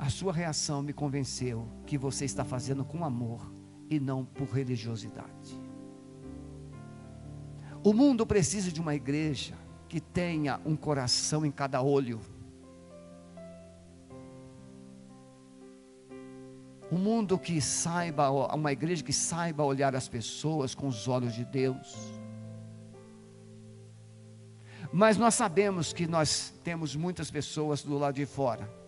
A 0.04 0.10
sua 0.10 0.34
reação 0.34 0.82
me 0.82 0.92
convenceu 0.92 1.66
que 1.86 1.96
você 1.96 2.26
está 2.26 2.44
fazendo 2.44 2.84
com 2.84 3.06
amor 3.06 3.50
e 3.88 3.98
não 3.98 4.22
por 4.22 4.50
religiosidade. 4.50 5.58
O 7.82 7.94
mundo 7.94 8.26
precisa 8.26 8.70
de 8.70 8.82
uma 8.82 8.94
igreja 8.94 9.54
que 9.88 10.02
tenha 10.02 10.60
um 10.62 10.76
coração 10.76 11.46
em 11.46 11.50
cada 11.50 11.80
olho. 11.80 12.20
Um 16.92 16.98
mundo 16.98 17.38
que 17.38 17.58
saiba, 17.62 18.28
uma 18.54 18.72
igreja 18.72 19.02
que 19.02 19.12
saiba 19.12 19.64
olhar 19.64 19.96
as 19.96 20.06
pessoas 20.06 20.74
com 20.74 20.86
os 20.86 21.08
olhos 21.08 21.32
de 21.32 21.46
Deus. 21.46 21.96
Mas 24.92 25.16
nós 25.16 25.32
sabemos 25.32 25.94
que 25.94 26.06
nós 26.06 26.52
temos 26.62 26.94
muitas 26.94 27.30
pessoas 27.30 27.82
do 27.82 27.96
lado 27.96 28.16
de 28.16 28.26
fora. 28.26 28.83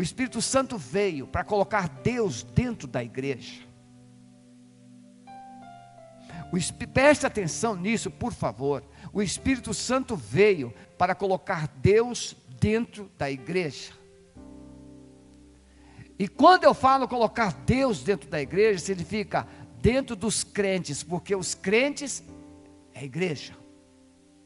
O 0.00 0.02
Espírito 0.02 0.40
Santo 0.40 0.78
veio 0.78 1.26
para 1.26 1.44
colocar 1.44 1.86
Deus 1.86 2.42
dentro 2.42 2.88
da 2.88 3.04
igreja. 3.04 3.60
O, 6.50 6.86
preste 6.86 7.26
atenção 7.26 7.76
nisso, 7.76 8.10
por 8.10 8.32
favor. 8.32 8.82
O 9.12 9.20
Espírito 9.20 9.74
Santo 9.74 10.16
veio 10.16 10.72
para 10.96 11.14
colocar 11.14 11.68
Deus 11.82 12.34
dentro 12.58 13.10
da 13.18 13.30
igreja. 13.30 13.92
E 16.18 16.26
quando 16.26 16.64
eu 16.64 16.72
falo 16.72 17.06
colocar 17.06 17.52
Deus 17.52 18.02
dentro 18.02 18.30
da 18.30 18.40
igreja, 18.40 18.78
significa 18.78 19.46
dentro 19.82 20.16
dos 20.16 20.42
crentes, 20.42 21.02
porque 21.02 21.36
os 21.36 21.54
crentes 21.54 22.24
é 22.94 23.00
a 23.00 23.04
igreja. 23.04 23.54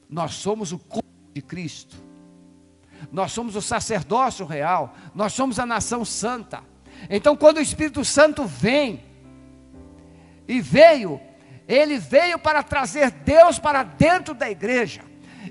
Nós 0.08 0.34
somos 0.34 0.72
o 0.72 0.80
corpo 0.80 1.32
de 1.32 1.40
Cristo. 1.40 2.03
Nós 3.12 3.32
somos 3.32 3.56
o 3.56 3.62
sacerdócio 3.62 4.46
real, 4.46 4.94
nós 5.14 5.32
somos 5.32 5.58
a 5.58 5.66
nação 5.66 6.04
santa. 6.04 6.62
Então, 7.08 7.36
quando 7.36 7.58
o 7.58 7.62
Espírito 7.62 8.04
Santo 8.04 8.44
vem, 8.44 9.02
e 10.46 10.60
veio, 10.60 11.20
ele 11.66 11.98
veio 11.98 12.38
para 12.38 12.62
trazer 12.62 13.10
Deus 13.10 13.58
para 13.58 13.82
dentro 13.82 14.34
da 14.34 14.50
igreja. 14.50 15.02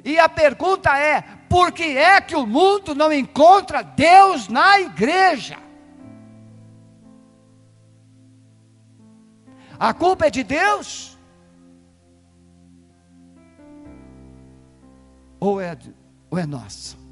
E 0.03 0.19
a 0.19 0.29
pergunta 0.29 0.97
é: 0.97 1.21
por 1.49 1.71
que 1.71 1.97
é 1.97 2.21
que 2.21 2.35
o 2.35 2.45
mundo 2.45 2.95
não 2.95 3.11
encontra 3.11 3.81
Deus 3.81 4.47
na 4.47 4.79
igreja? 4.79 5.57
A 9.79 9.93
culpa 9.93 10.27
é 10.27 10.29
de 10.29 10.43
Deus? 10.43 11.17
Ou 15.39 15.59
é, 15.59 15.77
ou 16.29 16.39
é 16.39 16.45
nossa? 16.45 17.02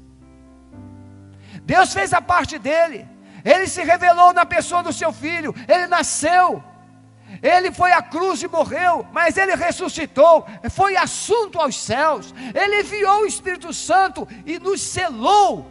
Deus 1.62 1.92
fez 1.92 2.12
a 2.12 2.20
parte 2.20 2.58
dele, 2.58 3.06
ele 3.44 3.66
se 3.66 3.82
revelou 3.82 4.32
na 4.32 4.46
pessoa 4.46 4.82
do 4.82 4.92
seu 4.92 5.12
filho, 5.12 5.54
ele 5.68 5.86
nasceu, 5.86 6.62
ele 7.42 7.72
foi 7.72 7.92
à 7.92 8.02
cruz 8.02 8.42
e 8.42 8.48
morreu, 8.48 9.06
mas 9.12 9.36
ele 9.36 9.54
ressuscitou, 9.54 10.46
foi 10.70 10.96
assunto 10.96 11.60
aos 11.60 11.80
céus, 11.80 12.34
ele 12.54 12.80
enviou 12.80 13.22
o 13.22 13.26
Espírito 13.26 13.72
Santo 13.72 14.28
e 14.44 14.58
nos 14.58 14.80
selou 14.80 15.66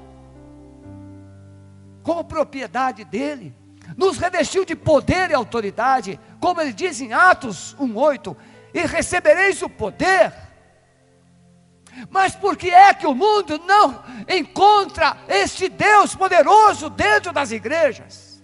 como 2.04 2.24
propriedade 2.24 3.04
dele. 3.06 3.56
Nos 3.98 4.18
revestiu 4.18 4.64
de 4.64 4.76
poder 4.76 5.30
e 5.30 5.34
autoridade, 5.34 6.20
como 6.40 6.62
ele 6.62 6.74
diz 6.74 7.02
em 7.02 7.14
Atos 7.14 7.76
1:8, 7.80 8.36
e 8.74 8.86
recebereis 8.86 9.62
o 9.62 9.70
poder. 9.70 10.34
Mas 12.10 12.36
por 12.36 12.56
que 12.58 12.70
é 12.70 12.94
que 12.94 13.06
o 13.06 13.14
mundo 13.14 13.60
não 13.60 14.04
encontra 14.28 15.18
este 15.28 15.70
Deus 15.70 16.16
poderoso 16.16 16.90
dentro 16.90 17.34
das 17.34 17.52
igrejas? 17.52 18.42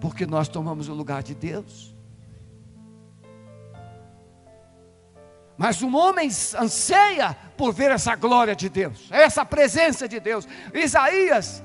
Porque 0.00 0.26
nós 0.26 0.48
tomamos 0.48 0.88
o 0.88 0.94
lugar 0.94 1.22
de 1.22 1.34
Deus. 1.34 1.94
Mas 5.56 5.82
um 5.82 5.96
homem 5.96 6.28
anseia 6.28 7.36
por 7.56 7.72
ver 7.72 7.90
essa 7.90 8.14
glória 8.14 8.54
de 8.54 8.68
Deus, 8.68 9.08
essa 9.10 9.44
presença 9.44 10.06
de 10.06 10.20
Deus. 10.20 10.46
Isaías 10.72 11.62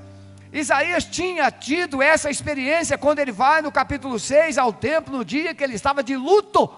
Isaías 0.53 1.03
tinha 1.03 1.49
tido 1.49 1.99
essa 1.99 2.29
experiência 2.29 2.95
quando 2.95 3.17
ele 3.17 3.31
vai 3.31 3.59
no 3.63 3.71
capítulo 3.71 4.19
6 4.19 4.59
ao 4.59 4.71
templo, 4.71 5.17
no 5.17 5.25
dia 5.25 5.55
que 5.55 5.63
ele 5.63 5.73
estava 5.73 6.03
de 6.03 6.15
luto. 6.15 6.69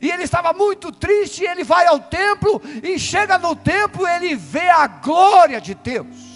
E 0.00 0.10
ele 0.10 0.22
estava 0.22 0.52
muito 0.52 0.92
triste, 0.92 1.42
e 1.42 1.46
ele 1.46 1.64
vai 1.64 1.86
ao 1.86 1.98
templo, 1.98 2.60
e 2.82 2.98
chega 2.98 3.38
no 3.38 3.56
templo, 3.56 4.06
ele 4.06 4.34
vê 4.34 4.68
a 4.68 4.86
glória 4.86 5.60
de 5.60 5.74
Deus. 5.74 6.28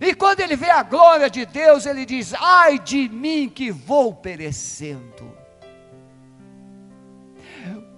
E 0.00 0.14
quando 0.14 0.40
ele 0.40 0.56
vê 0.56 0.70
a 0.70 0.82
glória 0.82 1.28
de 1.28 1.44
Deus, 1.46 1.86
ele 1.86 2.04
diz: 2.04 2.34
Ai 2.34 2.78
de 2.78 3.08
mim 3.08 3.48
que 3.48 3.70
vou 3.70 4.14
perecendo. 4.14 5.41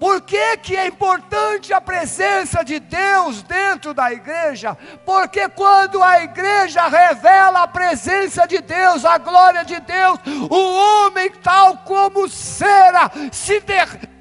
Por 0.04 0.20
que, 0.20 0.58
que 0.58 0.76
é 0.76 0.86
importante 0.86 1.72
a 1.72 1.80
presença 1.80 2.62
de 2.62 2.78
Deus 2.78 3.42
dentro 3.42 3.94
da 3.94 4.12
igreja? 4.12 4.74
Porque 5.02 5.48
quando 5.48 6.02
a 6.02 6.22
igreja 6.22 6.86
revela 6.88 7.62
a 7.62 7.66
presença 7.66 8.46
de 8.46 8.60
Deus, 8.60 9.02
a 9.06 9.16
glória 9.16 9.64
de 9.64 9.80
Deus, 9.80 10.18
o 10.50 11.06
homem, 11.06 11.30
tal 11.42 11.78
como 11.78 12.28
cera, 12.28 13.10
se 13.32 13.62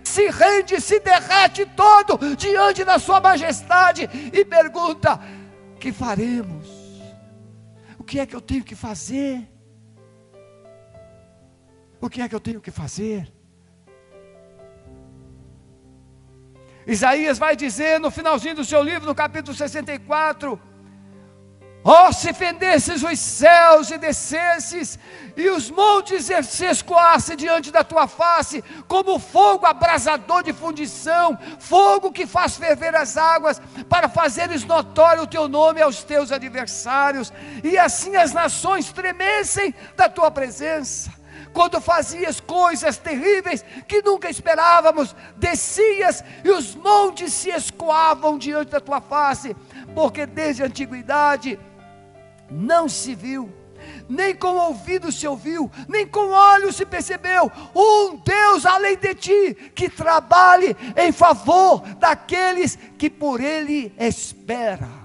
se 0.05 0.29
rende, 0.29 0.79
se 0.79 1.01
derrete 1.01 1.65
todo 1.65 2.33
diante 2.37 2.85
da 2.85 2.97
Sua 2.97 3.19
majestade 3.19 4.09
e 4.31 4.45
pergunta: 4.45 5.19
que 5.81 5.91
faremos? 5.91 6.65
O 7.99 8.05
que 8.05 8.21
é 8.21 8.25
que 8.25 8.33
eu 8.33 8.39
tenho 8.39 8.63
que 8.63 8.73
fazer? 8.73 9.45
O 11.99 12.09
que 12.09 12.21
é 12.21 12.29
que 12.29 12.35
eu 12.35 12.39
tenho 12.39 12.61
que 12.61 12.71
fazer? 12.71 13.32
Isaías 16.85 17.37
vai 17.37 17.55
dizer 17.55 17.99
no 17.99 18.11
finalzinho 18.11 18.55
do 18.55 18.65
seu 18.65 18.81
livro, 18.83 19.07
no 19.07 19.15
capítulo 19.15 19.55
64, 19.55 20.59
Ó, 21.85 22.07
oh, 22.07 22.13
se 22.13 22.31
fendesses 22.31 23.03
os 23.03 23.19
céus 23.19 23.91
e 23.91 23.97
descesses, 23.97 24.97
e 25.35 25.49
os 25.49 25.69
montes 25.69 26.29
se 26.45 26.65
escoassem 26.65 27.35
diante 27.35 27.71
da 27.71 27.83
tua 27.83 28.07
face, 28.07 28.63
como 28.87 29.19
fogo 29.19 29.65
abrasador 29.65 30.43
de 30.43 30.53
fundição, 30.53 31.37
fogo 31.59 32.13
que 32.13 32.25
faz 32.25 32.55
ferver 32.55 32.95
as 32.95 33.17
águas, 33.17 33.61
para 33.89 34.07
fazeres 34.07 34.63
notório 34.63 35.23
o 35.23 35.27
teu 35.27 35.49
nome 35.49 35.81
aos 35.81 36.05
teus 36.05 36.31
adversários, 36.31 37.33
e 37.61 37.77
assim 37.77 38.15
as 38.15 38.31
nações 38.31 38.89
tremessem 38.93 39.75
da 39.97 40.07
tua 40.07 40.31
presença 40.31 41.22
quando 41.53 41.79
fazias 41.79 42.39
coisas 42.39 42.97
terríveis 42.97 43.63
que 43.87 44.01
nunca 44.01 44.29
esperávamos, 44.29 45.15
descias 45.37 46.23
e 46.43 46.49
os 46.49 46.75
montes 46.75 47.31
se 47.31 47.49
escoavam 47.49 48.37
diante 48.37 48.71
da 48.71 48.79
tua 48.79 48.99
face, 48.99 49.55
porque 49.93 50.25
desde 50.25 50.63
a 50.63 50.65
antiguidade 50.65 51.59
não 52.49 52.89
se 52.89 53.13
viu, 53.15 53.51
nem 54.09 54.35
com 54.35 54.55
ouvido 54.55 55.11
se 55.11 55.27
ouviu, 55.27 55.71
nem 55.87 56.07
com 56.07 56.29
olhos 56.29 56.75
se 56.75 56.85
percebeu, 56.85 57.51
um 57.75 58.17
Deus 58.17 58.65
além 58.65 58.97
de 58.97 59.13
ti, 59.15 59.53
que 59.75 59.89
trabalhe 59.89 60.75
em 60.97 61.11
favor 61.11 61.81
daqueles 61.97 62.77
que 62.97 63.09
por 63.09 63.39
Ele 63.39 63.93
esperam. 63.97 65.02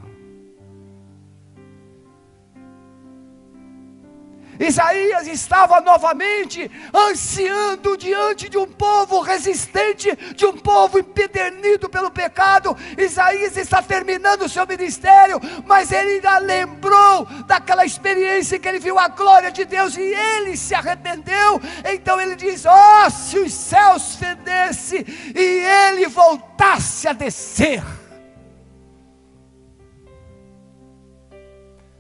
Isaías 4.59 5.27
estava 5.27 5.81
novamente 5.81 6.71
ansiando 6.95 7.97
diante 7.97 8.49
de 8.49 8.59
um 8.59 8.67
povo 8.67 9.21
resistente, 9.21 10.15
de 10.35 10.47
um 10.47 10.57
povo 10.57 10.99
empedernido 10.99 11.89
pelo 11.89 12.11
pecado. 12.11 12.77
Isaías 12.97 13.57
está 13.57 13.83
terminando 13.83 14.43
o 14.43 14.49
seu 14.49 14.67
ministério, 14.67 15.41
mas 15.65 15.93
ele 15.93 16.15
ainda 16.15 16.39
lembrou 16.39 17.25
daquela 17.47 17.85
experiência 17.85 18.59
que 18.59 18.69
ele 18.69 18.79
viu 18.79 18.99
a 18.99 19.09
glória 19.09 19.51
de 19.51 19.65
Deus 19.65 19.97
e 19.97 20.01
ele 20.01 20.57
se 20.57 20.75
arrependeu. 20.75 21.61
Então 21.85 22.21
ele 22.21 22.35
diz: 22.35 22.65
Oh, 22.67 23.11
se 23.11 23.39
os 23.39 23.53
céus 23.53 24.17
fedesse 24.17 25.05
e 25.35 25.41
ele 25.41 26.07
voltasse 26.09 27.09
a 27.09 27.13
descer. 27.13 27.83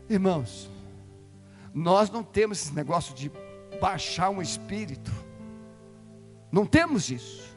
Irmãos, 0.08 0.70
nós 1.78 2.10
não 2.10 2.24
temos 2.24 2.60
esse 2.60 2.74
negócio 2.74 3.14
de 3.14 3.30
baixar 3.80 4.30
um 4.30 4.42
espírito. 4.42 5.12
Não 6.50 6.66
temos 6.66 7.08
isso. 7.08 7.56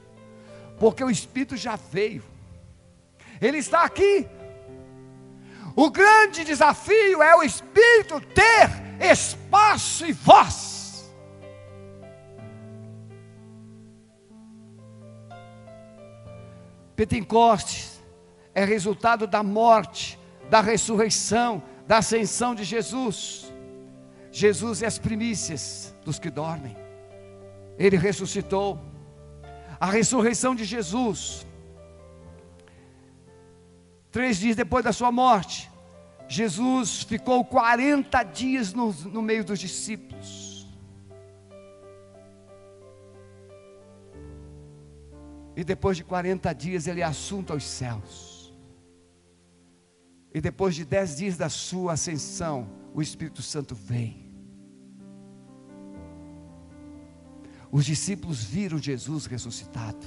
Porque 0.80 1.04
o 1.04 1.10
espírito 1.10 1.58
já 1.58 1.76
veio. 1.76 2.24
Ele 3.42 3.58
está 3.58 3.84
aqui. 3.84 4.28
O 5.76 5.90
grande 5.90 6.44
desafio 6.44 7.24
é 7.24 7.36
o 7.36 7.42
Espírito 7.42 8.20
ter 8.22 8.70
espaço 9.00 10.06
e 10.06 10.12
voz. 10.12 11.12
Pentecostes 16.96 18.04
é 18.54 18.66
resultado 18.66 19.26
da 19.26 19.42
morte, 19.42 20.20
da 20.50 20.62
ressurreição, 20.62 21.64
da 21.88 21.98
ascensão 21.98 22.54
de 22.54 22.64
Jesus. 22.64 23.51
Jesus 24.32 24.82
é 24.82 24.86
as 24.88 24.98
primícias 24.98 25.94
dos 26.04 26.18
que 26.18 26.30
dormem. 26.30 26.76
Ele 27.78 27.98
ressuscitou. 27.98 28.80
A 29.80 29.88
ressurreição 29.88 30.54
de 30.54 30.64
Jesus 30.64 31.46
Três 34.12 34.38
dias 34.38 34.58
depois 34.58 34.84
da 34.84 34.92
sua 34.92 35.12
morte, 35.12 35.72
Jesus 36.28 37.04
ficou 37.04 37.46
40 37.46 38.22
dias 38.24 38.74
no, 38.74 38.92
no 38.92 39.22
meio 39.22 39.46
dos 39.46 39.58
discípulos. 39.58 40.68
E 45.56 45.64
depois 45.64 45.96
de 45.96 46.04
40 46.04 46.54
dias 46.54 46.88
ele 46.88 47.02
é 47.02 47.06
assunto 47.06 47.54
aos 47.54 47.64
céus. 47.64 48.54
E 50.34 50.42
depois 50.42 50.76
de 50.76 50.84
dez 50.84 51.18
dias 51.18 51.38
da 51.38 51.50
sua 51.50 51.94
ascensão, 51.94 52.70
o 52.94 53.02
Espírito 53.02 53.42
Santo 53.42 53.76
vem. 53.76 54.21
Os 57.72 57.86
discípulos 57.86 58.44
viram 58.44 58.78
Jesus 58.78 59.26
ressuscitado. 59.26 60.06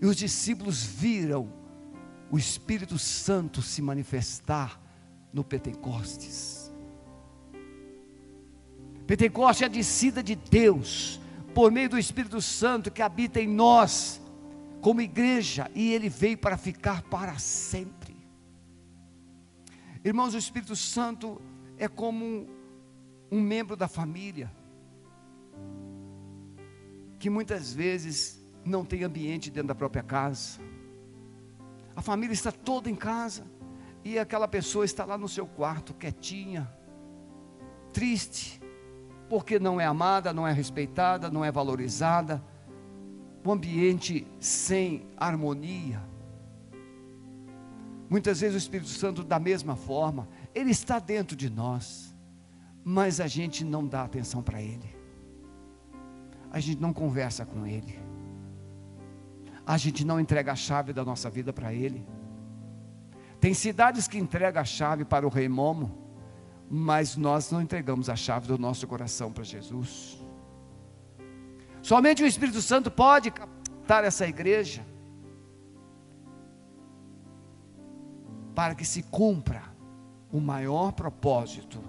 E 0.00 0.06
os 0.06 0.16
discípulos 0.16 0.82
viram 0.82 1.52
o 2.30 2.38
Espírito 2.38 2.96
Santo 2.98 3.60
se 3.60 3.82
manifestar 3.82 4.80
no 5.32 5.42
Pentecostes. 5.42 6.70
Pentecostes 9.06 9.62
é 9.62 9.64
a 9.64 9.68
descida 9.68 10.22
de 10.22 10.36
Deus 10.36 11.20
por 11.52 11.72
meio 11.72 11.88
do 11.88 11.98
Espírito 11.98 12.40
Santo 12.40 12.92
que 12.92 13.02
habita 13.02 13.40
em 13.40 13.48
nós, 13.48 14.20
como 14.80 15.00
igreja, 15.00 15.68
e 15.74 15.92
ele 15.92 16.08
veio 16.08 16.38
para 16.38 16.56
ficar 16.56 17.02
para 17.02 17.36
sempre. 17.38 18.16
Irmãos, 20.04 20.32
o 20.34 20.38
Espírito 20.38 20.76
Santo 20.76 21.42
é 21.76 21.88
como 21.88 22.48
um 23.30 23.40
membro 23.40 23.74
da 23.76 23.88
família, 23.88 24.50
que 27.20 27.28
muitas 27.28 27.72
vezes 27.72 28.42
não 28.64 28.82
tem 28.82 29.04
ambiente 29.04 29.50
dentro 29.50 29.68
da 29.68 29.74
própria 29.74 30.02
casa. 30.02 30.58
A 31.94 32.00
família 32.00 32.32
está 32.32 32.50
toda 32.50 32.88
em 32.90 32.94
casa 32.96 33.44
e 34.02 34.18
aquela 34.18 34.48
pessoa 34.48 34.86
está 34.86 35.04
lá 35.04 35.18
no 35.18 35.28
seu 35.28 35.46
quarto, 35.46 35.92
quietinha, 35.92 36.72
triste, 37.92 38.58
porque 39.28 39.58
não 39.58 39.78
é 39.78 39.84
amada, 39.84 40.32
não 40.32 40.48
é 40.48 40.52
respeitada, 40.52 41.30
não 41.30 41.44
é 41.44 41.52
valorizada, 41.52 42.42
um 43.44 43.52
ambiente 43.52 44.26
sem 44.40 45.06
harmonia. 45.14 46.02
Muitas 48.08 48.40
vezes 48.40 48.54
o 48.54 48.58
Espírito 48.58 48.88
Santo, 48.88 49.22
da 49.22 49.38
mesma 49.38 49.76
forma, 49.76 50.26
ele 50.54 50.70
está 50.70 50.98
dentro 50.98 51.36
de 51.36 51.50
nós, 51.50 52.16
mas 52.82 53.20
a 53.20 53.26
gente 53.26 53.62
não 53.62 53.86
dá 53.86 54.04
atenção 54.04 54.42
para 54.42 54.62
ele, 54.62 54.96
a 56.50 56.60
gente 56.60 56.80
não 56.80 56.92
conversa 56.92 57.46
com 57.46 57.66
ele 57.66 58.10
a 59.70 59.76
gente 59.76 60.04
não 60.04 60.18
entrega 60.18 60.50
a 60.50 60.56
chave 60.56 60.92
da 60.92 61.04
nossa 61.04 61.30
vida 61.30 61.52
para 61.52 61.72
Ele. 61.72 62.04
Tem 63.40 63.54
cidades 63.54 64.08
que 64.08 64.18
entregam 64.18 64.60
a 64.60 64.64
chave 64.64 65.04
para 65.04 65.24
o 65.24 65.30
rei 65.30 65.48
Momo, 65.48 65.96
mas 66.68 67.16
nós 67.16 67.52
não 67.52 67.62
entregamos 67.62 68.08
a 68.08 68.16
chave 68.16 68.48
do 68.48 68.58
nosso 68.58 68.84
coração 68.88 69.32
para 69.32 69.44
Jesus. 69.44 70.20
Somente 71.80 72.24
o 72.24 72.26
Espírito 72.26 72.60
Santo 72.60 72.90
pode 72.90 73.30
captar 73.30 74.02
essa 74.02 74.26
igreja 74.26 74.84
para 78.52 78.74
que 78.74 78.84
se 78.84 79.04
cumpra 79.04 79.62
o 80.32 80.40
maior 80.40 80.90
propósito 80.90 81.80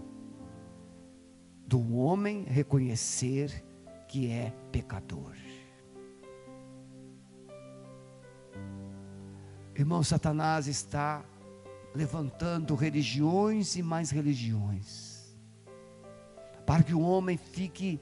do 1.65 1.95
homem 1.95 2.43
reconhecer 2.43 3.65
que 4.11 4.29
é 4.29 4.53
pecador. 4.73 5.33
Irmão, 9.73 10.03
Satanás 10.03 10.67
está 10.67 11.23
levantando 11.95 12.75
religiões 12.75 13.77
e 13.77 13.81
mais 13.81 14.11
religiões, 14.11 15.33
para 16.65 16.83
que 16.83 16.93
o 16.93 16.99
homem 16.99 17.37
fique 17.37 18.01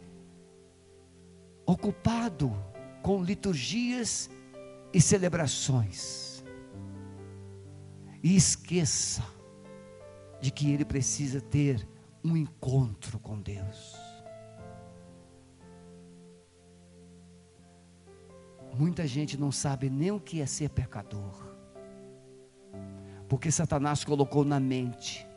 ocupado 1.63 2.51
com 3.03 3.23
liturgias 3.23 4.31
e 4.91 4.99
celebrações, 4.99 6.43
e 8.23 8.35
esqueça 8.35 9.23
de 10.41 10.49
que 10.49 10.71
ele 10.71 10.85
precisa 10.85 11.39
ter 11.39 11.87
um 12.23 12.35
encontro 12.35 13.19
com 13.19 13.39
Deus. 13.39 13.98
Muita 18.79 19.05
gente 19.05 19.37
não 19.37 19.51
sabe 19.51 19.89
nem 19.89 20.09
o 20.09 20.21
que 20.21 20.39
é 20.39 20.45
ser 20.45 20.69
pecador. 20.69 21.53
Porque 23.27 23.51
Satanás 23.51 24.05
colocou 24.05 24.45
na 24.45 24.57
mente 24.57 25.27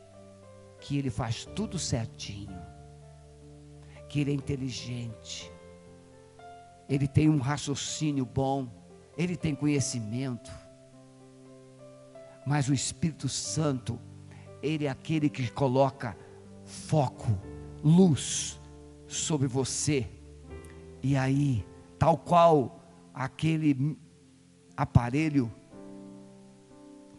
que 0.79 0.97
ele 0.97 1.09
faz 1.09 1.43
tudo 1.53 1.77
certinho, 1.77 2.57
que 4.07 4.21
ele 4.21 4.31
é 4.31 4.33
inteligente, 4.33 5.51
ele 6.87 7.05
tem 7.05 7.27
um 7.27 7.37
raciocínio 7.37 8.25
bom, 8.25 8.65
ele 9.17 9.35
tem 9.35 9.53
conhecimento. 9.53 10.49
Mas 12.47 12.69
o 12.69 12.73
Espírito 12.73 13.27
Santo, 13.27 13.99
ele 14.61 14.85
é 14.85 14.89
aquele 14.89 15.29
que 15.29 15.51
coloca 15.51 16.15
foco, 16.63 17.37
luz 17.83 18.57
sobre 19.05 19.47
você. 19.47 20.07
E 21.03 21.17
aí, 21.17 21.65
tal 21.99 22.17
qual 22.17 22.79
aquele 23.13 23.97
aparelho 24.75 25.53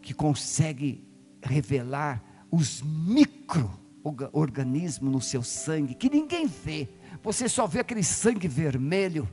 que 0.01 0.13
consegue 0.13 1.07
revelar 1.41 2.21
os 2.51 2.81
micro-organismos 2.81 5.11
no 5.11 5.21
seu 5.21 5.41
sangue, 5.41 5.95
que 5.95 6.09
ninguém 6.09 6.47
vê, 6.47 6.89
você 7.23 7.49
só 7.49 7.65
vê 7.65 7.79
aquele 7.79 8.03
sangue 8.03 8.47
vermelho, 8.47 9.27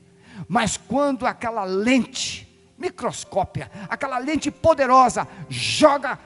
mas 0.49 0.77
quando 0.77 1.27
aquela 1.27 1.65
lente 1.65 2.49
microscópia, 2.79 3.69
aquela 3.89 4.19
lente 4.19 4.51
poderosa, 4.51 5.29
joga 5.49 6.19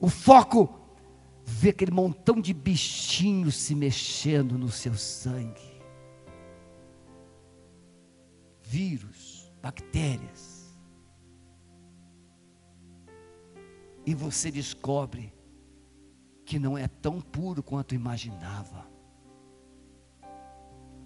o 0.00 0.08
foco, 0.08 0.74
vê 1.44 1.68
aquele 1.70 1.90
montão 1.90 2.40
de 2.40 2.54
bichinhos 2.54 3.56
se 3.56 3.74
mexendo 3.74 4.56
no 4.58 4.70
seu 4.70 4.94
sangue. 4.94 5.76
Vírus, 8.62 9.25
bactérias. 9.66 10.56
e 14.06 14.14
você 14.14 14.52
descobre 14.52 15.34
que 16.44 16.60
não 16.60 16.78
é 16.78 16.86
tão 16.86 17.20
puro 17.20 17.60
quanto 17.60 17.92
imaginava. 17.92 18.86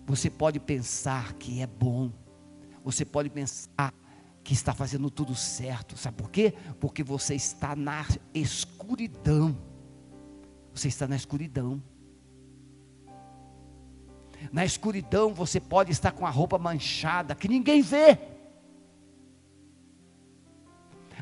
Você 0.05 0.29
pode 0.29 0.61
pensar 0.61 1.33
que 1.35 1.63
é 1.63 1.67
bom, 1.67 2.13
você 2.85 3.05
pode 3.07 3.31
pensar 3.31 3.95
que 4.45 4.53
está 4.53 4.75
fazendo 4.75 5.11
tudo 5.11 5.35
certo, 5.35 5.97
sabe 5.97 6.19
por 6.19 6.31
quê? 6.31 6.53
Porque 6.79 7.03
você 7.03 7.35
está 7.35 7.75
na 7.75 8.05
escuridão. 8.35 9.57
Você 10.75 10.89
está 10.89 11.09
na 11.09 11.17
escuridão. 11.17 11.83
Na 14.53 14.65
escuridão 14.65 15.33
você 15.33 15.59
pode 15.59 15.91
estar 15.91 16.13
com 16.13 16.27
a 16.27 16.31
roupa 16.31 16.59
manchada 16.59 17.35
que 17.35 17.49
ninguém 17.49 17.81
vê. 17.81 18.40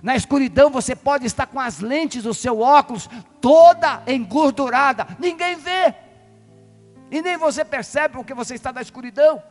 Na 0.03 0.17
escuridão 0.17 0.71
você 0.71 0.95
pode 0.95 1.27
estar 1.27 1.47
com 1.47 1.61
as 1.61 1.81
lentes 1.81 2.23
do 2.23 2.35
seu 2.35 2.61
óculos 2.61 3.09
toda 3.41 4.03
engordurada, 4.07 5.07
ninguém 5.19 5.57
vê. 5.57 5.95
E 7.11 7.23
nem 7.23 7.37
você 7.37 7.65
percebe 7.65 8.15
porque 8.15 8.35
você 8.35 8.55
está 8.55 8.73
na 8.73 8.83
escuridão. 8.83 9.43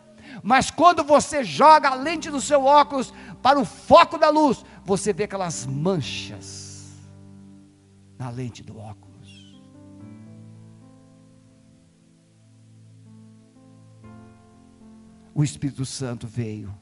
Mas 0.44 0.70
quando 0.70 1.04
você 1.04 1.44
joga 1.44 1.90
a 1.90 1.96
lente 1.96 2.30
do 2.30 2.42
seu 2.42 2.66
óculos 2.66 3.14
para 3.42 3.60
o 3.60 3.66
foco 3.66 4.18
da 4.18 4.30
luz, 4.30 4.64
você 4.84 5.14
vê 5.14 5.24
aquelas 5.24 5.66
manchas 5.66 6.68
na 8.18 8.30
lente 8.30 8.64
do 8.64 8.78
óculos. 8.78 9.08
O 15.34 15.44
Espírito 15.44 15.86
Santo 15.86 16.28
veio 16.28 16.74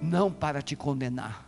não 0.00 0.30
para 0.30 0.62
te 0.62 0.76
condenar, 0.76 1.45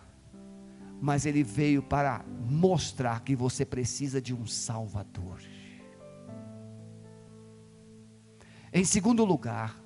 mas 1.00 1.26
ele 1.26 1.42
veio 1.42 1.82
para 1.82 2.24
mostrar 2.48 3.20
que 3.20 3.36
você 3.36 3.64
precisa 3.64 4.20
de 4.20 4.34
um 4.34 4.46
Salvador. 4.46 5.40
Em 8.72 8.84
segundo 8.84 9.24
lugar, 9.24 9.78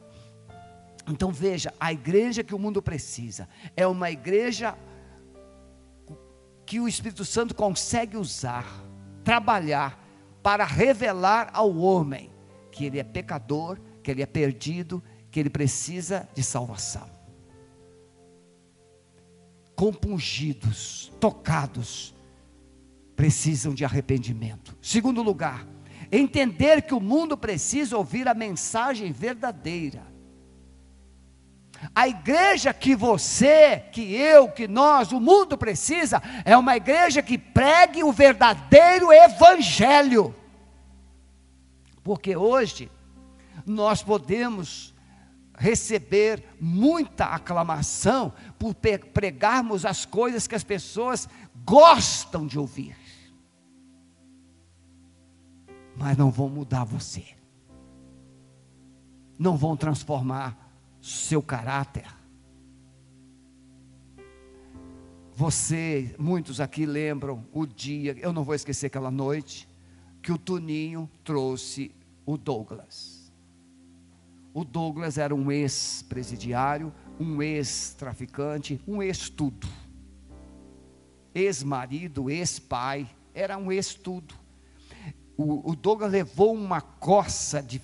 então 1.08 1.30
veja, 1.32 1.72
a 1.78 1.92
igreja 1.92 2.42
que 2.42 2.54
o 2.54 2.58
mundo 2.58 2.82
precisa 2.82 3.48
é 3.76 3.86
uma 3.86 4.10
igreja 4.10 4.76
que 6.64 6.80
o 6.80 6.88
Espírito 6.88 7.24
Santo 7.24 7.54
consegue 7.54 8.16
usar, 8.16 8.66
trabalhar 9.22 9.98
para 10.42 10.64
revelar 10.64 11.50
ao 11.52 11.76
homem 11.76 12.30
que 12.70 12.86
ele 12.86 12.98
é 12.98 13.04
pecador, 13.04 13.78
que 14.02 14.10
ele 14.10 14.22
é 14.22 14.26
perdido, 14.26 15.02
que 15.30 15.38
ele 15.38 15.50
precisa 15.50 16.28
de 16.34 16.42
salvação. 16.42 17.11
Compungidos, 19.82 21.12
tocados, 21.18 22.14
precisam 23.16 23.74
de 23.74 23.84
arrependimento. 23.84 24.78
Segundo 24.80 25.24
lugar, 25.24 25.66
entender 26.12 26.82
que 26.82 26.94
o 26.94 27.00
mundo 27.00 27.36
precisa 27.36 27.96
ouvir 27.96 28.28
a 28.28 28.32
mensagem 28.32 29.10
verdadeira. 29.10 30.06
A 31.92 32.06
igreja 32.06 32.72
que 32.72 32.94
você, 32.94 33.80
que 33.90 34.14
eu, 34.14 34.48
que 34.48 34.68
nós, 34.68 35.10
o 35.10 35.18
mundo 35.18 35.58
precisa, 35.58 36.22
é 36.44 36.56
uma 36.56 36.76
igreja 36.76 37.20
que 37.20 37.36
pregue 37.36 38.04
o 38.04 38.12
verdadeiro 38.12 39.12
evangelho. 39.12 40.32
Porque 42.04 42.36
hoje 42.36 42.88
nós 43.66 44.00
podemos 44.00 44.91
receber 45.62 46.42
muita 46.60 47.26
aclamação 47.26 48.32
por 48.58 48.74
pregarmos 48.74 49.86
as 49.86 50.04
coisas 50.04 50.48
que 50.48 50.56
as 50.56 50.64
pessoas 50.64 51.28
gostam 51.64 52.48
de 52.48 52.58
ouvir. 52.58 52.96
Mas 55.96 56.16
não 56.16 56.32
vão 56.32 56.48
mudar 56.48 56.82
você. 56.82 57.24
Não 59.38 59.56
vão 59.56 59.76
transformar 59.76 60.58
seu 61.00 61.40
caráter. 61.40 62.12
Você, 65.32 66.12
muitos 66.18 66.60
aqui 66.60 66.84
lembram 66.84 67.46
o 67.52 67.64
dia, 67.64 68.16
eu 68.18 68.32
não 68.32 68.42
vou 68.42 68.56
esquecer 68.56 68.86
aquela 68.86 69.12
noite, 69.12 69.68
que 70.20 70.32
o 70.32 70.38
Tuninho 70.38 71.08
trouxe 71.22 71.94
o 72.26 72.36
Douglas. 72.36 73.11
O 74.54 74.64
Douglas 74.64 75.16
era 75.16 75.34
um 75.34 75.50
ex-presidiário, 75.50 76.92
um 77.18 77.42
ex-traficante, 77.42 78.80
um 78.86 79.02
ex-tudo. 79.02 79.66
Ex-marido, 81.34 82.28
ex-pai, 82.28 83.08
era 83.34 83.56
um 83.56 83.72
ex-tudo. 83.72 84.34
O, 85.36 85.70
o 85.70 85.74
Douglas 85.74 86.12
levou 86.12 86.54
uma 86.54 86.80
coça 86.80 87.62
de 87.62 87.80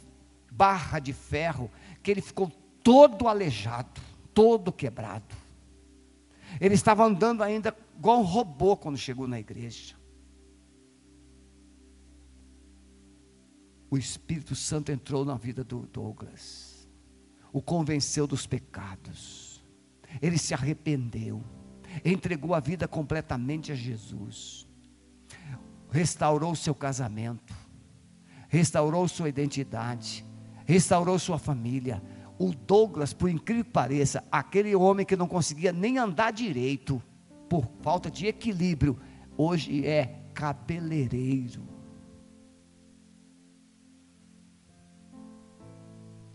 barra 0.51 0.99
de 0.99 1.13
ferro 1.13 1.71
que 2.03 2.11
ele 2.11 2.21
ficou 2.21 2.51
todo 2.83 3.29
aleijado, 3.29 4.01
todo 4.35 4.73
quebrado. 4.73 5.35
Ele 6.61 6.75
estava 6.75 7.05
andando 7.05 7.43
ainda 7.43 7.75
igual 7.97 8.21
um 8.21 8.25
robô 8.25 8.77
quando 8.77 8.97
chegou 8.97 9.27
na 9.27 9.39
igreja. 9.39 9.98
O 13.91 13.97
Espírito 13.97 14.55
Santo 14.55 14.93
entrou 14.93 15.25
na 15.25 15.37
vida 15.37 15.65
do 15.65 15.87
Douglas, 15.87 16.89
o 17.53 17.63
convenceu 17.63 18.27
dos 18.27 18.47
pecados, 18.47 19.65
ele 20.21 20.37
se 20.37 20.53
arrependeu, 20.53 21.43
entregou 22.05 22.55
a 22.55 22.61
vida 22.61 22.87
completamente 22.87 23.73
a 23.73 23.75
Jesus, 23.75 24.69
restaurou 25.91 26.55
seu 26.55 26.75
casamento, 26.75 27.55
restaurou 28.49 29.09
sua 29.09 29.29
identidade, 29.29 30.25
restaurou 30.67 31.19
sua 31.19 31.39
família, 31.39 32.03
o 32.39 32.55
Douglas, 32.55 33.15
por 33.15 33.31
incrível 33.31 33.65
que 33.65 33.71
pareça, 33.71 34.23
aquele 34.31 34.75
homem 34.75 35.05
que 35.05 35.17
não 35.17 35.27
conseguia 35.27 35.73
nem 35.73 35.99
andar 35.99 36.31
direito, 36.31 37.03
por 37.49 37.67
falta 37.83 38.11
de 38.11 38.27
equilíbrio, 38.27 38.99
hoje 39.37 39.87
é 39.87 40.23
cabeleireiro. 40.35 41.78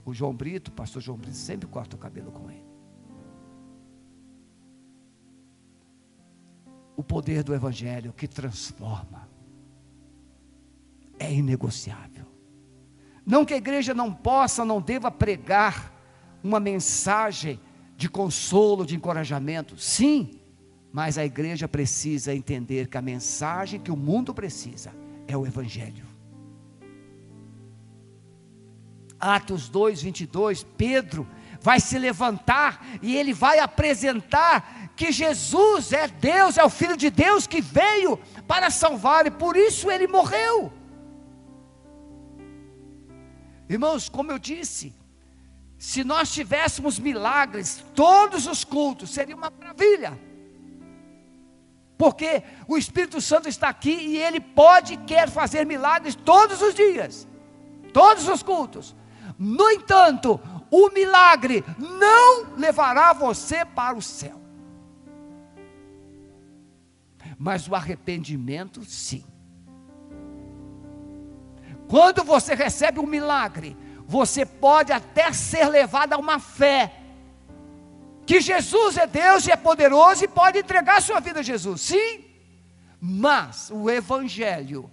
O 0.06 0.14
João 0.14 0.34
Brito, 0.34 0.70
o 0.70 0.74
pastor 0.74 1.02
João 1.02 1.18
Brito, 1.18 1.38
sempre 1.38 1.68
corta 1.68 1.96
o 1.96 2.00
cabelo 2.00 2.32
com 2.32 2.50
ele. 2.50 2.66
O 6.96 7.04
poder 7.04 7.44
do 7.44 7.54
Evangelho 7.54 8.14
que 8.14 8.28
transforma 8.28 9.28
é 11.18 11.34
inegociável. 11.34 12.26
Não 13.26 13.46
que 13.46 13.54
a 13.54 13.58
igreja 13.58 13.94
não 13.94 14.14
possa, 14.14 14.66
não 14.66 14.82
deva 14.82 15.10
pregar 15.10 15.92
uma 16.44 16.60
mensagem 16.60 17.60
de 17.96 18.10
consolo, 18.10 18.86
de 18.86 18.96
encorajamento. 18.96 19.78
Sim, 19.78 20.40
mas 20.92 21.18
a 21.18 21.26
igreja 21.26 21.68
precisa 21.68 22.36
entender 22.36 22.88
que 22.88 22.98
a 22.98 23.02
mensagem 23.02 23.80
que 23.80 23.92
o 23.92 23.96
mundo 23.96 24.34
precisa 24.34 24.94
é 25.26 25.38
o 25.38 25.48
Evangelho. 25.48 26.13
Atos 29.24 29.70
2, 29.70 30.02
22, 30.02 30.64
Pedro 30.78 31.26
vai 31.62 31.80
se 31.80 31.98
levantar 31.98 32.86
e 33.02 33.16
ele 33.16 33.34
vai 33.34 33.60
apresentar 33.60 34.92
que 34.98 35.14
Jesus 35.14 35.94
é 35.94 36.10
Deus, 36.10 36.58
é 36.58 36.64
o 36.64 36.70
Filho 36.70 36.98
de 36.98 37.10
Deus 37.10 37.48
que 37.48 37.62
veio 37.62 38.18
para 38.46 38.70
salvar 38.70 39.26
e 39.26 39.32
por 39.32 39.56
isso 39.56 39.90
ele 39.90 40.08
morreu. 40.08 40.74
Irmãos, 43.70 44.10
como 44.10 44.32
eu 44.32 44.38
disse, 44.38 44.94
se 45.78 46.04
nós 46.04 46.32
tivéssemos 46.32 47.00
milagres, 47.00 47.84
todos 47.96 48.46
os 48.46 48.66
cultos, 48.66 49.10
seria 49.10 49.36
uma 49.36 49.50
maravilha. 49.50 50.20
Porque 51.98 52.44
o 52.68 52.78
Espírito 52.78 53.22
Santo 53.22 53.48
está 53.48 53.70
aqui 53.70 53.92
e 53.92 54.18
ele 54.18 54.42
pode 54.42 54.96
e 54.96 54.98
quer 54.98 55.30
fazer 55.30 55.66
milagres 55.66 56.14
todos 56.14 56.62
os 56.62 56.76
dias, 56.76 57.26
todos 57.94 58.28
os 58.28 58.44
cultos. 58.44 58.94
No 59.44 59.70
entanto, 59.70 60.40
o 60.72 60.90
milagre 60.92 61.66
não 61.78 62.56
levará 62.56 63.12
você 63.12 63.66
para 63.66 63.98
o 63.98 64.02
céu. 64.02 64.40
Mas 67.38 67.68
o 67.68 67.76
arrependimento, 67.76 68.86
sim. 68.86 69.26
Quando 71.90 72.24
você 72.24 72.56
recebe 72.56 73.02
um 73.02 73.06
milagre, 73.06 73.76
você 74.08 74.46
pode 74.46 74.94
até 74.94 75.34
ser 75.34 75.68
levado 75.68 76.14
a 76.14 76.18
uma 76.18 76.40
fé. 76.40 76.94
Que 78.26 78.40
Jesus 78.40 78.96
é 78.96 79.06
Deus 79.06 79.46
e 79.46 79.52
é 79.52 79.58
poderoso 79.58 80.24
e 80.24 80.28
pode 80.30 80.58
entregar 80.58 81.02
sua 81.02 81.20
vida 81.20 81.42
a 81.42 81.44
Jesus. 81.44 81.82
Sim, 81.82 82.24
mas 83.02 83.70
o 83.70 83.90
Evangelho 83.90 84.90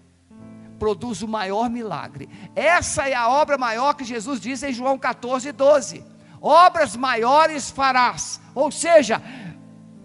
produz 0.81 1.21
o 1.23 1.29
maior 1.29 1.69
milagre. 1.69 2.29
Essa 2.57 3.07
é 3.07 3.15
a 3.15 3.29
obra 3.29 3.59
maior 3.59 3.93
que 3.93 4.03
Jesus 4.03 4.41
diz 4.41 4.63
em 4.63 4.73
João 4.73 4.99
14, 4.99 5.53
12. 5.53 6.03
Obras 6.41 6.97
maiores 6.97 7.71
farás. 7.71 8.41
Ou 8.55 8.73
seja, 8.73 9.23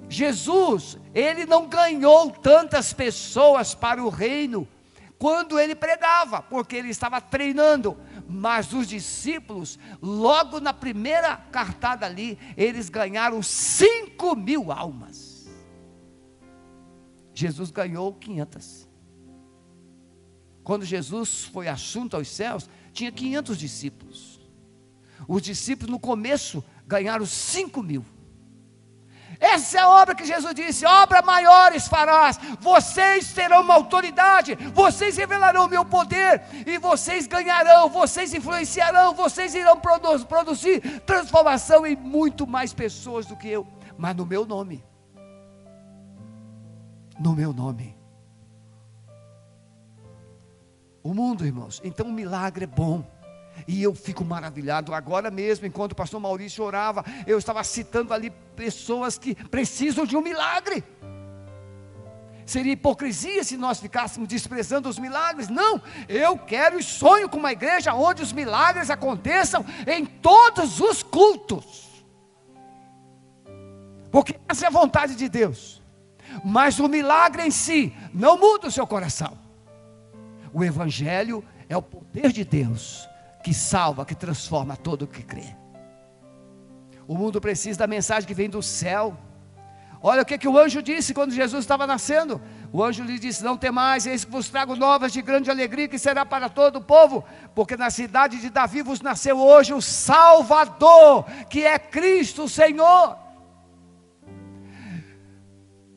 Jesus, 0.09 0.99
ele 1.13 1.45
não 1.45 1.67
ganhou 1.67 2.30
tantas 2.30 2.91
pessoas 2.91 3.73
para 3.73 4.03
o 4.03 4.09
reino 4.09 4.67
quando 5.17 5.57
ele 5.57 5.73
pregava, 5.73 6.41
porque 6.41 6.76
ele 6.76 6.89
estava 6.89 7.21
treinando. 7.21 7.97
Mas 8.28 8.73
os 8.73 8.88
discípulos, 8.88 9.80
logo 10.01 10.59
na 10.59 10.73
primeira 10.73 11.38
cartada 11.38 12.05
ali, 12.05 12.38
eles 12.57 12.89
ganharam 12.89 13.41
5 13.41 14.36
mil 14.36 14.71
almas. 14.73 15.47
Jesus 17.34 17.71
ganhou 17.71 18.13
500. 18.13 18.84
Quando 20.66 20.84
Jesus 20.84 21.43
foi 21.43 21.68
assunto 21.68 22.18
aos 22.18 22.28
céus, 22.28 22.68
tinha 22.91 23.11
500 23.11 23.55
discípulos. 23.55 24.41
Os 25.28 25.39
discípulos 25.39 25.91
no 25.91 25.99
começo 25.99 26.63
ganharam 26.88 27.24
5 27.24 27.84
mil. 27.84 28.03
Essa 29.39 29.78
é 29.78 29.82
a 29.82 29.89
obra 29.89 30.16
que 30.16 30.26
Jesus 30.26 30.55
disse: 30.55 30.84
obra 30.84 31.22
maiores 31.22 31.88
farás, 31.88 32.39
vocês 32.59 33.32
terão 33.32 33.61
uma 33.61 33.76
autoridade, 33.76 34.55
vocês 34.74 35.16
revelarão 35.18 35.66
o 35.66 35.70
meu 35.70 35.86
poder, 35.86 36.41
e 36.66 36.80
vocês 36.80 37.28
ganharão, 37.28 37.88
vocês 37.88 38.34
influenciarão, 38.34 39.13
vocês 39.13 39.53
irão 39.53 39.80
produ 39.80 40.26
produzir 40.26 40.82
transformação 41.01 41.86
em 41.86 41.95
muito 41.95 42.47
mais 42.47 42.74
pessoas 42.74 43.28
do 43.28 43.36
que 43.36 43.49
eu, 43.49 43.68
mas 43.99 44.16
no 44.16 44.26
meu 44.26 44.47
nome. 44.47 44.84
No 47.20 47.36
meu 47.36 47.53
nome. 47.53 48.05
O 51.06 51.14
mundo, 51.14 51.45
irmãos, 51.45 51.80
então 51.84 52.08
o 52.08 52.12
milagre 52.12 52.64
é 52.64 52.68
bom. 52.68 53.06
E 53.68 53.84
eu 53.84 53.93
fico 53.93 54.26
maravilhado. 54.26 54.91
Agora 54.91 55.30
mesmo, 55.30 55.68
enquanto 55.68 55.91
o 55.91 55.95
pastor 55.95 56.20
Maurício 56.20 56.64
orava, 56.64 57.06
eu 57.28 57.38
estava 57.38 57.64
citando 57.64 58.12
ali 58.12 58.32
pessoas 58.56 59.16
que 59.16 59.36
precisam 59.36 60.03
de 60.03 60.18
um 60.18 60.22
milagre. 60.22 60.84
Seria 62.43 62.74
hipocrisia 62.74 63.43
se 63.43 63.56
nós 63.56 63.80
ficássemos 63.80 64.28
desprezando 64.28 64.89
os 64.89 64.97
milagres. 64.97 65.47
Não, 65.47 65.80
eu 66.10 66.39
quero 66.39 66.80
e 66.80 66.84
sonho 66.84 67.30
com 67.30 67.38
uma 67.38 67.51
igreja 67.51 67.93
onde 67.93 68.24
os 68.24 68.34
milagres 68.34 68.89
aconteçam 68.89 69.64
em 69.86 70.08
todos 70.08 70.80
os 70.80 71.03
cultos. 71.03 72.03
Porque 74.12 74.39
essa 74.49 74.66
é 74.66 74.68
a 74.70 74.72
vontade 74.72 75.14
de 75.16 75.30
Deus. 75.30 75.84
Mas 76.43 76.80
o 76.80 76.88
milagre 76.88 77.43
em 77.43 77.51
si 77.51 77.95
não 78.12 78.39
muda 78.39 78.70
o 78.70 78.72
seu 78.72 78.88
coração. 78.88 79.44
O 80.56 80.64
Evangelho 80.64 81.43
é 81.68 81.76
o 81.76 81.82
poder 81.82 82.32
de 82.32 82.45
Deus 82.45 83.10
que 83.43 83.53
salva, 83.53 84.06
que 84.06 84.16
transforma 84.16 84.78
todo 84.78 85.01
o 85.01 85.08
que 85.08 85.22
crê. 85.22 85.53
O 87.06 87.14
mundo 87.14 87.41
precisa 87.41 87.80
da 87.80 87.86
mensagem 87.86 88.26
que 88.26 88.34
vem 88.34 88.49
do 88.49 88.64
céu. 88.64 89.18
Olha 90.01 90.22
o 90.22 90.26
que, 90.26 90.38
que 90.38 90.47
o 90.47 90.58
anjo 90.58 90.82
disse 90.82 91.14
quando 91.14 91.34
Jesus 91.34 91.66
estava 91.66 91.86
nascendo. 91.86 92.41
O 92.72 92.82
anjo 92.82 93.03
lhe 93.03 93.20
disse: 93.20 93.43
Não 93.43 93.58
temais, 93.58 94.06
eis 94.08 94.24
que 94.24 94.32
vos 94.32 94.47
trago 94.47 94.78
novas 94.78 95.12
de 95.12 95.22
grande 95.22 95.51
alegria, 95.51 95.89
que 95.89 95.99
será 95.99 96.26
para 96.26 96.47
todo 96.47 96.78
o 96.78 96.82
povo, 96.82 97.26
porque 97.53 97.76
na 97.76 97.89
cidade 97.89 98.39
de 98.39 98.49
Davi 98.49 98.82
vos 98.82 99.01
nasceu 99.01 99.38
hoje 99.38 99.74
o 99.74 99.82
Salvador, 99.82 101.26
que 101.49 101.66
é 101.66 101.78
Cristo 101.78 102.43
o 102.43 102.49
Senhor. 102.49 103.24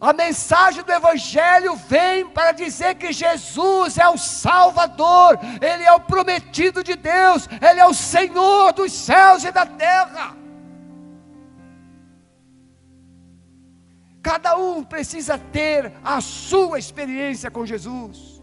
A 0.01 0.13
mensagem 0.13 0.85
do 0.85 0.93
Evangelho 0.93 1.75
vem 1.75 2.25
para 2.29 2.53
dizer 2.53 2.95
que 2.95 3.13
Jesus 3.13 3.99
é 3.99 4.09
o 4.09 4.17
Salvador, 4.17 5.39
Ele 5.61 5.83
é 5.83 5.93
o 5.93 6.01
prometido 6.01 6.85
de 6.85 6.95
Deus, 6.95 7.49
Ele 7.61 7.81
é 7.81 7.87
o 7.87 7.93
Senhor 7.93 8.73
dos 8.73 8.93
céus 8.93 9.43
e 9.43 9.51
da 9.51 9.67
terra. 9.67 10.37
Cada 14.23 14.57
um 14.57 14.85
precisa 14.85 15.37
ter 15.37 15.93
a 16.05 16.21
sua 16.21 16.79
experiência 16.79 17.51
com 17.51 17.67
Jesus. 17.67 18.41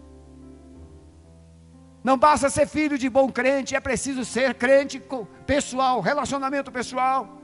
Não 2.04 2.18
basta 2.18 2.50
ser 2.50 2.68
filho 2.68 2.98
de 2.98 3.10
bom 3.10 3.32
crente, 3.32 3.76
é 3.76 3.80
preciso 3.80 4.26
ser 4.26 4.56
crente 4.56 5.02
pessoal, 5.48 6.02
relacionamento 6.02 6.72
pessoal. 6.72 7.35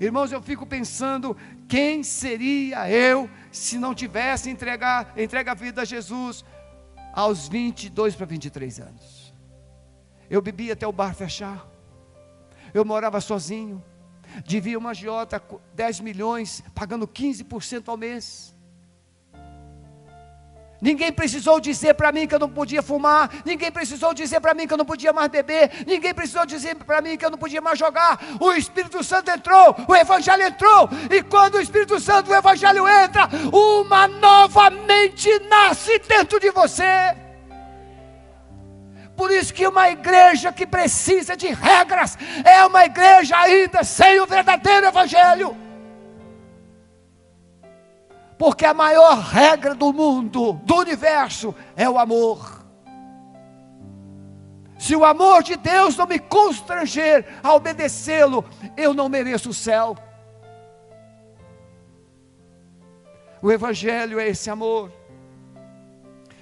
Irmãos, 0.00 0.32
eu 0.32 0.40
fico 0.40 0.64
pensando 0.64 1.36
quem 1.68 2.02
seria 2.02 2.90
eu 2.90 3.28
se 3.52 3.76
não 3.76 3.94
tivesse 3.94 4.48
entregar, 4.48 5.12
a 5.52 5.54
vida 5.54 5.82
a 5.82 5.84
Jesus 5.84 6.42
aos 7.12 7.46
22 7.46 8.16
para 8.16 8.24
23 8.24 8.80
anos? 8.80 9.34
Eu 10.30 10.40
bebia 10.40 10.72
até 10.72 10.86
o 10.86 10.92
bar 10.92 11.14
fechar. 11.14 11.68
Eu 12.72 12.82
morava 12.82 13.20
sozinho. 13.20 13.84
Devia 14.46 14.78
uma 14.78 14.90
agiota 14.90 15.42
10 15.74 16.00
milhões, 16.00 16.62
pagando 16.74 17.06
15% 17.06 17.88
ao 17.88 17.96
mês. 17.98 18.56
Ninguém 20.80 21.12
precisou 21.12 21.60
dizer 21.60 21.94
para 21.94 22.10
mim 22.10 22.26
que 22.26 22.34
eu 22.34 22.38
não 22.38 22.48
podia 22.48 22.82
fumar. 22.82 23.30
Ninguém 23.44 23.70
precisou 23.70 24.14
dizer 24.14 24.40
para 24.40 24.54
mim 24.54 24.66
que 24.66 24.72
eu 24.72 24.78
não 24.78 24.84
podia 24.84 25.12
mais 25.12 25.28
beber. 25.28 25.70
Ninguém 25.86 26.14
precisou 26.14 26.46
dizer 26.46 26.74
para 26.76 27.02
mim 27.02 27.18
que 27.18 27.24
eu 27.24 27.30
não 27.30 27.36
podia 27.36 27.60
mais 27.60 27.78
jogar. 27.78 28.18
O 28.40 28.52
Espírito 28.52 29.04
Santo 29.04 29.30
entrou, 29.30 29.76
o 29.86 29.94
Evangelho 29.94 30.42
entrou. 30.42 30.88
E 31.10 31.22
quando 31.22 31.56
o 31.56 31.60
Espírito 31.60 32.00
Santo, 32.00 32.30
o 32.30 32.34
Evangelho 32.34 32.88
entra, 32.88 33.28
uma 33.52 34.08
nova 34.08 34.70
mente 34.70 35.28
nasce 35.50 35.98
dentro 35.98 36.40
de 36.40 36.50
você. 36.50 37.14
Por 39.14 39.30
isso 39.30 39.52
que 39.52 39.66
uma 39.66 39.90
igreja 39.90 40.50
que 40.50 40.66
precisa 40.66 41.36
de 41.36 41.48
regras 41.48 42.16
é 42.42 42.64
uma 42.64 42.86
igreja 42.86 43.36
ainda 43.36 43.84
sem 43.84 44.18
o 44.18 44.26
verdadeiro 44.26 44.86
Evangelho 44.86 45.69
porque 48.40 48.64
a 48.64 48.72
maior 48.72 49.18
regra 49.18 49.74
do 49.74 49.92
mundo, 49.92 50.54
do 50.64 50.76
universo, 50.76 51.54
é 51.76 51.86
o 51.90 51.98
amor. 51.98 52.64
Se 54.78 54.96
o 54.96 55.04
amor 55.04 55.42
de 55.42 55.56
Deus 55.56 55.94
não 55.94 56.06
me 56.06 56.18
constranger 56.18 57.26
a 57.42 57.52
obedecê-lo, 57.52 58.42
eu 58.78 58.94
não 58.94 59.10
mereço 59.10 59.50
o 59.50 59.52
céu. 59.52 59.94
O 63.42 63.52
Evangelho 63.52 64.18
é 64.18 64.28
esse 64.28 64.48
amor. 64.48 64.90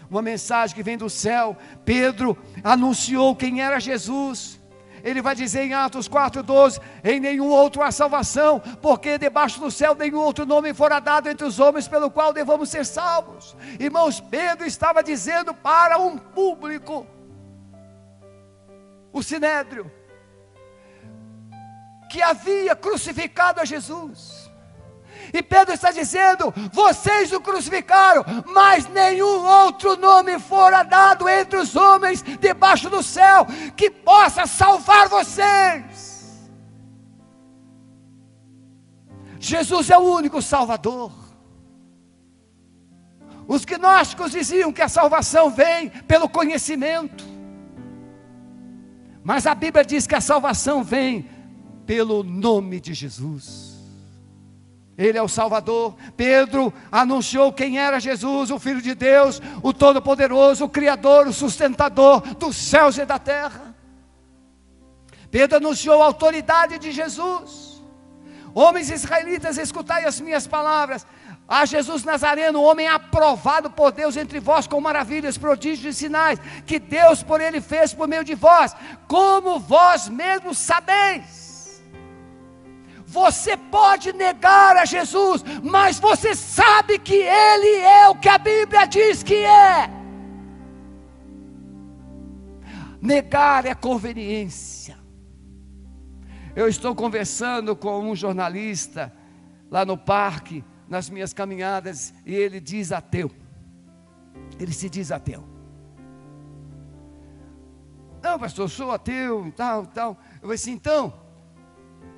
Uma 0.09 0.23
mensagem 0.23 0.77
que 0.77 0.85
vem 0.85 0.97
do 0.97 1.11
céu. 1.11 1.57
Pedro 1.85 2.39
anunciou 2.63 3.35
quem 3.35 3.61
era 3.61 3.81
Jesus 3.81 4.58
ele 5.03 5.23
vai 5.23 5.35
dizer 5.35 5.63
em 5.63 5.75
Atos 5.75 6.09
4,12: 6.09 6.81
em 7.05 7.21
nenhum 7.21 7.49
outro 7.49 7.83
há 7.83 7.91
salvação, 7.91 8.61
porque 8.81 9.19
debaixo 9.19 9.61
do 9.61 9.71
céu 9.71 9.95
nenhum 9.95 10.19
outro 10.19 10.47
nome 10.47 10.73
fora 10.75 11.01
dado 11.01 11.29
entre 11.29 11.47
os 11.47 11.59
homens 11.59 11.89
pelo 11.89 12.11
qual 12.11 12.33
devamos 12.33 12.69
ser 12.69 12.85
salvos. 12.85 13.57
Irmãos, 13.79 14.21
Pedro 14.21 14.67
estava 14.67 15.03
dizendo 15.03 15.53
para 15.55 15.99
um 15.99 16.17
público, 16.17 17.07
o 19.13 19.23
sinédrio, 19.23 19.91
que 22.09 22.23
havia 22.23 22.75
crucificado 22.75 23.61
a 23.61 23.65
Jesus. 23.65 24.38
E 25.33 25.43
Pedro 25.43 25.75
está 25.75 25.91
dizendo: 25.91 26.53
vocês 26.73 27.33
o 27.33 27.41
crucificaram, 27.41 28.25
mas 28.47 28.89
nenhum 28.89 29.45
outro 29.45 29.97
nome 29.97 30.39
fora 30.39 30.83
dado 30.83 31.29
entre 31.29 31.59
os 31.59 31.77
homens 31.77 32.23
debaixo 32.23 32.89
do 32.89 33.03
céu 33.03 33.47
que 33.77 33.91
possa 33.91 34.47
salvar 34.47 35.09
vocês. 35.09 36.09
Jesus 39.39 39.91
é 39.91 39.99
o 39.99 40.03
único 40.03 40.43
Salvador. 40.43 41.13
Os 43.47 43.65
gnósticos 43.65 44.33
diziam 44.33 44.73
que 44.73 44.83
a 44.83 44.89
salvação 44.89 45.49
vem 45.49 45.89
pelo 45.89 46.29
conhecimento, 46.29 47.25
mas 49.25 49.47
a 49.47 49.55
Bíblia 49.55 49.85
diz 49.85 50.07
que 50.07 50.15
a 50.15 50.21
salvação 50.21 50.85
vem 50.85 51.31
pelo 51.87 52.23
nome 52.23 52.79
de 52.79 52.93
Jesus. 52.93 53.68
Ele 54.99 55.17
é 55.17 55.23
o 55.23 55.29
Salvador. 55.29 55.95
Pedro 56.17 56.75
anunciou 56.91 57.53
quem 57.53 57.79
era 57.79 58.01
Jesus, 58.01 58.51
o 58.51 58.59
Filho 58.59 58.83
de 58.83 58.97
Deus, 58.97 59.41
o 59.63 59.73
Todo-Poderoso, 59.73 60.65
o 60.65 60.69
Criador, 60.69 61.29
o 61.29 61.33
sustentador 61.33 62.21
dos 62.35 62.57
céus 62.57 62.99
e 62.99 63.05
da 63.05 63.17
terra. 63.17 63.77
Pedro 65.31 65.59
anunciou 65.59 66.03
a 66.03 66.07
autoridade 66.07 66.81
de 66.81 66.91
Jesus. 66.91 67.81
Homens 68.53 68.91
israelitas, 68.91 69.57
escutai 69.57 70.05
as 70.05 70.21
minhas 70.21 70.49
palavras. 70.49 71.07
A 71.47 71.65
Jesus 71.65 72.03
Nazareno, 72.03 72.61
homem 72.61 72.89
aprovado 72.89 73.71
por 73.71 73.93
Deus 73.93 74.17
entre 74.17 74.41
vós 74.41 74.67
com 74.67 74.81
maravilhas, 74.81 75.39
prodígios 75.39 75.95
e 75.95 75.99
sinais, 75.99 76.41
que 76.67 76.79
Deus 76.79 77.23
por 77.23 77.41
ele 77.41 77.61
fez 77.61 77.95
por 77.95 78.09
meio 78.09 78.25
de 78.25 78.35
vós, 78.35 78.75
como 79.07 79.61
vós 79.61 80.09
mesmos 80.09 80.59
sabeis. 80.59 81.48
Você 83.11 83.57
pode 83.57 84.13
negar 84.13 84.77
a 84.77 84.85
Jesus, 84.85 85.43
mas 85.63 85.99
você 85.99 86.35
sabe 86.35 86.99
que 86.99 87.15
Ele 87.15 87.81
é 87.81 88.07
o 88.11 88.15
que 88.15 88.29
a 88.29 88.37
Bíblia 88.37 88.87
diz 88.87 89.23
que 89.23 89.35
é. 89.35 89.91
Negar 93.01 93.65
é 93.65 93.75
conveniência. 93.75 94.99
Eu 96.55 96.69
estou 96.69 96.95
conversando 96.95 97.75
com 97.75 97.99
um 97.99 98.15
jornalista 98.15 99.11
lá 99.71 99.87
no 99.87 99.97
parque, 99.97 100.63
nas 100.87 101.09
minhas 101.09 101.33
caminhadas, 101.33 102.13
e 102.27 102.35
ele 102.35 102.61
diz 102.61 102.93
ateu. 102.93 103.31
Ele 104.61 104.73
se 104.75 104.91
diz 104.91 105.11
ateu. 105.11 105.43
Não, 108.23 108.39
pastor, 108.39 108.67
eu 108.67 108.69
sou 108.69 108.91
ateu 108.91 109.47
e 109.47 109.53
tal, 109.53 109.87
tal. 109.87 110.19
Eu 110.35 110.41
falei 110.43 110.57
assim, 110.57 110.73
então, 110.73 111.28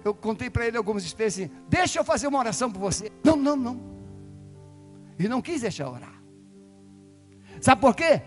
eu 0.05 0.15
contei 0.15 0.49
para 0.49 0.67
ele 0.67 0.77
algumas 0.77 1.05
experiências 1.05 1.51
assim, 1.51 1.63
deixa 1.69 1.99
eu 1.99 2.05
fazer 2.05 2.27
uma 2.27 2.39
oração 2.39 2.71
por 2.71 2.81
você. 2.81 3.13
Não, 3.23 3.37
não, 3.37 3.57
não. 3.57 3.81
Ele 5.19 5.29
não 5.29 5.43
quis 5.43 5.61
deixar 5.61 5.89
orar. 5.89 6.15
Sabe 7.61 7.81
por 7.81 7.95
quê? 7.95 8.23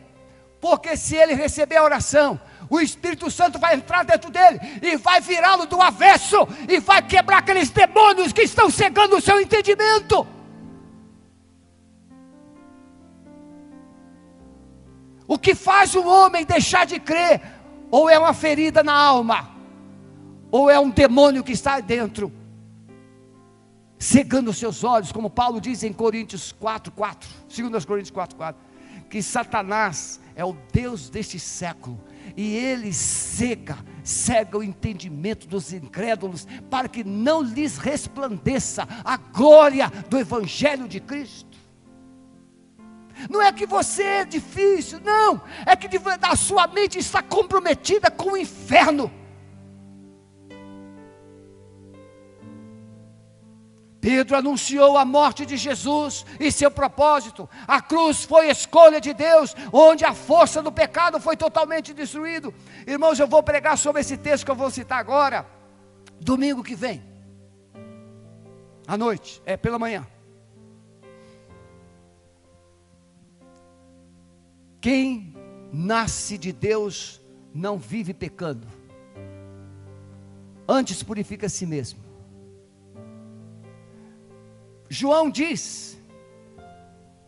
Porque 0.62 0.96
se 0.96 1.16
ele 1.16 1.34
receber 1.34 1.78
a 1.78 1.84
oração, 1.84 2.40
o 2.70 2.80
Espírito 2.80 3.30
Santo 3.30 3.60
vai 3.60 3.76
entrar 3.76 4.04
dentro 4.04 4.30
dele 4.30 4.60
e 4.82 4.96
vai 4.96 5.20
virá-lo 5.20 5.66
do 5.66 5.82
avesso 5.82 6.38
e 6.70 6.80
vai 6.80 7.02
quebrar 7.02 7.40
aqueles 7.40 7.70
demônios 7.70 8.32
que 8.32 8.44
estão 8.44 8.70
cegando 8.70 9.18
o 9.18 9.22
seu 9.22 9.42
entendimento. 9.42 10.26
O 15.28 15.38
que 15.40 15.56
faz 15.56 15.96
o 15.96 16.06
homem 16.06 16.46
deixar 16.46 16.86
de 16.86 17.00
crer, 17.00 17.42
ou 17.90 18.10
é 18.10 18.20
uma 18.20 18.34
ferida 18.34 18.84
na 18.84 18.94
alma, 18.94 19.53
ou 20.54 20.70
é 20.70 20.80
um 20.80 20.92
demônio 20.92 21.44
que 21.44 21.52
está 21.52 21.80
dentro, 21.80 22.32
cegando 23.98 24.52
os 24.52 24.58
seus 24.60 24.84
olhos, 24.84 25.12
como 25.12 25.28
Paulo 25.28 25.60
diz 25.60 25.82
em 25.82 25.92
Coríntios 25.92 26.52
4, 26.52 26.92
4, 26.92 27.28
2 27.72 27.86
Coríntios 27.86 28.12
4, 28.12 28.38
4, 28.38 28.62
que 29.10 29.24
Satanás 29.24 30.20
é 30.36 30.46
o 30.46 30.56
Deus 30.72 31.10
deste 31.10 31.40
século, 31.40 32.00
e 32.38 32.56
ele 32.56 32.94
cega, 32.94 33.80
cega 34.04 34.56
o 34.56 34.62
entendimento 34.62 35.48
dos 35.48 35.74
incrédulos, 35.74 36.48
para 36.70 36.88
que 36.88 37.04
não 37.04 37.42
lhes 37.42 37.80
resplandeça 37.80 38.88
a 39.04 39.18
glória 39.18 39.92
do 40.08 40.20
Evangelho 40.20 40.88
de 40.88 41.00
Cristo. 41.00 41.58
Não 43.28 43.42
é 43.42 43.52
que 43.52 43.66
você 43.66 44.04
é 44.04 44.26
difícil, 44.26 45.00
não. 45.00 45.42
É 45.66 45.76
que 45.76 45.90
a 46.22 46.36
sua 46.36 46.68
mente 46.68 47.00
está 47.00 47.24
comprometida 47.24 48.12
com 48.12 48.34
o 48.34 48.38
inferno. 48.38 49.23
Pedro 54.04 54.36
anunciou 54.36 54.98
a 54.98 55.06
morte 55.06 55.46
de 55.46 55.56
Jesus 55.56 56.26
e 56.38 56.52
seu 56.52 56.70
propósito. 56.70 57.50
A 57.66 57.82
cruz 57.82 58.26
foi 58.26 58.50
escolha 58.50 59.00
de 59.00 59.14
Deus, 59.14 59.56
onde 59.72 60.04
a 60.04 60.14
força 60.14 60.62
do 60.62 60.74
pecado 60.74 61.22
foi 61.22 61.38
totalmente 61.38 61.94
destruído. 61.94 62.54
Irmãos, 62.86 63.18
eu 63.18 63.30
vou 63.30 63.42
pregar 63.42 63.78
sobre 63.78 64.02
esse 64.02 64.18
texto 64.18 64.44
que 64.44 64.52
eu 64.52 64.58
vou 64.58 64.70
citar 64.70 65.00
agora, 65.00 65.48
domingo 66.20 66.62
que 66.62 66.76
vem, 66.76 67.02
à 68.86 68.98
noite, 68.98 69.42
é 69.46 69.56
pela 69.56 69.80
manhã. 69.80 70.06
Quem 74.82 75.34
nasce 75.72 76.38
de 76.38 76.52
Deus 76.52 77.22
não 77.54 77.78
vive 77.78 78.14
pecando, 78.14 78.68
antes 80.68 81.02
purifica 81.02 81.46
a 81.46 81.50
si 81.50 81.66
mesmo. 81.66 82.03
João 84.90 85.30
diz 85.30 85.98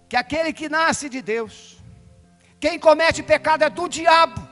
que 0.08 0.16
aquele 0.16 0.54
que 0.54 0.70
nasce 0.70 1.10
de 1.10 1.22
Deus, 1.22 1.78
quem 2.60 2.80
comete 2.80 3.24
pecado 3.24 3.64
é 3.64 3.70
do 3.70 3.88
diabo, 3.88 4.48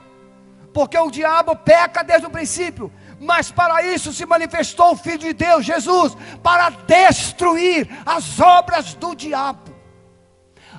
porque 0.74 0.98
o 0.98 1.12
diabo 1.12 1.56
peca 1.56 2.04
desde 2.04 2.28
o 2.28 2.32
princípio, 2.32 2.92
mas 3.20 3.52
para 3.52 3.84
isso 3.84 4.12
se 4.12 4.26
manifestou 4.26 4.92
o 4.92 4.98
Filho 4.98 5.20
de 5.20 5.34
Deus, 5.34 5.66
Jesus, 5.66 6.18
para 6.42 6.70
destruir 6.70 7.88
as 8.06 8.40
obras 8.40 8.94
do 8.96 9.16
diabo. 9.16 9.72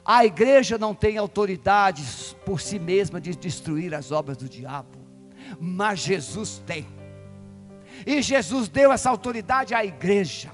A 0.05 0.27
igreja 0.27 0.77
não 0.77 0.95
tem 0.95 1.17
autoridade 1.17 2.05
por 2.45 2.61
si 2.61 2.79
mesma 2.79 3.21
de 3.21 3.35
destruir 3.35 3.95
as 3.95 4.13
obras 4.13 4.37
do 4.37 4.49
diabo, 4.49 4.99
mas 5.59 6.01
Jesus 6.01 6.63
tem. 6.67 6.87
E 8.07 8.21
Jesus 8.21 8.69
deu 8.69 8.93
essa 8.93 9.09
autoridade 9.09 9.73
à 9.75 9.85
igreja. 9.85 10.51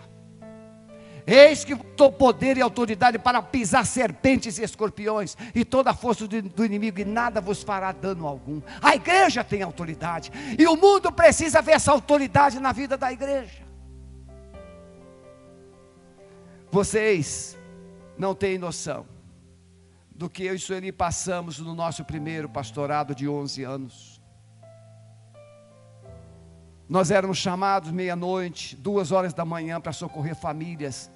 Eis 1.26 1.64
que 1.64 1.74
dou 1.74 2.10
poder 2.10 2.56
e 2.56 2.62
autoridade 2.62 3.18
para 3.18 3.42
pisar 3.42 3.86
serpentes 3.86 4.58
e 4.58 4.62
escorpiões 4.62 5.36
e 5.54 5.64
toda 5.64 5.90
a 5.90 5.94
força 5.94 6.26
do, 6.26 6.42
do, 6.42 6.64
inimigo, 6.64 7.00
e 7.00 7.04
nada 7.04 7.40
vos 7.40 7.62
fará 7.62 7.92
dano 7.92 8.26
algum. 8.26 8.60
A 8.80 8.94
igreja 8.94 9.44
tem 9.44 9.62
autoridade, 9.62 10.30
e 10.58 10.66
o 10.66 10.76
mundo 10.76 11.12
precisa 11.12 11.62
ver 11.62 11.72
essa 11.72 11.92
autoridade 11.92 12.58
na 12.58 12.72
vida 12.72 12.96
da 12.96 13.12
igreja. 13.12 13.62
Vocês 16.70 17.58
não 18.16 18.34
têm 18.34 18.58
noção 18.58 19.06
do 20.10 20.28
que 20.28 20.44
eu 20.44 20.54
e 20.54 20.58
Sueli 20.58 20.92
passamos 20.92 21.58
no 21.58 21.74
nosso 21.74 22.04
primeiro 22.04 22.48
pastorado 22.48 23.14
de 23.14 23.26
11 23.26 23.64
anos. 23.64 24.19
Nós 26.91 27.12
éramos 27.12 27.38
chamados 27.38 27.93
meia-noite, 27.93 28.74
duas 28.74 29.12
horas 29.12 29.32
da 29.32 29.45
manhã, 29.45 29.80
para 29.80 29.93
socorrer 29.93 30.34
famílias 30.34 31.09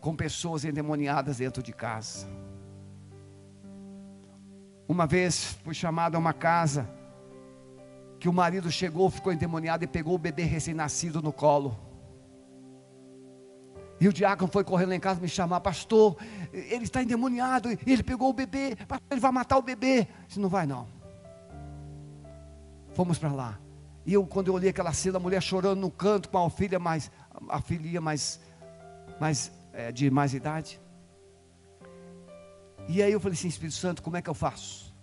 com 0.00 0.16
pessoas 0.16 0.64
endemoniadas 0.64 1.36
dentro 1.36 1.62
de 1.62 1.72
casa. 1.72 2.26
Uma 4.88 5.06
vez 5.06 5.56
fui 5.62 5.72
chamado 5.72 6.16
a 6.16 6.18
uma 6.18 6.32
casa 6.32 6.90
que 8.18 8.28
o 8.28 8.32
marido 8.32 8.72
chegou, 8.72 9.08
ficou 9.08 9.32
endemoniado 9.32 9.84
e 9.84 9.86
pegou 9.86 10.16
o 10.16 10.18
bebê 10.18 10.42
recém-nascido 10.42 11.22
no 11.22 11.32
colo. 11.32 11.78
E 14.00 14.08
o 14.08 14.12
diácono 14.12 14.50
foi 14.50 14.64
correndo 14.64 14.88
lá 14.88 14.96
em 14.96 15.00
casa 15.00 15.20
me 15.20 15.28
chamar, 15.28 15.60
pastor, 15.60 16.16
ele 16.52 16.82
está 16.82 17.00
endemoniado, 17.00 17.68
ele 17.70 18.02
pegou 18.02 18.30
o 18.30 18.32
bebê, 18.32 18.76
ele 19.08 19.20
vai 19.20 19.30
matar 19.30 19.58
o 19.58 19.62
bebê. 19.62 20.00
Eu 20.00 20.06
disse, 20.26 20.40
não 20.40 20.48
vai 20.48 20.66
não. 20.66 20.88
Fomos 22.94 23.16
para 23.16 23.30
lá. 23.30 23.63
E 24.06 24.12
eu, 24.12 24.26
quando 24.26 24.48
eu 24.48 24.54
olhei 24.54 24.70
aquela 24.70 24.92
cena, 24.92 25.16
a 25.16 25.20
mulher 25.20 25.42
chorando 25.42 25.80
no 25.80 25.90
canto 25.90 26.28
com 26.28 26.44
a 26.44 26.50
filha 26.50 26.78
mais, 26.78 27.10
a 27.48 27.60
filhinha 27.60 28.00
mais, 28.00 28.40
mais 29.20 29.50
é, 29.72 29.90
de 29.90 30.10
mais 30.10 30.34
idade. 30.34 30.80
E 32.86 33.02
aí 33.02 33.12
eu 33.12 33.20
falei 33.20 33.36
assim, 33.36 33.48
Espírito 33.48 33.76
Santo, 33.76 34.02
como 34.02 34.16
é 34.16 34.22
que 34.22 34.28
eu 34.28 34.34
faço? 34.34 34.94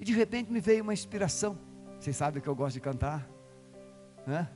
E 0.00 0.04
de 0.04 0.12
repente 0.12 0.50
me 0.50 0.60
veio 0.60 0.82
uma 0.82 0.92
inspiração. 0.92 1.56
Vocês 1.98 2.16
sabem 2.16 2.42
que 2.42 2.48
eu 2.48 2.54
gosto 2.54 2.74
de 2.74 2.80
cantar, 2.80 3.28
né? 4.26 4.48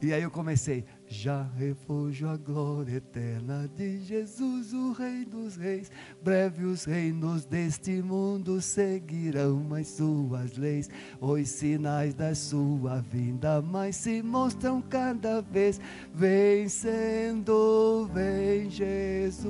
E 0.00 0.12
aí 0.12 0.22
eu 0.22 0.30
comecei, 0.30 0.84
já 1.08 1.42
refúgio 1.56 2.28
a 2.28 2.36
glória 2.36 2.96
eterna 2.96 3.70
de 3.76 4.00
Jesus, 4.00 4.72
o 4.72 4.92
Rei 4.92 5.24
dos 5.24 5.56
Reis. 5.56 5.90
Breve 6.22 6.64
os 6.64 6.84
reinos 6.84 7.44
deste 7.44 8.02
mundo 8.02 8.60
seguirão 8.60 9.74
as 9.74 9.88
suas 9.88 10.56
leis. 10.56 10.88
Os 11.20 11.48
sinais 11.48 12.14
da 12.14 12.34
sua 12.34 13.00
vinda 13.00 13.60
mais 13.62 13.96
se 13.96 14.22
mostram 14.22 14.80
cada 14.82 15.40
vez. 15.42 15.80
Vencendo, 16.14 18.08
vem 18.12 18.70
Jesus. 18.70 19.44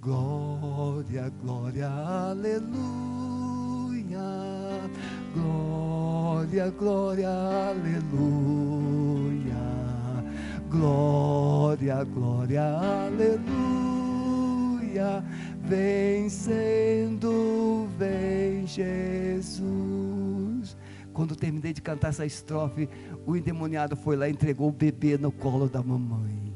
Glória, 0.00 1.32
glória, 1.42 1.88
aleluia. 1.88 2.76
Glória, 5.36 6.70
glória, 6.70 7.28
aleluia. 7.28 8.16
Glória, 10.70 12.02
glória, 12.04 12.62
aleluia. 13.06 13.36
Vencendo, 15.62 17.28
vem 17.98 18.66
Jesus. 18.66 19.66
Quando 21.12 21.36
terminei 21.36 21.74
de 21.74 21.82
cantar 21.82 22.08
essa 22.08 22.24
estrofe, 22.24 22.88
o 23.26 23.36
endemoniado 23.36 23.94
foi 23.94 24.16
lá 24.16 24.26
e 24.26 24.32
entregou 24.32 24.70
o 24.70 24.72
bebê 24.72 25.18
no 25.18 25.30
colo 25.30 25.68
da 25.68 25.82
mamãe. 25.82 26.54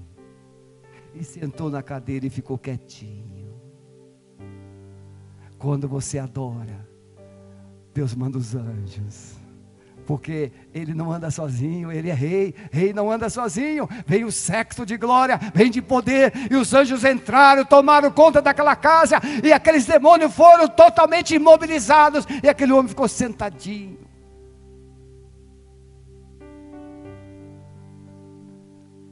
E 1.14 1.22
sentou 1.22 1.68
na 1.68 1.82
cadeira 1.82 2.26
e 2.26 2.30
ficou 2.30 2.56
quietinho. 2.56 3.60
Quando 5.58 5.86
você 5.86 6.18
adora, 6.18 6.89
Deus 7.92 8.14
manda 8.14 8.38
os 8.38 8.54
anjos 8.54 9.40
porque 10.10 10.50
ele 10.74 10.92
não 10.92 11.12
anda 11.12 11.30
sozinho, 11.30 11.92
ele 11.92 12.10
é 12.10 12.12
rei, 12.12 12.52
rei 12.72 12.92
não 12.92 13.08
anda 13.08 13.30
sozinho. 13.30 13.88
Vem 14.04 14.24
o 14.24 14.32
sexo 14.32 14.84
de 14.84 14.96
glória, 14.96 15.38
vem 15.54 15.70
de 15.70 15.80
poder, 15.80 16.32
e 16.50 16.56
os 16.56 16.74
anjos 16.74 17.04
entraram, 17.04 17.64
tomaram 17.64 18.10
conta 18.10 18.42
daquela 18.42 18.74
casa, 18.74 19.20
e 19.44 19.52
aqueles 19.52 19.86
demônios 19.86 20.34
foram 20.34 20.66
totalmente 20.66 21.36
imobilizados, 21.36 22.26
e 22.42 22.48
aquele 22.48 22.72
homem 22.72 22.88
ficou 22.88 23.06
sentadinho. 23.06 24.00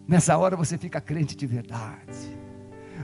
Nessa 0.09 0.37
hora 0.37 0.57
você 0.57 0.77
fica 0.77 1.01
crente 1.01 1.37
de 1.37 1.47
verdade. 1.47 2.37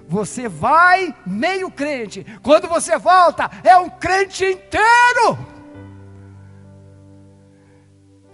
Você 0.08 0.48
vai 0.48 1.14
meio 1.24 1.70
crente, 1.70 2.26
quando 2.42 2.66
você 2.66 2.98
volta, 2.98 3.48
é 3.62 3.76
um 3.78 3.88
crente 3.88 4.44
inteiro. 4.44 5.53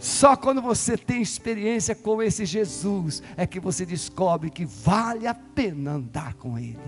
Só 0.01 0.35
quando 0.35 0.63
você 0.63 0.97
tem 0.97 1.21
experiência 1.21 1.95
com 1.95 2.23
esse 2.23 2.47
Jesus 2.47 3.23
é 3.37 3.47
que 3.47 3.61
você 3.61 3.85
descobre 3.85 4.49
que 4.49 4.65
vale 4.65 5.27
a 5.27 5.35
pena 5.35 5.93
andar 5.93 6.33
com 6.35 6.59
Ele. 6.59 6.79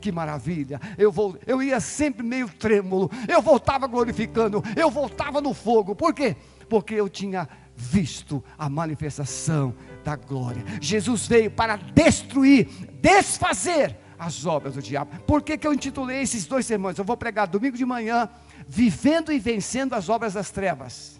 Que 0.00 0.10
maravilha! 0.10 0.80
Eu, 0.98 1.12
vou, 1.12 1.38
eu 1.46 1.62
ia 1.62 1.78
sempre 1.78 2.24
meio 2.24 2.48
trêmulo, 2.48 3.08
eu 3.28 3.40
voltava 3.40 3.86
glorificando, 3.86 4.64
eu 4.74 4.90
voltava 4.90 5.40
no 5.40 5.54
fogo. 5.54 5.94
Por 5.94 6.12
quê? 6.12 6.34
Porque 6.68 6.94
eu 6.94 7.08
tinha 7.08 7.48
visto 7.76 8.42
a 8.58 8.68
manifestação 8.68 9.72
da 10.02 10.16
glória. 10.16 10.64
Jesus 10.80 11.28
veio 11.28 11.52
para 11.52 11.76
destruir, 11.76 12.66
desfazer 13.00 13.96
as 14.18 14.44
obras 14.44 14.74
do 14.74 14.82
diabo. 14.82 15.22
Por 15.24 15.40
que, 15.40 15.56
que 15.56 15.68
eu 15.68 15.72
intitulei 15.72 16.20
esses 16.20 16.46
dois 16.46 16.66
sermões? 16.66 16.98
Eu 16.98 17.04
vou 17.04 17.16
pregar 17.16 17.46
domingo 17.46 17.76
de 17.76 17.86
manhã, 17.86 18.28
vivendo 18.66 19.32
e 19.32 19.38
vencendo 19.38 19.94
as 19.94 20.08
obras 20.08 20.32
das 20.32 20.50
trevas 20.50 21.19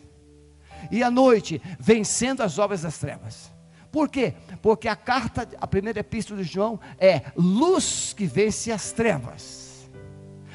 e 0.91 1.03
à 1.03 1.11
noite, 1.11 1.61
vencendo 1.79 2.43
as 2.43 2.59
obras 2.59 2.83
das 2.83 2.99
trevas. 2.99 3.51
Por 3.91 4.09
quê? 4.09 4.35
Porque 4.63 4.87
a 4.87 4.95
carta, 4.95 5.49
a 5.61 5.67
primeira 5.67 6.01
epístola 6.01 6.43
de 6.43 6.49
João 6.49 6.79
é 6.99 7.23
luz 7.37 8.13
que 8.13 8.27
vence 8.27 8.71
as 8.71 8.93
trevas, 8.93 9.91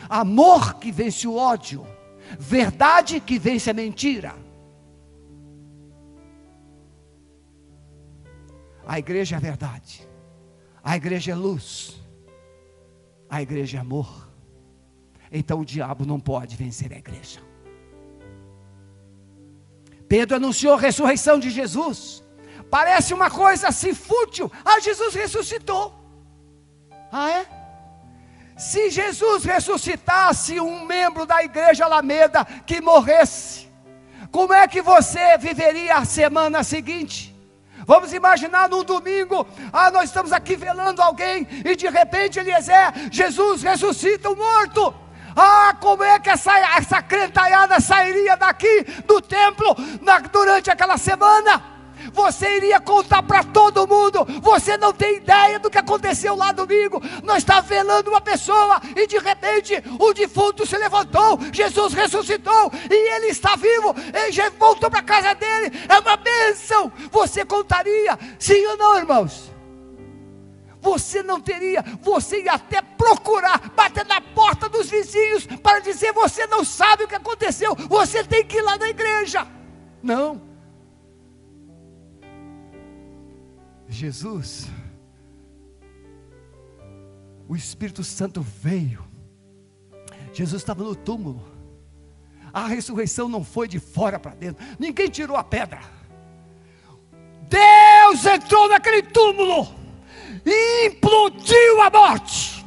amor 0.10 0.76
que 0.76 0.92
vence 0.92 1.28
o 1.28 1.36
ódio, 1.36 1.86
verdade 2.40 3.20
que 3.20 3.38
vence 3.38 3.70
a 3.70 3.74
mentira. 3.74 4.34
A 8.88 9.00
igreja 9.00 9.36
é 9.36 9.40
verdade, 9.40 10.08
a 10.84 10.96
igreja 10.96 11.32
é 11.32 11.36
luz, 11.36 12.02
a 13.30 13.42
igreja 13.42 13.78
é 13.78 13.82
amor. 13.82 14.30
Então 15.32 15.60
o 15.60 15.66
diabo 15.66 16.06
não 16.06 16.20
pode 16.20 16.56
vencer 16.56 16.94
a 16.94 16.98
igreja. 16.98 17.42
Pedro 20.08 20.38
anunciou 20.38 20.76
a 20.76 20.80
ressurreição 20.80 21.40
de 21.40 21.50
Jesus. 21.50 22.24
Parece 22.70 23.14
uma 23.14 23.30
coisa 23.30 23.68
assim 23.68 23.94
fútil. 23.94 24.52
Ah, 24.64 24.80
Jesus 24.80 25.14
ressuscitou. 25.14 25.94
Ah, 27.12 27.30
é? 27.30 27.46
Se 28.58 28.90
Jesus 28.90 29.44
ressuscitasse 29.44 30.60
um 30.60 30.86
membro 30.86 31.26
da 31.26 31.44
igreja 31.44 31.86
Alameda 31.86 32.46
que 32.66 32.80
morresse, 32.82 33.68
como 34.32 34.54
é 34.54 34.68
que 34.68 34.82
você 34.82 35.38
viveria 35.38 35.96
a 35.96 36.06
semana 36.06 36.64
seguinte? 36.64 37.36
Vamos 37.86 38.14
imaginar 38.14 38.68
num 38.68 38.84
domingo, 38.84 39.48
ah, 39.72 39.92
nós 39.92 40.06
estamos 40.06 40.32
aqui 40.32 40.56
velando 40.56 41.02
alguém, 41.02 41.48
e 41.64 41.76
de 41.76 41.88
repente 41.88 42.40
Eliezer, 42.40 43.12
Jesus 43.12 43.62
ressuscita 43.62 44.30
o 44.30 44.36
morto. 44.36 45.05
Ah, 45.36 45.76
como 45.80 46.04
é 46.04 46.20
que 46.20 46.30
essa, 46.30 46.58
essa 46.78 47.02
crentalhada 47.02 47.80
sairia 47.80 48.38
daqui 48.38 48.84
do 49.06 49.22
templo 49.22 49.76
na, 50.02 50.20
durante 50.20 50.70
aquela 50.72 50.98
semana? 50.98 51.76
você 52.14 52.58
iria 52.58 52.80
contar 52.80 53.24
para 53.24 53.44
todo 53.44 53.88
mundo. 53.88 54.26
Você 54.42 54.78
não 54.78 54.94
tem 54.94 55.18
ideia 55.18 55.60
do 55.60 55.70
que 55.70 55.78
aconteceu 55.78 56.36
lá 56.36 56.52
domingo. 56.52 57.02
Nós 57.24 57.40
estávamos 57.40 57.70
velando 57.70 58.10
uma 58.10 58.22
pessoa 58.22 58.82
e 58.96 59.08
de 59.08 59.18
repente 59.18 59.82
o 60.00 60.14
defunto 60.14 60.66
se 60.66 60.78
levantou. 60.78 61.40
Jesus 61.52 61.94
ressuscitou 61.94 62.72
e 62.90 63.16
ele 63.16 63.28
está 63.28 63.56
vivo. 63.56 63.96
Ele 64.14 64.50
voltou 64.52 64.90
para 64.90 65.02
casa 65.02 65.34
dele. 65.36 65.72
É 65.88 66.00
uma 66.00 66.18
bênção. 66.18 66.92
Você 67.12 67.46
contaria? 67.46 68.18
Sim 68.40 68.66
ou 68.68 68.78
não, 68.78 68.98
irmãos? 68.98 69.55
Você 70.86 71.24
não 71.24 71.42
teria, 71.42 71.84
você 72.00 72.44
ia 72.44 72.54
até 72.54 72.80
procurar, 72.80 73.72
bater 73.72 74.06
na 74.06 74.22
porta 74.22 74.70
dos 74.70 74.88
vizinhos 74.88 75.48
para 75.64 75.80
dizer: 75.80 76.14
você 76.14 76.46
não 76.46 76.64
sabe 76.64 77.06
o 77.06 77.08
que 77.08 77.16
aconteceu, 77.16 77.74
você 77.76 78.24
tem 78.24 78.46
que 78.46 78.58
ir 78.58 78.62
lá 78.62 78.78
na 78.78 78.88
igreja. 78.88 79.48
Não, 80.04 80.40
Jesus, 83.90 84.68
o 87.48 87.56
Espírito 87.56 88.04
Santo 88.04 88.42
veio. 88.42 89.04
Jesus 90.34 90.62
estava 90.62 90.84
no 90.84 90.96
túmulo. 90.96 91.44
A 92.54 92.68
ressurreição 92.68 93.28
não 93.28 93.44
foi 93.44 93.68
de 93.68 93.80
fora 93.80 94.20
para 94.20 94.36
dentro. 94.36 94.64
Ninguém 94.78 95.10
tirou 95.10 95.36
a 95.36 95.44
pedra. 95.44 95.82
Deus 97.50 98.24
entrou 98.24 98.70
naquele 98.70 99.02
túmulo 99.02 99.85
implodiu 100.46 101.82
a 101.82 101.90
morte. 101.90 102.66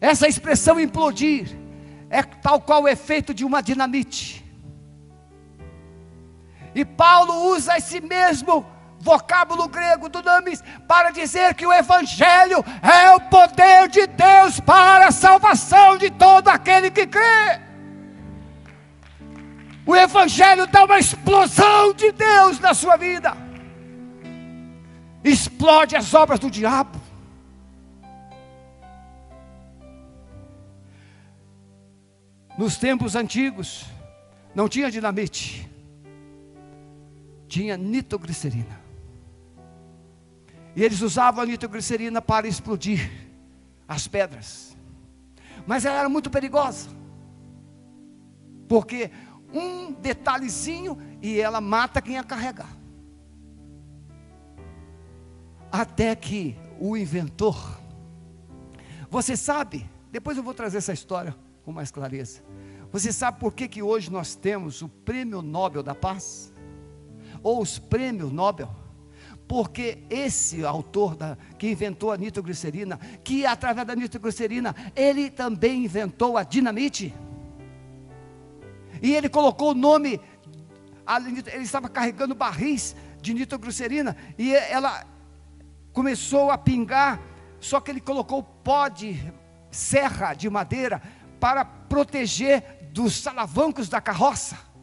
Essa 0.00 0.28
expressão 0.28 0.78
implodir 0.78 1.56
é 2.10 2.22
tal 2.22 2.60
qual 2.60 2.82
o 2.82 2.88
efeito 2.88 3.32
de 3.32 3.44
uma 3.44 3.62
dinamite. 3.62 4.44
E 6.74 6.84
Paulo 6.84 7.52
usa 7.52 7.76
esse 7.76 8.00
mesmo 8.00 8.66
vocábulo 8.98 9.68
grego 9.68 10.08
do 10.08 10.22
Namis 10.22 10.62
para 10.88 11.10
dizer 11.10 11.54
que 11.54 11.66
o 11.66 11.72
Evangelho 11.72 12.64
é 12.82 13.10
o 13.14 13.20
poder 13.20 13.88
de 13.88 14.06
Deus 14.06 14.58
para 14.60 15.08
a 15.08 15.12
salvação 15.12 15.96
de 15.98 16.10
todo 16.10 16.48
aquele 16.48 16.90
que 16.90 17.06
crê. 17.06 17.60
O 19.86 19.94
Evangelho 19.94 20.66
dá 20.66 20.84
uma 20.84 20.98
explosão 20.98 21.92
de 21.92 22.10
Deus 22.12 22.58
na 22.58 22.72
sua 22.72 22.96
vida, 22.96 23.36
explode 25.24 25.96
as 25.96 26.12
obras 26.14 26.38
do 26.38 26.50
diabo. 26.50 27.00
Nos 32.58 32.76
tempos 32.76 33.16
antigos, 33.16 33.84
não 34.54 34.68
tinha 34.68 34.90
dinamite 34.90 35.68
tinha 37.54 37.76
nitroglicerina. 37.76 38.80
E 40.74 40.82
eles 40.82 41.00
usavam 41.02 41.44
a 41.44 41.46
nitroglicerina 41.46 42.20
para 42.20 42.48
explodir 42.48 43.08
as 43.86 44.08
pedras. 44.08 44.76
Mas 45.64 45.84
ela 45.84 46.00
era 46.00 46.08
muito 46.08 46.28
perigosa. 46.28 46.88
Porque 48.68 49.08
um 49.52 49.92
detalhezinho 49.92 50.98
e 51.22 51.38
ela 51.38 51.60
mata 51.60 52.02
quem 52.02 52.18
a 52.18 52.24
carregar. 52.24 52.76
Até 55.74 56.14
que 56.14 56.56
o 56.78 56.96
inventor, 56.96 57.80
você 59.10 59.36
sabe, 59.36 59.84
depois 60.12 60.36
eu 60.36 60.42
vou 60.42 60.54
trazer 60.54 60.78
essa 60.78 60.92
história 60.92 61.34
com 61.64 61.72
mais 61.72 61.90
clareza. 61.90 62.42
Você 62.92 63.12
sabe 63.12 63.40
por 63.40 63.52
que, 63.52 63.66
que 63.66 63.82
hoje 63.82 64.08
nós 64.08 64.36
temos 64.36 64.82
o 64.82 64.88
Prêmio 64.88 65.42
Nobel 65.42 65.82
da 65.82 65.94
Paz? 65.94 66.54
ou 67.44 67.60
os 67.60 67.78
prêmios 67.78 68.32
Nobel. 68.32 68.68
Porque 69.46 69.98
esse 70.08 70.64
autor 70.64 71.14
da, 71.14 71.36
que 71.58 71.70
inventou 71.70 72.10
a 72.10 72.16
nitroglicerina, 72.16 72.98
que 73.22 73.44
através 73.44 73.86
da 73.86 73.94
nitroglicerina, 73.94 74.74
ele 74.96 75.30
também 75.30 75.84
inventou 75.84 76.38
a 76.38 76.42
dinamite. 76.42 77.14
E 79.02 79.14
ele 79.14 79.28
colocou 79.28 79.72
o 79.72 79.74
nome, 79.74 80.18
ele 81.52 81.64
estava 81.64 81.90
carregando 81.90 82.34
barris 82.34 82.96
de 83.20 83.34
nitroglicerina, 83.34 84.16
e 84.38 84.54
ela 84.54 85.04
começou 85.94 86.50
a 86.50 86.58
pingar, 86.58 87.18
só 87.58 87.80
que 87.80 87.90
ele 87.90 88.00
colocou 88.00 88.42
pó 88.42 88.88
de 88.88 89.32
serra 89.70 90.34
de 90.34 90.50
madeira 90.50 91.00
para 91.40 91.64
proteger 91.64 92.90
dos 92.92 93.16
salavancos 93.16 93.88
da 93.88 94.00
carroça 94.00 94.74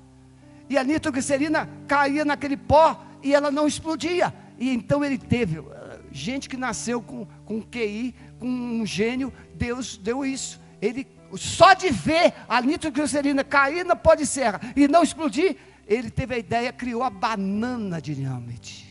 e 0.72 0.78
a 0.78 0.86
nitroglicerina 0.86 1.70
caía 1.86 2.24
naquele 2.24 2.56
pó 2.56 3.04
e 3.22 3.36
ela 3.36 3.52
não 3.52 3.68
explodia. 3.68 4.34
E 4.58 4.70
então 4.70 5.04
ele 5.04 5.18
teve, 5.18 5.60
eh, 5.60 6.00
gente 6.14 6.48
que 6.48 6.56
nasceu 6.56 7.02
com, 7.02 7.28
com 7.44 7.62
QI, 7.62 8.16
com 8.40 8.48
um 8.48 8.86
gênio, 8.86 9.34
Deus 9.54 9.98
deu 9.98 10.26
isso. 10.26 10.62
Ele, 10.82 11.06
só 11.36 11.74
de 11.74 11.90
ver 11.90 12.34
a 12.48 12.62
nitroglicerina 12.62 13.44
cair 13.44 13.84
na 13.84 13.98
pó 13.98 14.16
de 14.16 14.26
serra 14.26 14.62
e 14.74 14.88
não 14.88 15.04
explodir, 15.04 15.58
ele 15.86 16.10
teve 16.10 16.36
a 16.36 16.38
ideia, 16.38 16.72
criou 16.72 17.04
a 17.04 17.10
banana 17.10 18.02
dinamite. 18.02 18.91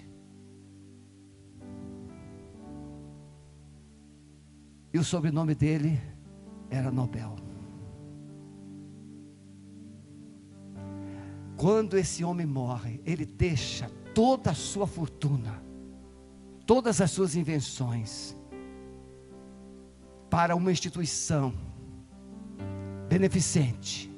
E 4.93 4.99
o 4.99 5.05
sobrenome 5.05 5.55
dele 5.55 6.01
era 6.69 6.91
Nobel. 6.91 7.37
Quando 11.57 11.97
esse 11.97 12.25
homem 12.25 12.47
morre, 12.47 13.01
ele 13.05 13.27
deixa 13.27 13.91
toda 14.15 14.51
a 14.51 14.55
sua 14.55 14.87
fortuna, 14.87 15.63
todas 16.67 17.01
as 17.01 17.11
suas 17.11 17.37
invenções, 17.37 18.35
para 20.31 20.57
uma 20.57 20.73
instituição 20.73 21.53
beneficente. 23.09 24.11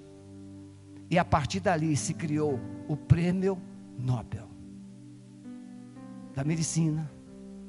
E 1.11 1.19
a 1.19 1.25
partir 1.25 1.61
dali 1.61 1.97
se 1.97 2.15
criou 2.15 2.61
o 2.89 2.97
Prêmio 2.97 3.61
Nobel 3.99 4.53
da 6.35 6.45
medicina, 6.45 7.11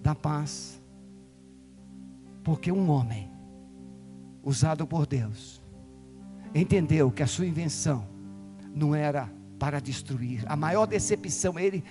da 0.01 0.15
paz, 0.15 0.81
porque 2.43 2.71
um 2.71 2.89
homem 2.89 3.31
usado 4.43 4.85
por 4.85 5.05
Deus 5.05 5.61
entendeu 6.53 7.09
que 7.11 7.23
a 7.23 7.27
sua 7.27 7.45
invenção 7.45 8.07
não 8.75 8.93
era 8.93 9.29
para 9.57 9.79
destruir. 9.79 10.43
A 10.45 10.55
maior 10.55 10.85
decepção, 10.85 11.57
ele, 11.57 11.83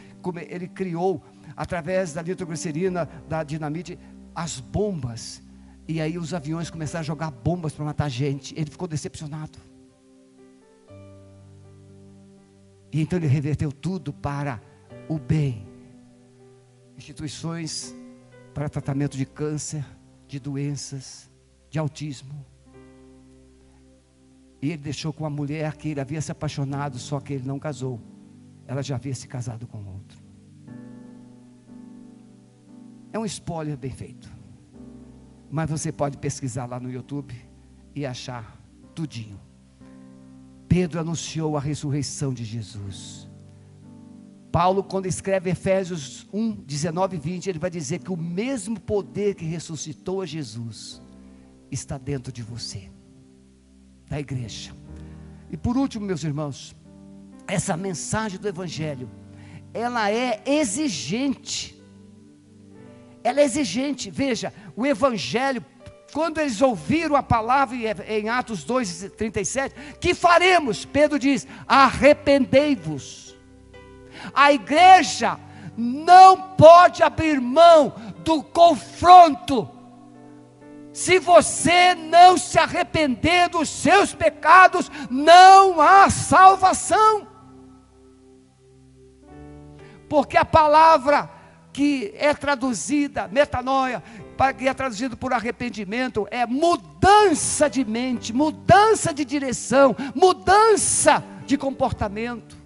ele 0.48 0.68
criou, 0.68 1.22
através 1.57 2.12
da 2.12 2.22
nitroglicerina, 2.22 3.09
da 3.28 3.42
dinamite, 3.42 3.98
as 4.34 4.61
bombas. 4.61 5.42
E 5.88 6.00
aí 6.00 6.18
os 6.18 6.34
aviões 6.34 6.70
começaram 6.70 7.00
a 7.00 7.05
jogar 7.05 7.30
bombas 7.30 7.72
para 7.72 7.84
matar 7.84 8.09
gente. 8.09 8.55
Ele 8.57 8.70
ficou 8.70 8.86
decepcionado. 8.86 9.59
E 12.92 13.00
então 13.00 13.18
ele 13.18 13.26
reverteu 13.26 13.72
tudo 13.72 14.12
para 14.12 14.61
o 15.09 15.18
bem. 15.18 15.66
Instituições 16.96 17.94
para 18.53 18.68
tratamento 18.68 19.16
de 19.16 19.24
câncer, 19.24 19.84
de 20.32 20.40
doenças, 20.40 21.30
de 21.68 21.78
autismo. 21.78 22.34
E 24.62 24.70
ele 24.70 24.82
deixou 24.82 25.12
com 25.12 25.24
uma 25.24 25.30
mulher 25.30 25.76
que 25.76 25.90
ele 25.90 26.00
havia 26.00 26.22
se 26.22 26.32
apaixonado, 26.32 26.98
só 26.98 27.20
que 27.20 27.34
ele 27.34 27.46
não 27.46 27.58
casou. 27.58 28.00
Ela 28.66 28.82
já 28.82 28.94
havia 28.94 29.14
se 29.14 29.28
casado 29.28 29.66
com 29.66 29.84
outro. 29.84 30.18
É 33.12 33.18
um 33.18 33.26
spoiler 33.26 33.76
bem 33.76 33.90
feito. 33.90 34.32
Mas 35.50 35.68
você 35.68 35.92
pode 35.92 36.16
pesquisar 36.16 36.64
lá 36.64 36.80
no 36.80 36.90
YouTube 36.90 37.34
e 37.94 38.06
achar 38.06 38.58
tudinho. 38.94 39.38
Pedro 40.66 40.98
anunciou 40.98 41.58
a 41.58 41.60
ressurreição 41.60 42.32
de 42.32 42.42
Jesus. 42.42 43.28
Paulo, 44.53 44.84
quando 44.84 45.07
escreve 45.07 45.48
Efésios 45.48 46.28
1, 46.30 46.53
19 46.66 47.16
e 47.16 47.18
20, 47.18 47.46
ele 47.48 47.59
vai 47.59 47.70
dizer 47.70 48.00
que 48.00 48.12
o 48.12 48.16
mesmo 48.16 48.78
poder 48.78 49.34
que 49.34 49.46
ressuscitou 49.46 50.20
a 50.20 50.26
Jesus 50.26 51.00
está 51.70 51.96
dentro 51.96 52.30
de 52.30 52.42
você 52.42 52.90
da 54.11 54.20
igreja. 54.20 54.76
E 55.50 55.57
por 55.57 55.78
último, 55.78 56.05
meus 56.05 56.22
irmãos, 56.22 56.76
essa 57.46 57.78
mensagem 57.78 58.38
do 58.38 58.46
Evangelho, 58.46 59.11
ela 59.72 60.11
é 60.11 60.42
exigente. 60.44 61.82
Ela 63.24 63.40
é 63.40 63.44
exigente. 63.44 64.11
Veja, 64.11 64.53
o 64.76 64.84
evangelho, 64.84 65.64
quando 66.12 66.38
eles 66.38 66.61
ouviram 66.61 67.16
a 67.16 67.22
palavra 67.22 67.74
em 68.07 68.28
Atos 68.28 68.64
2:37, 68.64 69.72
que 69.98 70.12
faremos? 70.12 70.84
Pedro 70.84 71.18
diz: 71.18 71.46
arrependei-vos. 71.66 73.31
A 74.34 74.52
igreja 74.52 75.38
não 75.76 76.36
pode 76.56 77.02
abrir 77.02 77.40
mão 77.40 77.94
do 78.24 78.42
confronto. 78.42 79.68
Se 80.92 81.18
você 81.18 81.94
não 81.94 82.36
se 82.36 82.58
arrepender 82.58 83.48
dos 83.48 83.68
seus 83.68 84.14
pecados, 84.14 84.90
não 85.10 85.80
há 85.80 86.10
salvação. 86.10 87.26
Porque 90.08 90.36
a 90.36 90.44
palavra 90.44 91.30
que 91.72 92.12
é 92.18 92.34
traduzida, 92.34 93.26
metanoia, 93.28 94.02
que 94.58 94.68
é 94.68 94.74
traduzido 94.74 95.16
por 95.16 95.32
arrependimento, 95.32 96.28
é 96.30 96.44
mudança 96.44 97.70
de 97.70 97.84
mente, 97.84 98.32
mudança 98.32 99.14
de 99.14 99.24
direção, 99.24 99.96
mudança 100.14 101.24
de 101.46 101.56
comportamento. 101.56 102.61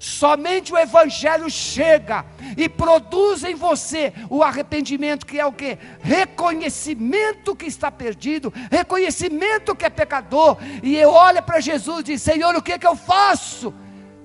Somente 0.00 0.72
o 0.72 0.78
Evangelho 0.78 1.50
chega 1.50 2.24
e 2.56 2.68
produz 2.68 3.44
em 3.44 3.54
você 3.54 4.12
o 4.30 4.42
arrependimento, 4.42 5.26
que 5.26 5.38
é 5.38 5.46
o 5.46 5.52
que? 5.52 5.78
Reconhecimento 6.00 7.54
que 7.56 7.66
está 7.66 7.90
perdido, 7.90 8.52
reconhecimento 8.70 9.74
que 9.74 9.84
é 9.84 9.90
pecador. 9.90 10.56
E 10.82 10.96
eu 10.96 11.10
olho 11.10 11.42
para 11.42 11.60
Jesus 11.60 12.00
e 12.00 12.04
diz: 12.04 12.22
Senhor, 12.22 12.54
o 12.54 12.62
que, 12.62 12.72
é 12.72 12.78
que 12.78 12.86
eu 12.86 12.96
faço? 12.96 13.74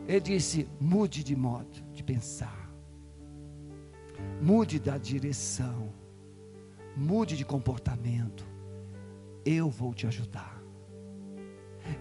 Ele 0.07 0.19
disse: 0.19 0.67
mude 0.79 1.23
de 1.23 1.35
modo 1.35 1.81
de 1.93 2.03
pensar, 2.03 2.69
mude 4.41 4.79
da 4.79 4.97
direção, 4.97 5.93
mude 6.95 7.35
de 7.37 7.45
comportamento. 7.45 8.45
Eu 9.45 9.69
vou 9.69 9.93
te 9.93 10.07
ajudar. 10.07 10.61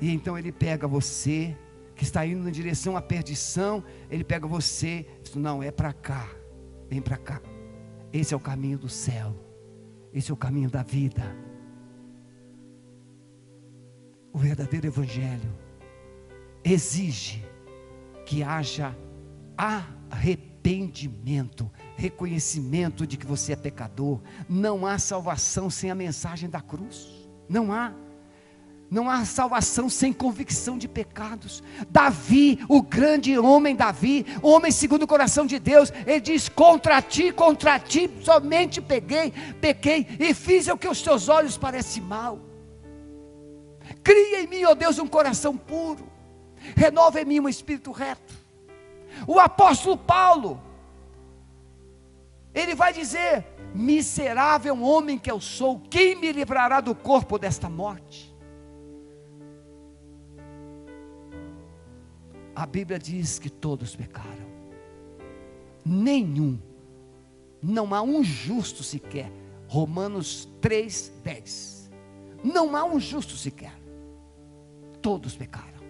E 0.00 0.12
então 0.12 0.38
ele 0.38 0.52
pega 0.52 0.86
você 0.86 1.56
que 2.02 2.06
está 2.06 2.26
indo 2.26 2.42
na 2.42 2.50
direção 2.50 2.96
à 2.96 3.00
perdição, 3.00 3.84
ele 4.10 4.24
pega 4.24 4.44
você, 4.44 5.06
diz, 5.22 5.36
não, 5.36 5.62
é 5.62 5.70
para 5.70 5.92
cá, 5.92 6.28
vem 6.88 7.00
para 7.00 7.16
cá. 7.16 7.40
Esse 8.12 8.34
é 8.34 8.36
o 8.36 8.40
caminho 8.40 8.76
do 8.76 8.88
céu, 8.88 9.32
esse 10.12 10.28
é 10.28 10.34
o 10.34 10.36
caminho 10.36 10.68
da 10.68 10.82
vida. 10.82 11.22
O 14.32 14.38
verdadeiro 14.38 14.88
Evangelho 14.88 15.56
exige 16.64 17.46
que 18.26 18.42
haja 18.42 18.98
arrependimento, 19.56 21.70
reconhecimento 21.96 23.06
de 23.06 23.16
que 23.16 23.24
você 23.24 23.52
é 23.52 23.56
pecador. 23.56 24.20
Não 24.48 24.84
há 24.84 24.98
salvação 24.98 25.70
sem 25.70 25.88
a 25.88 25.94
mensagem 25.94 26.50
da 26.50 26.60
cruz. 26.60 27.28
Não 27.48 27.72
há. 27.72 27.94
Não 28.92 29.08
há 29.08 29.24
salvação 29.24 29.88
sem 29.88 30.12
convicção 30.12 30.76
de 30.76 30.86
pecados. 30.86 31.62
Davi, 31.88 32.62
o 32.68 32.82
grande 32.82 33.38
homem 33.38 33.74
Davi, 33.74 34.26
homem 34.42 34.70
segundo 34.70 35.04
o 35.04 35.06
coração 35.06 35.46
de 35.46 35.58
Deus, 35.58 35.90
ele 36.06 36.20
diz: 36.20 36.46
Contra 36.46 37.00
ti, 37.00 37.32
contra 37.32 37.78
ti, 37.78 38.10
somente 38.22 38.82
peguei, 38.82 39.32
pequei 39.62 40.06
e 40.20 40.34
fiz 40.34 40.68
o 40.68 40.76
que 40.76 40.86
os 40.86 41.00
teus 41.00 41.30
olhos 41.30 41.56
parecem 41.56 42.02
mal. 42.02 42.38
Cria 44.04 44.42
em 44.42 44.46
mim, 44.46 44.64
ó 44.64 44.74
Deus, 44.74 44.98
um 44.98 45.08
coração 45.08 45.56
puro, 45.56 46.06
renova 46.76 47.18
em 47.18 47.24
mim 47.24 47.40
um 47.40 47.48
espírito 47.48 47.92
reto. 47.92 48.34
O 49.26 49.40
apóstolo 49.40 49.96
Paulo, 49.96 50.60
ele 52.54 52.74
vai 52.74 52.92
dizer: 52.92 53.46
Miserável 53.74 54.82
homem 54.82 55.16
que 55.16 55.30
eu 55.30 55.40
sou, 55.40 55.80
quem 55.88 56.14
me 56.14 56.30
livrará 56.30 56.82
do 56.82 56.94
corpo 56.94 57.38
desta 57.38 57.70
morte? 57.70 58.31
A 62.54 62.66
Bíblia 62.66 62.98
diz 62.98 63.38
que 63.38 63.48
todos 63.48 63.96
pecaram. 63.96 64.50
Nenhum. 65.84 66.58
Não 67.62 67.94
há 67.94 68.02
um 68.02 68.22
justo 68.22 68.82
sequer. 68.82 69.32
Romanos 69.68 70.48
3, 70.60 71.12
10. 71.24 71.90
Não 72.44 72.76
há 72.76 72.84
um 72.84 73.00
justo 73.00 73.36
sequer. 73.36 73.72
Todos 75.00 75.34
pecaram. 75.34 75.80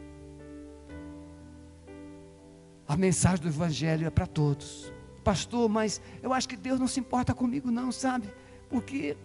A 2.86 2.96
mensagem 2.96 3.42
do 3.42 3.48
Evangelho 3.48 4.06
é 4.06 4.10
para 4.10 4.26
todos. 4.26 4.92
Pastor, 5.24 5.68
mas 5.68 6.00
eu 6.22 6.32
acho 6.32 6.48
que 6.48 6.56
Deus 6.56 6.78
não 6.78 6.86
se 6.86 7.00
importa 7.00 7.32
comigo, 7.32 7.70
não, 7.70 7.90
sabe? 7.90 8.28
Porque 8.68 9.16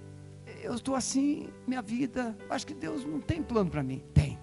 eu 0.62 0.76
estou 0.76 0.96
assim, 0.96 1.50
minha 1.68 1.82
vida. 1.82 2.38
Acho 2.50 2.66
que 2.66 2.74
Deus 2.74 3.04
não 3.06 3.20
tem 3.20 3.44
plano 3.44 3.70
para 3.70 3.84
mim. 3.84 4.04
Tem. 4.14 4.40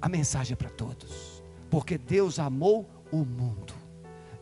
A 0.00 0.08
mensagem 0.08 0.52
é 0.52 0.56
para 0.56 0.70
todos, 0.70 1.42
porque 1.70 1.96
Deus 1.96 2.38
amou 2.38 2.88
o 3.10 3.24
mundo 3.24 3.74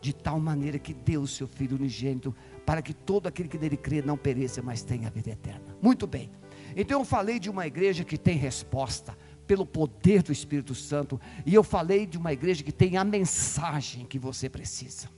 de 0.01 0.13
tal 0.13 0.39
maneira 0.39 0.77
que 0.77 0.93
deu 0.93 1.25
seu 1.25 1.47
Filho 1.47 1.77
unigênito 1.77 2.35
para 2.63 2.81
que 2.81 2.93
todo 2.93 3.27
aquele 3.27 3.49
que 3.49 3.57
nele 3.57 3.75
crê 3.75 4.03
não 4.03 4.15
pereça, 4.15 4.61
mas 4.61 4.83
tenha 4.83 5.07
a 5.07 5.11
vida 5.11 5.31
eterna. 5.31 5.75
Muito 5.81 6.05
bem. 6.05 6.29
Então 6.75 6.99
eu 6.99 7.05
falei 7.05 7.39
de 7.39 7.49
uma 7.49 7.65
igreja 7.65 8.03
que 8.03 8.17
tem 8.17 8.37
resposta 8.37 9.17
pelo 9.47 9.65
poder 9.65 10.21
do 10.21 10.31
Espírito 10.31 10.75
Santo, 10.75 11.19
e 11.45 11.53
eu 11.53 11.63
falei 11.63 12.05
de 12.05 12.17
uma 12.17 12.33
igreja 12.33 12.63
que 12.63 12.71
tem 12.71 12.97
a 12.97 13.03
mensagem 13.03 14.05
que 14.05 14.19
você 14.19 14.49
precisa. 14.49 15.09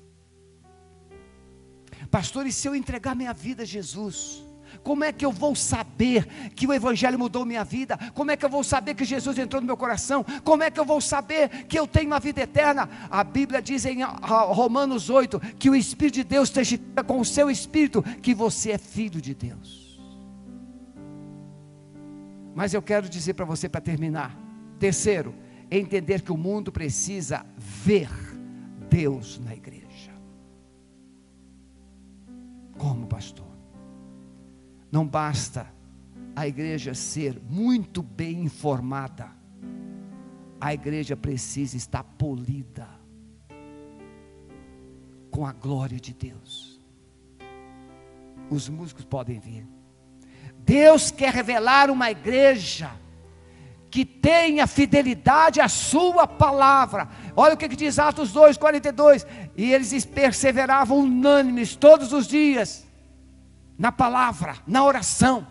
Pastor, 2.12 2.46
e 2.46 2.52
se 2.52 2.68
eu 2.68 2.76
entregar 2.76 3.16
minha 3.16 3.34
vida 3.34 3.64
a 3.64 3.66
Jesus? 3.66 4.47
Como 4.88 5.04
é 5.04 5.12
que 5.12 5.26
eu 5.26 5.34
vou 5.34 5.54
saber 5.54 6.26
que 6.56 6.66
o 6.66 6.72
Evangelho 6.74 7.20
mudou 7.20 7.46
minha 7.46 7.66
vida? 7.66 8.00
Como 8.14 8.32
é 8.32 8.38
que 8.38 8.46
eu 8.46 8.50
vou 8.50 8.64
saber 8.64 8.96
que 8.96 9.04
Jesus 9.04 9.38
entrou 9.38 9.62
no 9.62 9.68
meu 9.68 9.76
coração? 9.76 10.24
Como 10.46 10.64
é 10.64 10.72
que 10.72 10.80
eu 10.80 10.86
vou 10.86 11.02
saber 11.02 11.66
que 11.66 11.78
eu 11.78 11.86
tenho 11.86 12.08
uma 12.08 12.22
vida 12.22 12.40
eterna? 12.40 12.88
A 13.12 13.22
Bíblia 13.22 13.62
diz 13.62 13.84
em 13.84 14.02
Romanos 14.02 15.10
8 15.10 15.42
que 15.60 15.70
o 15.70 15.76
Espírito 15.76 16.14
de 16.14 16.24
Deus 16.24 16.50
testifica 16.50 17.04
com 17.04 17.20
o 17.20 17.26
seu 17.26 17.52
Espírito 17.52 18.02
que 18.22 18.34
você 18.34 18.72
é 18.72 18.78
filho 18.78 19.20
de 19.20 19.36
Deus. 19.36 20.00
Mas 22.56 22.74
eu 22.74 22.82
quero 22.82 23.10
dizer 23.10 23.34
para 23.34 23.44
você 23.44 23.68
para 23.68 23.82
terminar: 23.82 24.40
terceiro, 24.80 25.36
entender 25.70 26.22
que 26.22 26.32
o 26.32 26.38
mundo 26.38 26.72
precisa 26.72 27.46
ver 27.58 28.10
Deus 28.90 29.38
na 29.38 29.54
igreja. 29.54 30.14
Como, 32.78 33.06
pastor? 33.06 33.47
Não 34.92 35.06
basta 35.06 35.68
a 36.36 36.48
igreja 36.48 36.94
ser 36.94 37.42
muito 37.50 38.02
bem 38.02 38.44
informada, 38.44 39.30
a 40.62 40.74
igreja 40.74 41.16
precisa 41.16 41.76
estar 41.76 42.04
polida 42.04 42.88
com 45.32 45.46
a 45.46 45.52
glória 45.52 46.00
de 46.00 46.14
Deus. 46.14 46.80
Os 48.50 48.70
músicos 48.70 49.04
podem 49.04 49.40
vir. 49.40 49.68
Deus 50.60 51.12
quer 51.12 51.34
revelar 51.34 51.90
uma 51.90 52.10
igreja 52.10 52.92
que 53.90 54.06
tenha 54.06 54.68
fidelidade 54.68 55.60
à 55.60 55.68
sua 55.68 56.28
palavra. 56.28 57.10
Olha 57.36 57.56
o 57.56 57.58
que, 57.58 57.68
diz 57.68 58.00
Atos 58.00 58.32
2, 58.32 58.58
42. 58.58 59.26
E 59.56 59.74
eles 59.74 60.06
perseveravam 60.06 61.00
unânimes 61.00 61.76
todos 61.76 62.14
os 62.14 62.28
dias 62.28 62.87
na 63.78 63.92
palavra, 63.92 64.56
na 64.66 64.84
oração. 64.84 65.48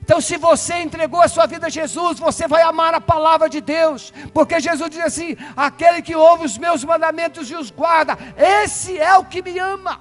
Então, 0.00 0.20
se 0.20 0.36
você 0.36 0.74
entregou 0.74 1.22
a 1.22 1.28
sua 1.28 1.46
vida 1.46 1.66
a 1.66 1.70
Jesus, 1.70 2.18
você 2.18 2.46
vai 2.46 2.60
amar 2.62 2.92
a 2.92 3.00
palavra 3.00 3.48
de 3.48 3.62
Deus, 3.62 4.12
porque 4.34 4.60
Jesus 4.60 4.90
diz 4.90 5.00
assim: 5.00 5.34
aquele 5.56 6.02
que 6.02 6.14
ouve 6.14 6.44
os 6.44 6.58
meus 6.58 6.84
mandamentos 6.84 7.50
e 7.50 7.56
os 7.56 7.70
guarda, 7.70 8.18
esse 8.36 8.98
é 8.98 9.16
o 9.16 9.24
que 9.24 9.40
me 9.40 9.58
ama. 9.58 10.00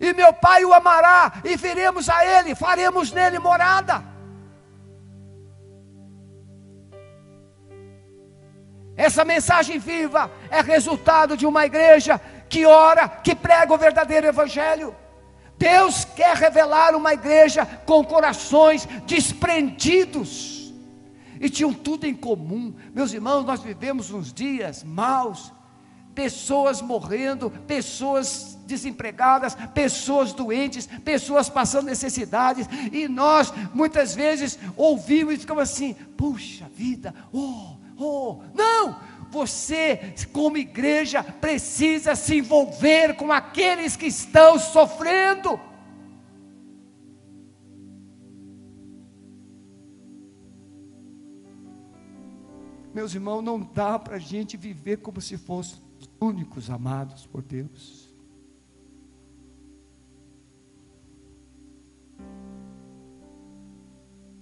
E 0.00 0.12
meu 0.12 0.32
Pai 0.32 0.64
o 0.64 0.74
amará, 0.74 1.34
e 1.44 1.56
viremos 1.56 2.08
a 2.08 2.26
Ele, 2.26 2.56
faremos 2.56 3.12
nele 3.12 3.38
morada. 3.38 4.02
Essa 8.96 9.24
mensagem 9.24 9.78
viva 9.78 10.30
é 10.50 10.60
resultado 10.60 11.36
de 11.36 11.46
uma 11.46 11.64
igreja 11.64 12.20
que 12.54 12.64
ora, 12.64 13.08
que 13.08 13.34
prega 13.34 13.74
o 13.74 13.76
verdadeiro 13.76 14.28
Evangelho. 14.28 14.94
Deus 15.58 16.04
quer 16.04 16.36
revelar 16.36 16.94
uma 16.94 17.12
igreja 17.12 17.66
com 17.84 18.04
corações 18.04 18.86
desprendidos 19.06 20.72
e 21.40 21.50
tinham 21.50 21.74
tudo 21.74 22.06
em 22.06 22.14
comum. 22.14 22.72
Meus 22.94 23.12
irmãos, 23.12 23.44
nós 23.44 23.60
vivemos 23.60 24.12
uns 24.12 24.32
dias 24.32 24.84
maus, 24.84 25.52
pessoas 26.14 26.80
morrendo, 26.80 27.50
pessoas 27.66 28.56
desempregadas, 28.68 29.56
pessoas 29.74 30.32
doentes, 30.32 30.86
pessoas 31.04 31.48
passando 31.48 31.86
necessidades, 31.86 32.68
e 32.92 33.08
nós 33.08 33.52
muitas 33.74 34.14
vezes 34.14 34.60
ouvimos 34.76 35.34
e 35.34 35.38
ficamos 35.38 35.64
assim: 35.64 35.94
puxa 36.16 36.70
vida, 36.72 37.12
oh, 37.32 37.76
oh, 37.98 38.42
não! 38.54 38.96
Você, 39.34 40.14
como 40.32 40.56
igreja, 40.56 41.22
precisa 41.22 42.14
se 42.14 42.36
envolver 42.38 43.16
com 43.16 43.32
aqueles 43.32 43.96
que 43.96 44.06
estão 44.06 44.58
sofrendo. 44.60 45.58
Meus 52.94 53.12
irmãos, 53.12 53.42
não 53.42 53.58
dá 53.60 53.98
para 53.98 54.16
a 54.16 54.20
gente 54.20 54.56
viver 54.56 54.98
como 54.98 55.20
se 55.20 55.36
fossem 55.36 55.80
os 55.98 56.08
únicos 56.20 56.70
amados 56.70 57.26
por 57.26 57.42
Deus. 57.42 58.14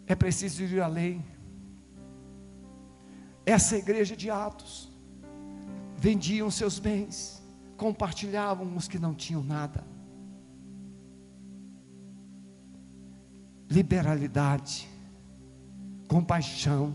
É 0.06 0.14
preciso 0.14 0.62
ir 0.64 0.82
além. 0.82 1.31
Essa 3.44 3.76
igreja 3.76 4.16
de 4.16 4.30
Atos 4.30 4.90
vendiam 5.96 6.50
seus 6.50 6.78
bens, 6.78 7.42
compartilhavam 7.76 8.76
os 8.76 8.88
que 8.88 8.98
não 8.98 9.14
tinham 9.14 9.42
nada. 9.42 9.84
Liberalidade, 13.68 14.88
compaixão. 16.08 16.94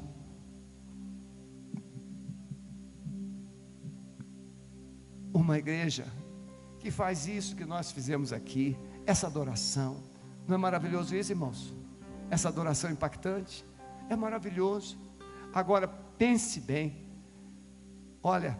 Uma 5.34 5.58
igreja 5.58 6.08
que 6.80 6.90
faz 6.90 7.28
isso 7.28 7.56
que 7.56 7.66
nós 7.66 7.92
fizemos 7.92 8.32
aqui, 8.32 8.78
essa 9.06 9.28
adoração. 9.28 9.98
Não 10.48 10.56
é 10.56 10.58
maravilhoso 10.58 11.16
isso, 11.16 11.32
irmãos? 11.32 11.76
essa 12.30 12.50
adoração 12.50 12.92
impactante. 12.92 13.66
É 14.10 14.16
maravilhoso. 14.16 14.98
Agora, 15.54 15.90
pense 16.18 16.60
bem. 16.60 17.06
Olha, 18.24 18.58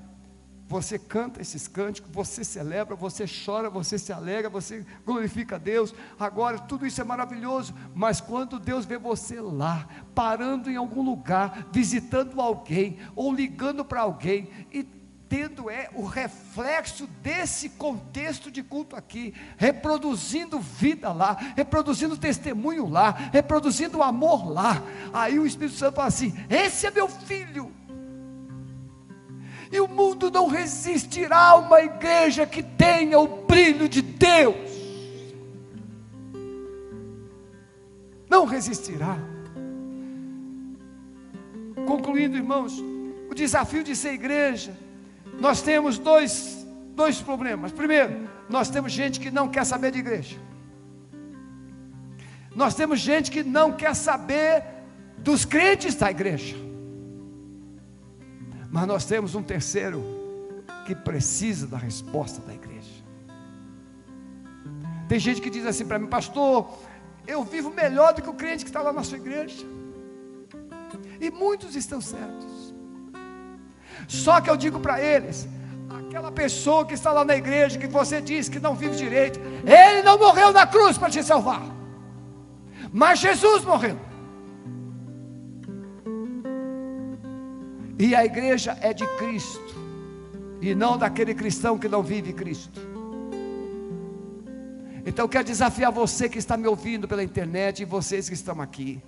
você 0.68 1.00
canta 1.00 1.42
esses 1.42 1.66
cânticos, 1.66 2.12
você 2.12 2.44
celebra, 2.44 2.94
você 2.94 3.26
chora, 3.26 3.70
você 3.70 3.98
se 3.98 4.12
alegra, 4.12 4.50
você 4.50 4.86
glorifica 5.06 5.56
a 5.56 5.60
Deus. 5.60 5.96
Agora, 6.20 6.60
tudo 6.60 6.86
isso 6.86 7.00
é 7.00 7.06
maravilhoso, 7.06 7.74
mas 7.96 8.20
quando 8.20 8.60
Deus 8.60 8.84
vê 8.84 8.98
você 8.98 9.40
lá, 9.40 9.88
parando 10.14 10.70
em 10.70 10.76
algum 10.76 11.02
lugar, 11.02 11.70
visitando 11.72 12.42
alguém, 12.42 13.00
ou 13.16 13.34
ligando 13.34 13.86
para 13.86 14.02
alguém, 14.02 14.50
e 14.70 14.84
tendo 15.30 15.70
é 15.70 15.90
o 15.94 16.06
reflexo 16.06 17.08
desse 17.22 17.70
contexto 17.70 18.50
de 18.50 18.64
culto 18.64 18.96
aqui, 18.96 19.34
reproduzindo 19.58 20.60
vida 20.60 21.12
lá, 21.12 21.38
reproduzindo 21.56 22.18
testemunho 22.18 22.88
lá, 22.88 23.12
reproduzindo 23.32 24.02
amor 24.02 24.50
lá. 24.50 24.82
Aí 25.14 25.38
o 25.40 25.46
Espírito 25.46 25.78
Santo 25.78 25.96
fala 25.96 26.08
assim: 26.08 26.34
esse 26.50 26.88
é 26.88 26.92
meu 26.92 27.08
filho. 27.08 27.72
E 29.70 29.80
o 29.82 29.88
mundo 29.88 30.32
não 30.32 30.48
resistirá 30.48 31.50
a 31.50 31.56
uma 31.56 31.82
igreja 31.82 32.46
que 32.46 32.64
tenha 32.64 33.20
o 33.20 33.46
brilho 33.46 33.90
de 33.90 34.02
Deus. 34.02 34.56
Não 38.30 38.46
resistirá. 38.46 39.18
Concluindo, 41.86 42.38
irmãos, 42.38 42.74
o 43.30 43.36
desafio 43.36 43.84
de 43.84 43.94
ser 43.94 44.14
igreja 44.14 44.87
nós 45.40 45.62
temos 45.62 45.98
dois, 45.98 46.66
dois 46.96 47.22
problemas. 47.22 47.72
Primeiro, 47.72 48.28
nós 48.50 48.70
temos 48.70 48.92
gente 48.92 49.20
que 49.20 49.30
não 49.30 49.48
quer 49.48 49.66
saber 49.66 49.92
de 49.92 50.00
igreja. 50.00 50.38
Nós 52.56 52.74
temos 52.74 53.00
gente 53.00 53.30
que 53.30 53.44
não 53.44 53.72
quer 53.72 53.96
saber 53.96 54.64
dos 55.20 55.46
crentes 55.46 55.96
da 55.96 56.10
igreja. 56.10 56.56
Mas 58.72 58.88
nós 58.88 59.06
temos 59.06 59.36
um 59.36 59.44
terceiro 59.44 60.04
que 60.86 60.96
precisa 60.96 61.68
da 61.68 61.78
resposta 61.78 62.42
da 62.42 62.54
igreja. 62.54 63.04
Tem 65.08 65.20
gente 65.20 65.40
que 65.40 65.50
diz 65.50 65.66
assim 65.66 65.86
para 65.86 66.00
mim, 66.00 66.08
pastor, 66.08 66.80
eu 67.28 67.44
vivo 67.44 67.70
melhor 67.70 68.14
do 68.14 68.22
que 68.22 68.30
o 68.30 68.34
crente 68.34 68.64
que 68.64 68.70
está 68.70 68.82
lá 68.82 68.92
na 68.92 69.04
sua 69.04 69.18
igreja. 69.18 69.66
E 71.22 71.30
muitos 71.30 71.76
estão 71.76 72.02
certos. 72.02 72.57
Só 74.08 74.40
que 74.40 74.50
eu 74.50 74.56
digo 74.56 74.80
para 74.80 75.02
eles: 75.02 75.48
aquela 75.90 76.32
pessoa 76.32 76.86
que 76.86 76.94
está 76.94 77.12
lá 77.12 77.26
na 77.26 77.36
igreja, 77.36 77.78
que 77.78 77.88
você 77.88 78.22
diz 78.22 78.48
que 78.48 78.60
não 78.60 78.74
vive 78.74 78.96
direito, 78.96 79.40
ele 79.66 80.02
não 80.02 80.18
morreu 80.18 80.54
na 80.54 80.66
cruz 80.66 80.98
para 80.98 81.10
te 81.10 81.22
salvar, 81.22 81.64
mas 82.92 83.20
Jesus 83.20 83.64
morreu. 83.66 84.00
E 88.00 88.16
a 88.16 88.24
igreja 88.24 88.78
é 88.80 88.94
de 88.94 89.06
Cristo, 89.18 89.76
e 90.62 90.74
não 90.74 90.98
daquele 90.98 91.34
cristão 91.34 91.78
que 91.78 91.90
não 91.90 92.02
vive 92.02 92.32
Cristo. 92.32 92.80
Então 95.06 95.26
eu 95.26 95.30
quero 95.30 95.46
desafiar 95.46 95.92
você 95.92 96.28
que 96.28 96.38
está 96.38 96.58
me 96.58 96.68
ouvindo 96.68 97.08
pela 97.08 97.24
internet 97.24 97.82
e 97.82 97.86
vocês 97.86 98.28
que 98.28 98.36
estão 98.36 98.62
aqui. 98.62 99.02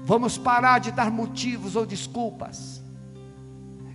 Vamos 0.00 0.36
parar 0.36 0.80
de 0.80 0.90
dar 0.90 1.10
motivos 1.10 1.76
ou 1.76 1.86
desculpas 1.86 2.79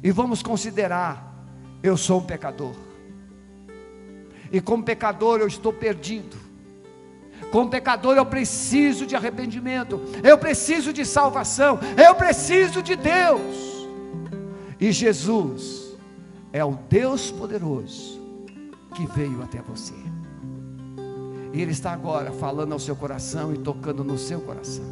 e 0.05 0.11
vamos 0.11 0.43
considerar: 0.43 1.35
eu 1.81 1.97
sou 1.97 2.19
um 2.19 2.23
pecador. 2.23 2.75
E 4.51 4.61
como 4.61 4.83
pecador 4.83 5.39
eu 5.39 5.47
estou 5.47 5.73
perdido. 5.73 6.37
Como 7.51 7.71
pecador 7.71 8.15
eu 8.15 8.25
preciso 8.25 9.05
de 9.07 9.15
arrependimento, 9.15 9.99
eu 10.23 10.37
preciso 10.37 10.93
de 10.93 11.03
salvação, 11.03 11.79
eu 11.97 12.13
preciso 12.13 12.83
de 12.83 12.95
Deus. 12.95 13.87
E 14.79 14.91
Jesus 14.91 15.97
é 16.53 16.63
o 16.63 16.77
Deus 16.87 17.31
poderoso 17.31 18.21
que 18.93 19.07
veio 19.07 19.41
até 19.41 19.59
você. 19.61 19.95
E 21.51 21.61
Ele 21.61 21.71
está 21.71 21.91
agora 21.91 22.31
falando 22.31 22.73
ao 22.73 22.79
seu 22.79 22.95
coração 22.95 23.53
e 23.53 23.57
tocando 23.57 24.03
no 24.03 24.17
seu 24.17 24.39
coração, 24.39 24.85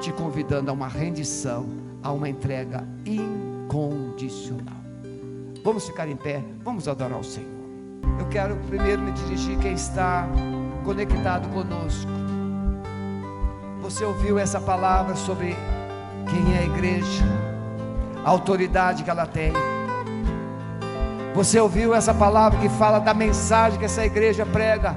te 0.00 0.12
convidando 0.12 0.70
a 0.70 0.74
uma 0.74 0.88
rendição, 0.88 1.66
a 2.02 2.12
uma 2.12 2.28
entrega 2.28 2.86
incondicional 3.06 3.49
incondicional. 3.70 4.80
Vamos 5.62 5.86
ficar 5.86 6.08
em 6.08 6.16
pé, 6.16 6.42
vamos 6.64 6.88
adorar 6.88 7.18
o 7.18 7.24
Senhor. 7.24 7.48
Eu 8.18 8.26
quero 8.26 8.56
primeiro 8.68 9.00
me 9.00 9.12
dirigir 9.12 9.56
quem 9.58 9.74
está 9.74 10.28
conectado 10.84 11.48
conosco. 11.50 12.10
Você 13.80 14.04
ouviu 14.04 14.38
essa 14.38 14.60
palavra 14.60 15.14
sobre 15.14 15.56
quem 16.28 16.56
é 16.56 16.58
a 16.58 16.64
igreja, 16.64 17.24
a 18.24 18.30
autoridade 18.30 19.04
que 19.04 19.10
ela 19.10 19.26
tem. 19.26 19.52
Você 21.34 21.60
ouviu 21.60 21.94
essa 21.94 22.12
palavra 22.12 22.58
que 22.58 22.68
fala 22.68 22.98
da 22.98 23.14
mensagem 23.14 23.78
que 23.78 23.84
essa 23.84 24.04
igreja 24.04 24.44
prega? 24.44 24.96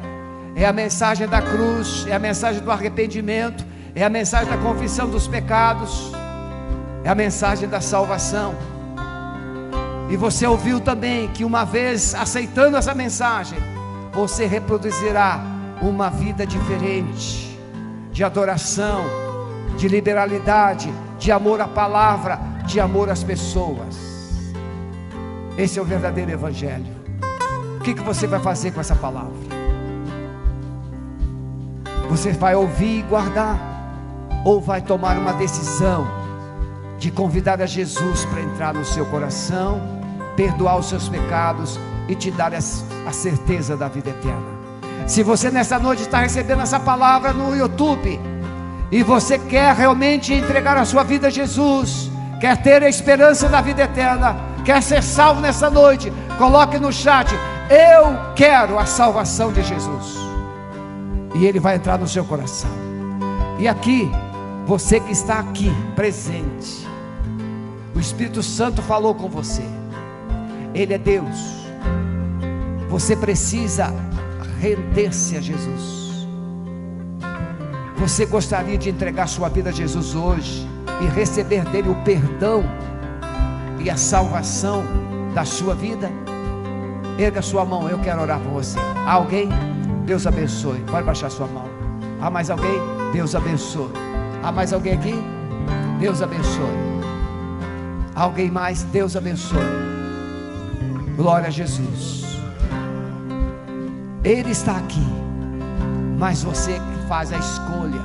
É 0.55 0.65
a 0.65 0.74
mensagem 0.74 1.28
da 1.28 1.41
cruz, 1.41 2.07
é 2.07 2.13
a 2.13 2.19
mensagem 2.19 2.61
do 2.61 2.71
arrependimento, 2.71 3.65
é 3.93 4.03
a 4.03 4.09
mensagem 4.09 4.49
da 4.49 4.57
confissão 4.57 5.09
dos 5.09 5.28
pecados 5.28 6.11
é 7.04 7.10
a 7.10 7.16
mensagem 7.16 7.68
da 7.68 7.82
salvação. 7.82 8.56
E 10.10 10.16
você 10.16 10.45
ouviu 10.45 10.80
também 10.80 11.28
que 11.30 11.43
uma 11.43 11.66
vez 11.66 12.16
aceitando 12.16 12.78
essa 12.78 12.93
mensagem, 12.93 13.58
você 14.12 14.45
reproduzirá 14.45 15.39
uma 15.82 16.10
vida 16.10 16.45
diferente, 16.45 17.60
de 18.12 18.24
adoração, 18.24 19.04
de 19.78 19.88
liberalidade, 19.88 20.93
de 21.18 21.32
amor 21.32 21.60
à 21.62 21.68
palavra, 21.68 22.39
de 22.66 22.80
amor 22.80 23.10
às 23.10 23.24
pessoas. 23.24 24.14
Esse 25.58 25.80
é 25.80 25.82
o 25.82 25.86
verdadeiro 25.86 26.32
Evangelho. 26.32 27.04
O 27.78 27.80
que, 27.84 27.93
que 27.93 28.01
você 28.01 28.26
vai 28.28 28.39
fazer 28.39 28.72
com 28.72 28.80
essa 28.80 28.95
palavra? 28.95 29.34
Você 32.10 32.32
vai 32.32 32.56
ouvir 32.56 32.99
e 32.99 33.01
guardar, 33.01 33.60
ou 34.45 34.62
vai 34.62 34.82
tomar 34.82 35.18
uma 35.18 35.34
decisão? 35.34 36.22
De 37.04 37.12
convidar 37.12 37.62
a 37.62 37.66
Jesus 37.66 38.24
para 38.24 38.41
entrar 38.41 38.74
no 38.74 38.86
seu 38.86 39.06
coração, 39.06 39.82
perdoar 40.38 40.78
os 40.78 40.88
seus 40.88 41.10
pecados 41.10 41.78
e 42.08 42.16
te 42.16 42.32
dar 42.32 42.54
a 42.54 43.12
certeza 43.12 43.76
da 43.76 43.89
vida 43.89 44.10
eterna. 44.10 44.64
Se 45.06 45.22
você 45.22 45.51
nessa 45.51 45.78
noite 45.78 46.04
está 46.04 46.20
recebendo 46.20 46.62
essa 46.62 46.80
palavra 46.80 47.34
no 47.34 47.54
YouTube 47.54 48.18
e 48.89 49.04
você 49.04 49.38
quer 49.38 49.76
realmente 49.76 50.34
entregar 50.34 50.78
a 50.78 50.86
sua 50.86 51.04
vida 51.04 51.28
a 51.28 51.30
Jesus, 51.30 52.10
quer 52.39 52.62
ter 52.62 52.82
a 52.82 52.88
esperança 52.88 53.49
da 53.49 53.60
vida 53.60 53.84
eterna, 53.84 54.38
quer 54.64 54.82
ser 54.82 55.04
salvo 55.04 55.41
nessa 55.41 55.70
noite, 55.70 56.10
coloque 56.38 56.80
no 56.80 56.93
chat: 56.93 57.36
Eu 57.70 58.34
quero 58.34 58.80
a 58.80 58.86
salvação 58.86 59.51
de 59.51 59.62
Jesus. 59.62 60.16
E 61.36 61.45
Ele 61.45 61.60
vai 61.60 61.76
entrar 61.76 61.97
no 61.97 62.08
seu 62.08 62.24
coração. 62.24 62.72
E 63.60 63.68
aqui, 63.68 64.10
você 64.66 65.01
que 65.01 65.12
está 65.12 65.39
aqui 65.39 65.70
presente, 65.97 66.93
o 67.96 68.00
Espírito 68.00 68.41
Santo 68.41 68.82
falou 68.82 69.14
com 69.14 69.30
você. 69.30 69.64
Ele 70.74 70.94
é 70.94 70.98
Deus. 70.98 71.64
Você 72.89 73.16
precisa 73.16 73.94
render-se 74.60 75.38
a 75.38 75.41
Jesus. 75.41 76.28
Você 77.98 78.26
gostaria 78.26 78.78
de 78.78 78.89
entregar 78.89 79.28
sua 79.28 79.50
vida 79.50 79.70
a 79.70 79.74
Jesus 79.74 80.16
hoje 80.16 80.68
e 81.02 81.06
receber 81.08 81.64
dele 81.66 81.89
o 81.89 81.96
perdão 82.04 82.64
e 83.80 83.89
a 83.89 83.98
salvação 83.98 84.84
da 85.34 85.46
sua 85.46 85.74
vida? 85.76 86.12
Erga 87.18 87.41
sua 87.41 87.64
mão, 87.64 87.88
eu 87.88 88.00
quero 88.00 88.22
orar 88.22 88.39
por 88.39 88.54
você. 88.54 88.78
Alguém? 89.08 89.50
Deus 90.06 90.28
abençoe. 90.28 90.80
Pode 90.89 91.06
baixar 91.06 91.30
sua 91.30 91.48
mão. 91.48 91.66
Há 92.20 92.30
mais 92.30 92.50
alguém? 92.50 92.80
Deus 93.14 93.36
abençoe. 93.36 93.91
Há 94.41 94.52
mais 94.52 94.74
alguém 94.74 94.94
aqui? 94.94 95.14
Deus 96.00 96.22
abençoe. 96.22 96.93
Alguém 98.16 98.51
mais? 98.51 98.84
Deus 98.84 99.16
abençoe. 99.16 99.59
Glória 101.16 101.47
a 101.47 101.51
Jesus. 101.51 102.24
Ele 104.24 104.51
está 104.51 104.78
aqui, 104.78 105.05
mas 106.18 106.43
você 106.43 106.74
que 106.74 107.07
faz 107.07 107.32
a 107.32 107.38
escolha. 107.38 108.01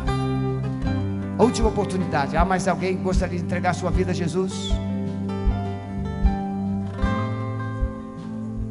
Última 1.38 1.68
oportunidade. 1.68 2.36
Há 2.36 2.44
mais 2.44 2.66
alguém 2.66 2.96
que 2.96 3.02
gostaria 3.02 3.38
de 3.38 3.44
entregar 3.44 3.74
sua 3.74 3.90
vida 3.90 4.10
a 4.10 4.14
Jesus? 4.14 4.70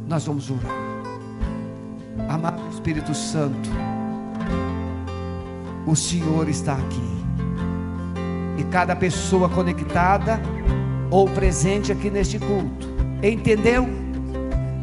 Nós 0.06 0.26
vamos 0.26 0.50
orar. 0.50 0.88
Amado 2.28 2.60
Espírito 2.70 3.14
Santo, 3.14 3.70
o 5.86 5.96
Senhor 5.96 6.48
está 6.48 6.74
aqui. 6.74 7.18
E 8.58 8.64
cada 8.64 8.94
pessoa 8.94 9.48
conectada 9.48 10.40
ou 11.10 11.28
presente 11.28 11.90
aqui 11.92 12.10
neste 12.10 12.38
culto, 12.38 12.88
entendeu? 13.22 13.88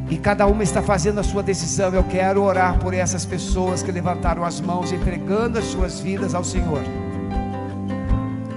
E 0.10 0.18
cada 0.18 0.46
uma 0.46 0.64
está 0.64 0.82
fazendo 0.82 1.20
a 1.20 1.24
sua 1.24 1.42
decisão. 1.42 1.92
Eu 1.94 2.04
quero 2.04 2.44
orar 2.44 2.78
por 2.78 2.94
essas 2.94 3.26
pessoas 3.26 3.82
que 3.82 3.92
levantaram 3.92 4.44
as 4.44 4.62
mãos, 4.62 4.92
entregando 4.92 5.58
as 5.58 5.66
suas 5.66 6.00
vidas 6.00 6.36
ao 6.36 6.44
Senhor. 6.44 6.82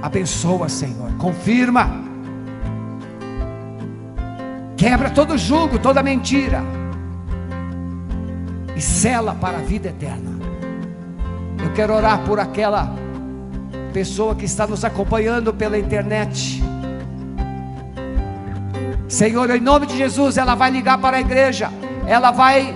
Abençoa, 0.03 0.69
Senhor. 0.69 1.11
Confirma. 1.19 1.91
Quebra 4.77 5.11
todo 5.11 5.39
jugo, 5.39 5.79
toda 5.79 6.03
mentira. 6.03 6.63
E 8.77 8.81
sela 8.81 9.35
para 9.35 9.59
a 9.59 9.63
vida 9.63 9.89
eterna. 9.89 10.39
Eu 11.65 11.73
quero 11.73 11.95
orar 11.95 12.23
por 12.25 12.39
aquela 12.39 12.95
pessoa 13.93 14.35
que 14.35 14.45
está 14.45 14.67
nos 14.67 14.85
acompanhando 14.85 15.53
pela 15.53 15.79
internet. 15.79 16.63
Senhor, 19.09 19.49
em 19.51 19.61
nome 19.61 19.87
de 19.87 19.97
Jesus, 19.97 20.37
ela 20.37 20.55
vai 20.55 20.71
ligar 20.71 20.99
para 20.99 21.17
a 21.17 21.21
igreja, 21.21 21.71
ela 22.07 22.31
vai 22.31 22.75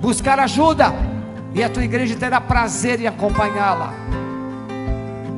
buscar 0.00 0.38
ajuda, 0.38 0.92
e 1.54 1.64
a 1.64 1.68
tua 1.68 1.82
igreja 1.82 2.14
terá 2.14 2.40
prazer 2.40 3.00
em 3.00 3.06
acompanhá-la 3.06 3.94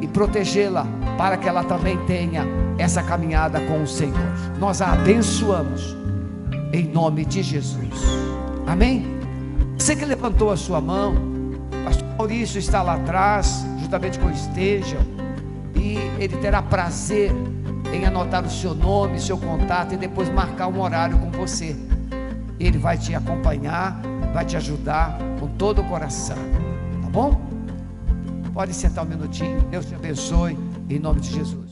e 0.00 0.08
protegê-la, 0.08 0.86
para 1.16 1.36
que 1.36 1.48
ela 1.48 1.62
também 1.62 1.96
tenha 2.06 2.44
essa 2.76 3.00
caminhada 3.00 3.60
com 3.60 3.82
o 3.82 3.86
Senhor. 3.86 4.32
Nós 4.58 4.82
a 4.82 4.92
abençoamos, 4.92 5.96
em 6.72 6.84
nome 6.84 7.24
de 7.24 7.40
Jesus. 7.40 8.02
Amém? 8.66 9.06
Você 9.78 9.94
que 9.94 10.04
levantou 10.04 10.50
a 10.50 10.56
sua 10.56 10.80
mão, 10.80 11.14
Pastor 11.84 12.08
Maurício 12.18 12.58
está 12.58 12.82
lá 12.82 12.94
atrás, 12.94 13.64
juntamente 13.80 14.18
com 14.18 14.26
o 14.26 14.32
Esteja, 14.32 14.98
e 15.76 15.96
ele 16.18 16.36
terá 16.38 16.60
prazer 16.60 17.30
em 17.94 18.04
anotar 18.04 18.44
o 18.44 18.50
seu 18.50 18.74
nome, 18.74 19.20
seu 19.20 19.38
contato 19.38 19.94
e 19.94 19.96
depois 19.96 20.28
marcar 20.28 20.68
um 20.68 20.80
horário 20.80 21.18
com 21.18 21.30
você. 21.30 21.76
Ele 22.58 22.78
vai 22.78 22.98
te 22.98 23.14
acompanhar, 23.14 24.00
vai 24.32 24.44
te 24.44 24.56
ajudar 24.56 25.18
com 25.38 25.48
todo 25.48 25.80
o 25.80 25.84
coração. 25.84 26.36
Tá 27.02 27.08
bom? 27.08 27.40
Pode 28.52 28.74
sentar 28.74 29.04
um 29.04 29.08
minutinho. 29.08 29.60
Deus 29.70 29.86
te 29.86 29.94
abençoe 29.94 30.58
em 30.88 30.98
nome 30.98 31.20
de 31.20 31.30
Jesus. 31.30 31.63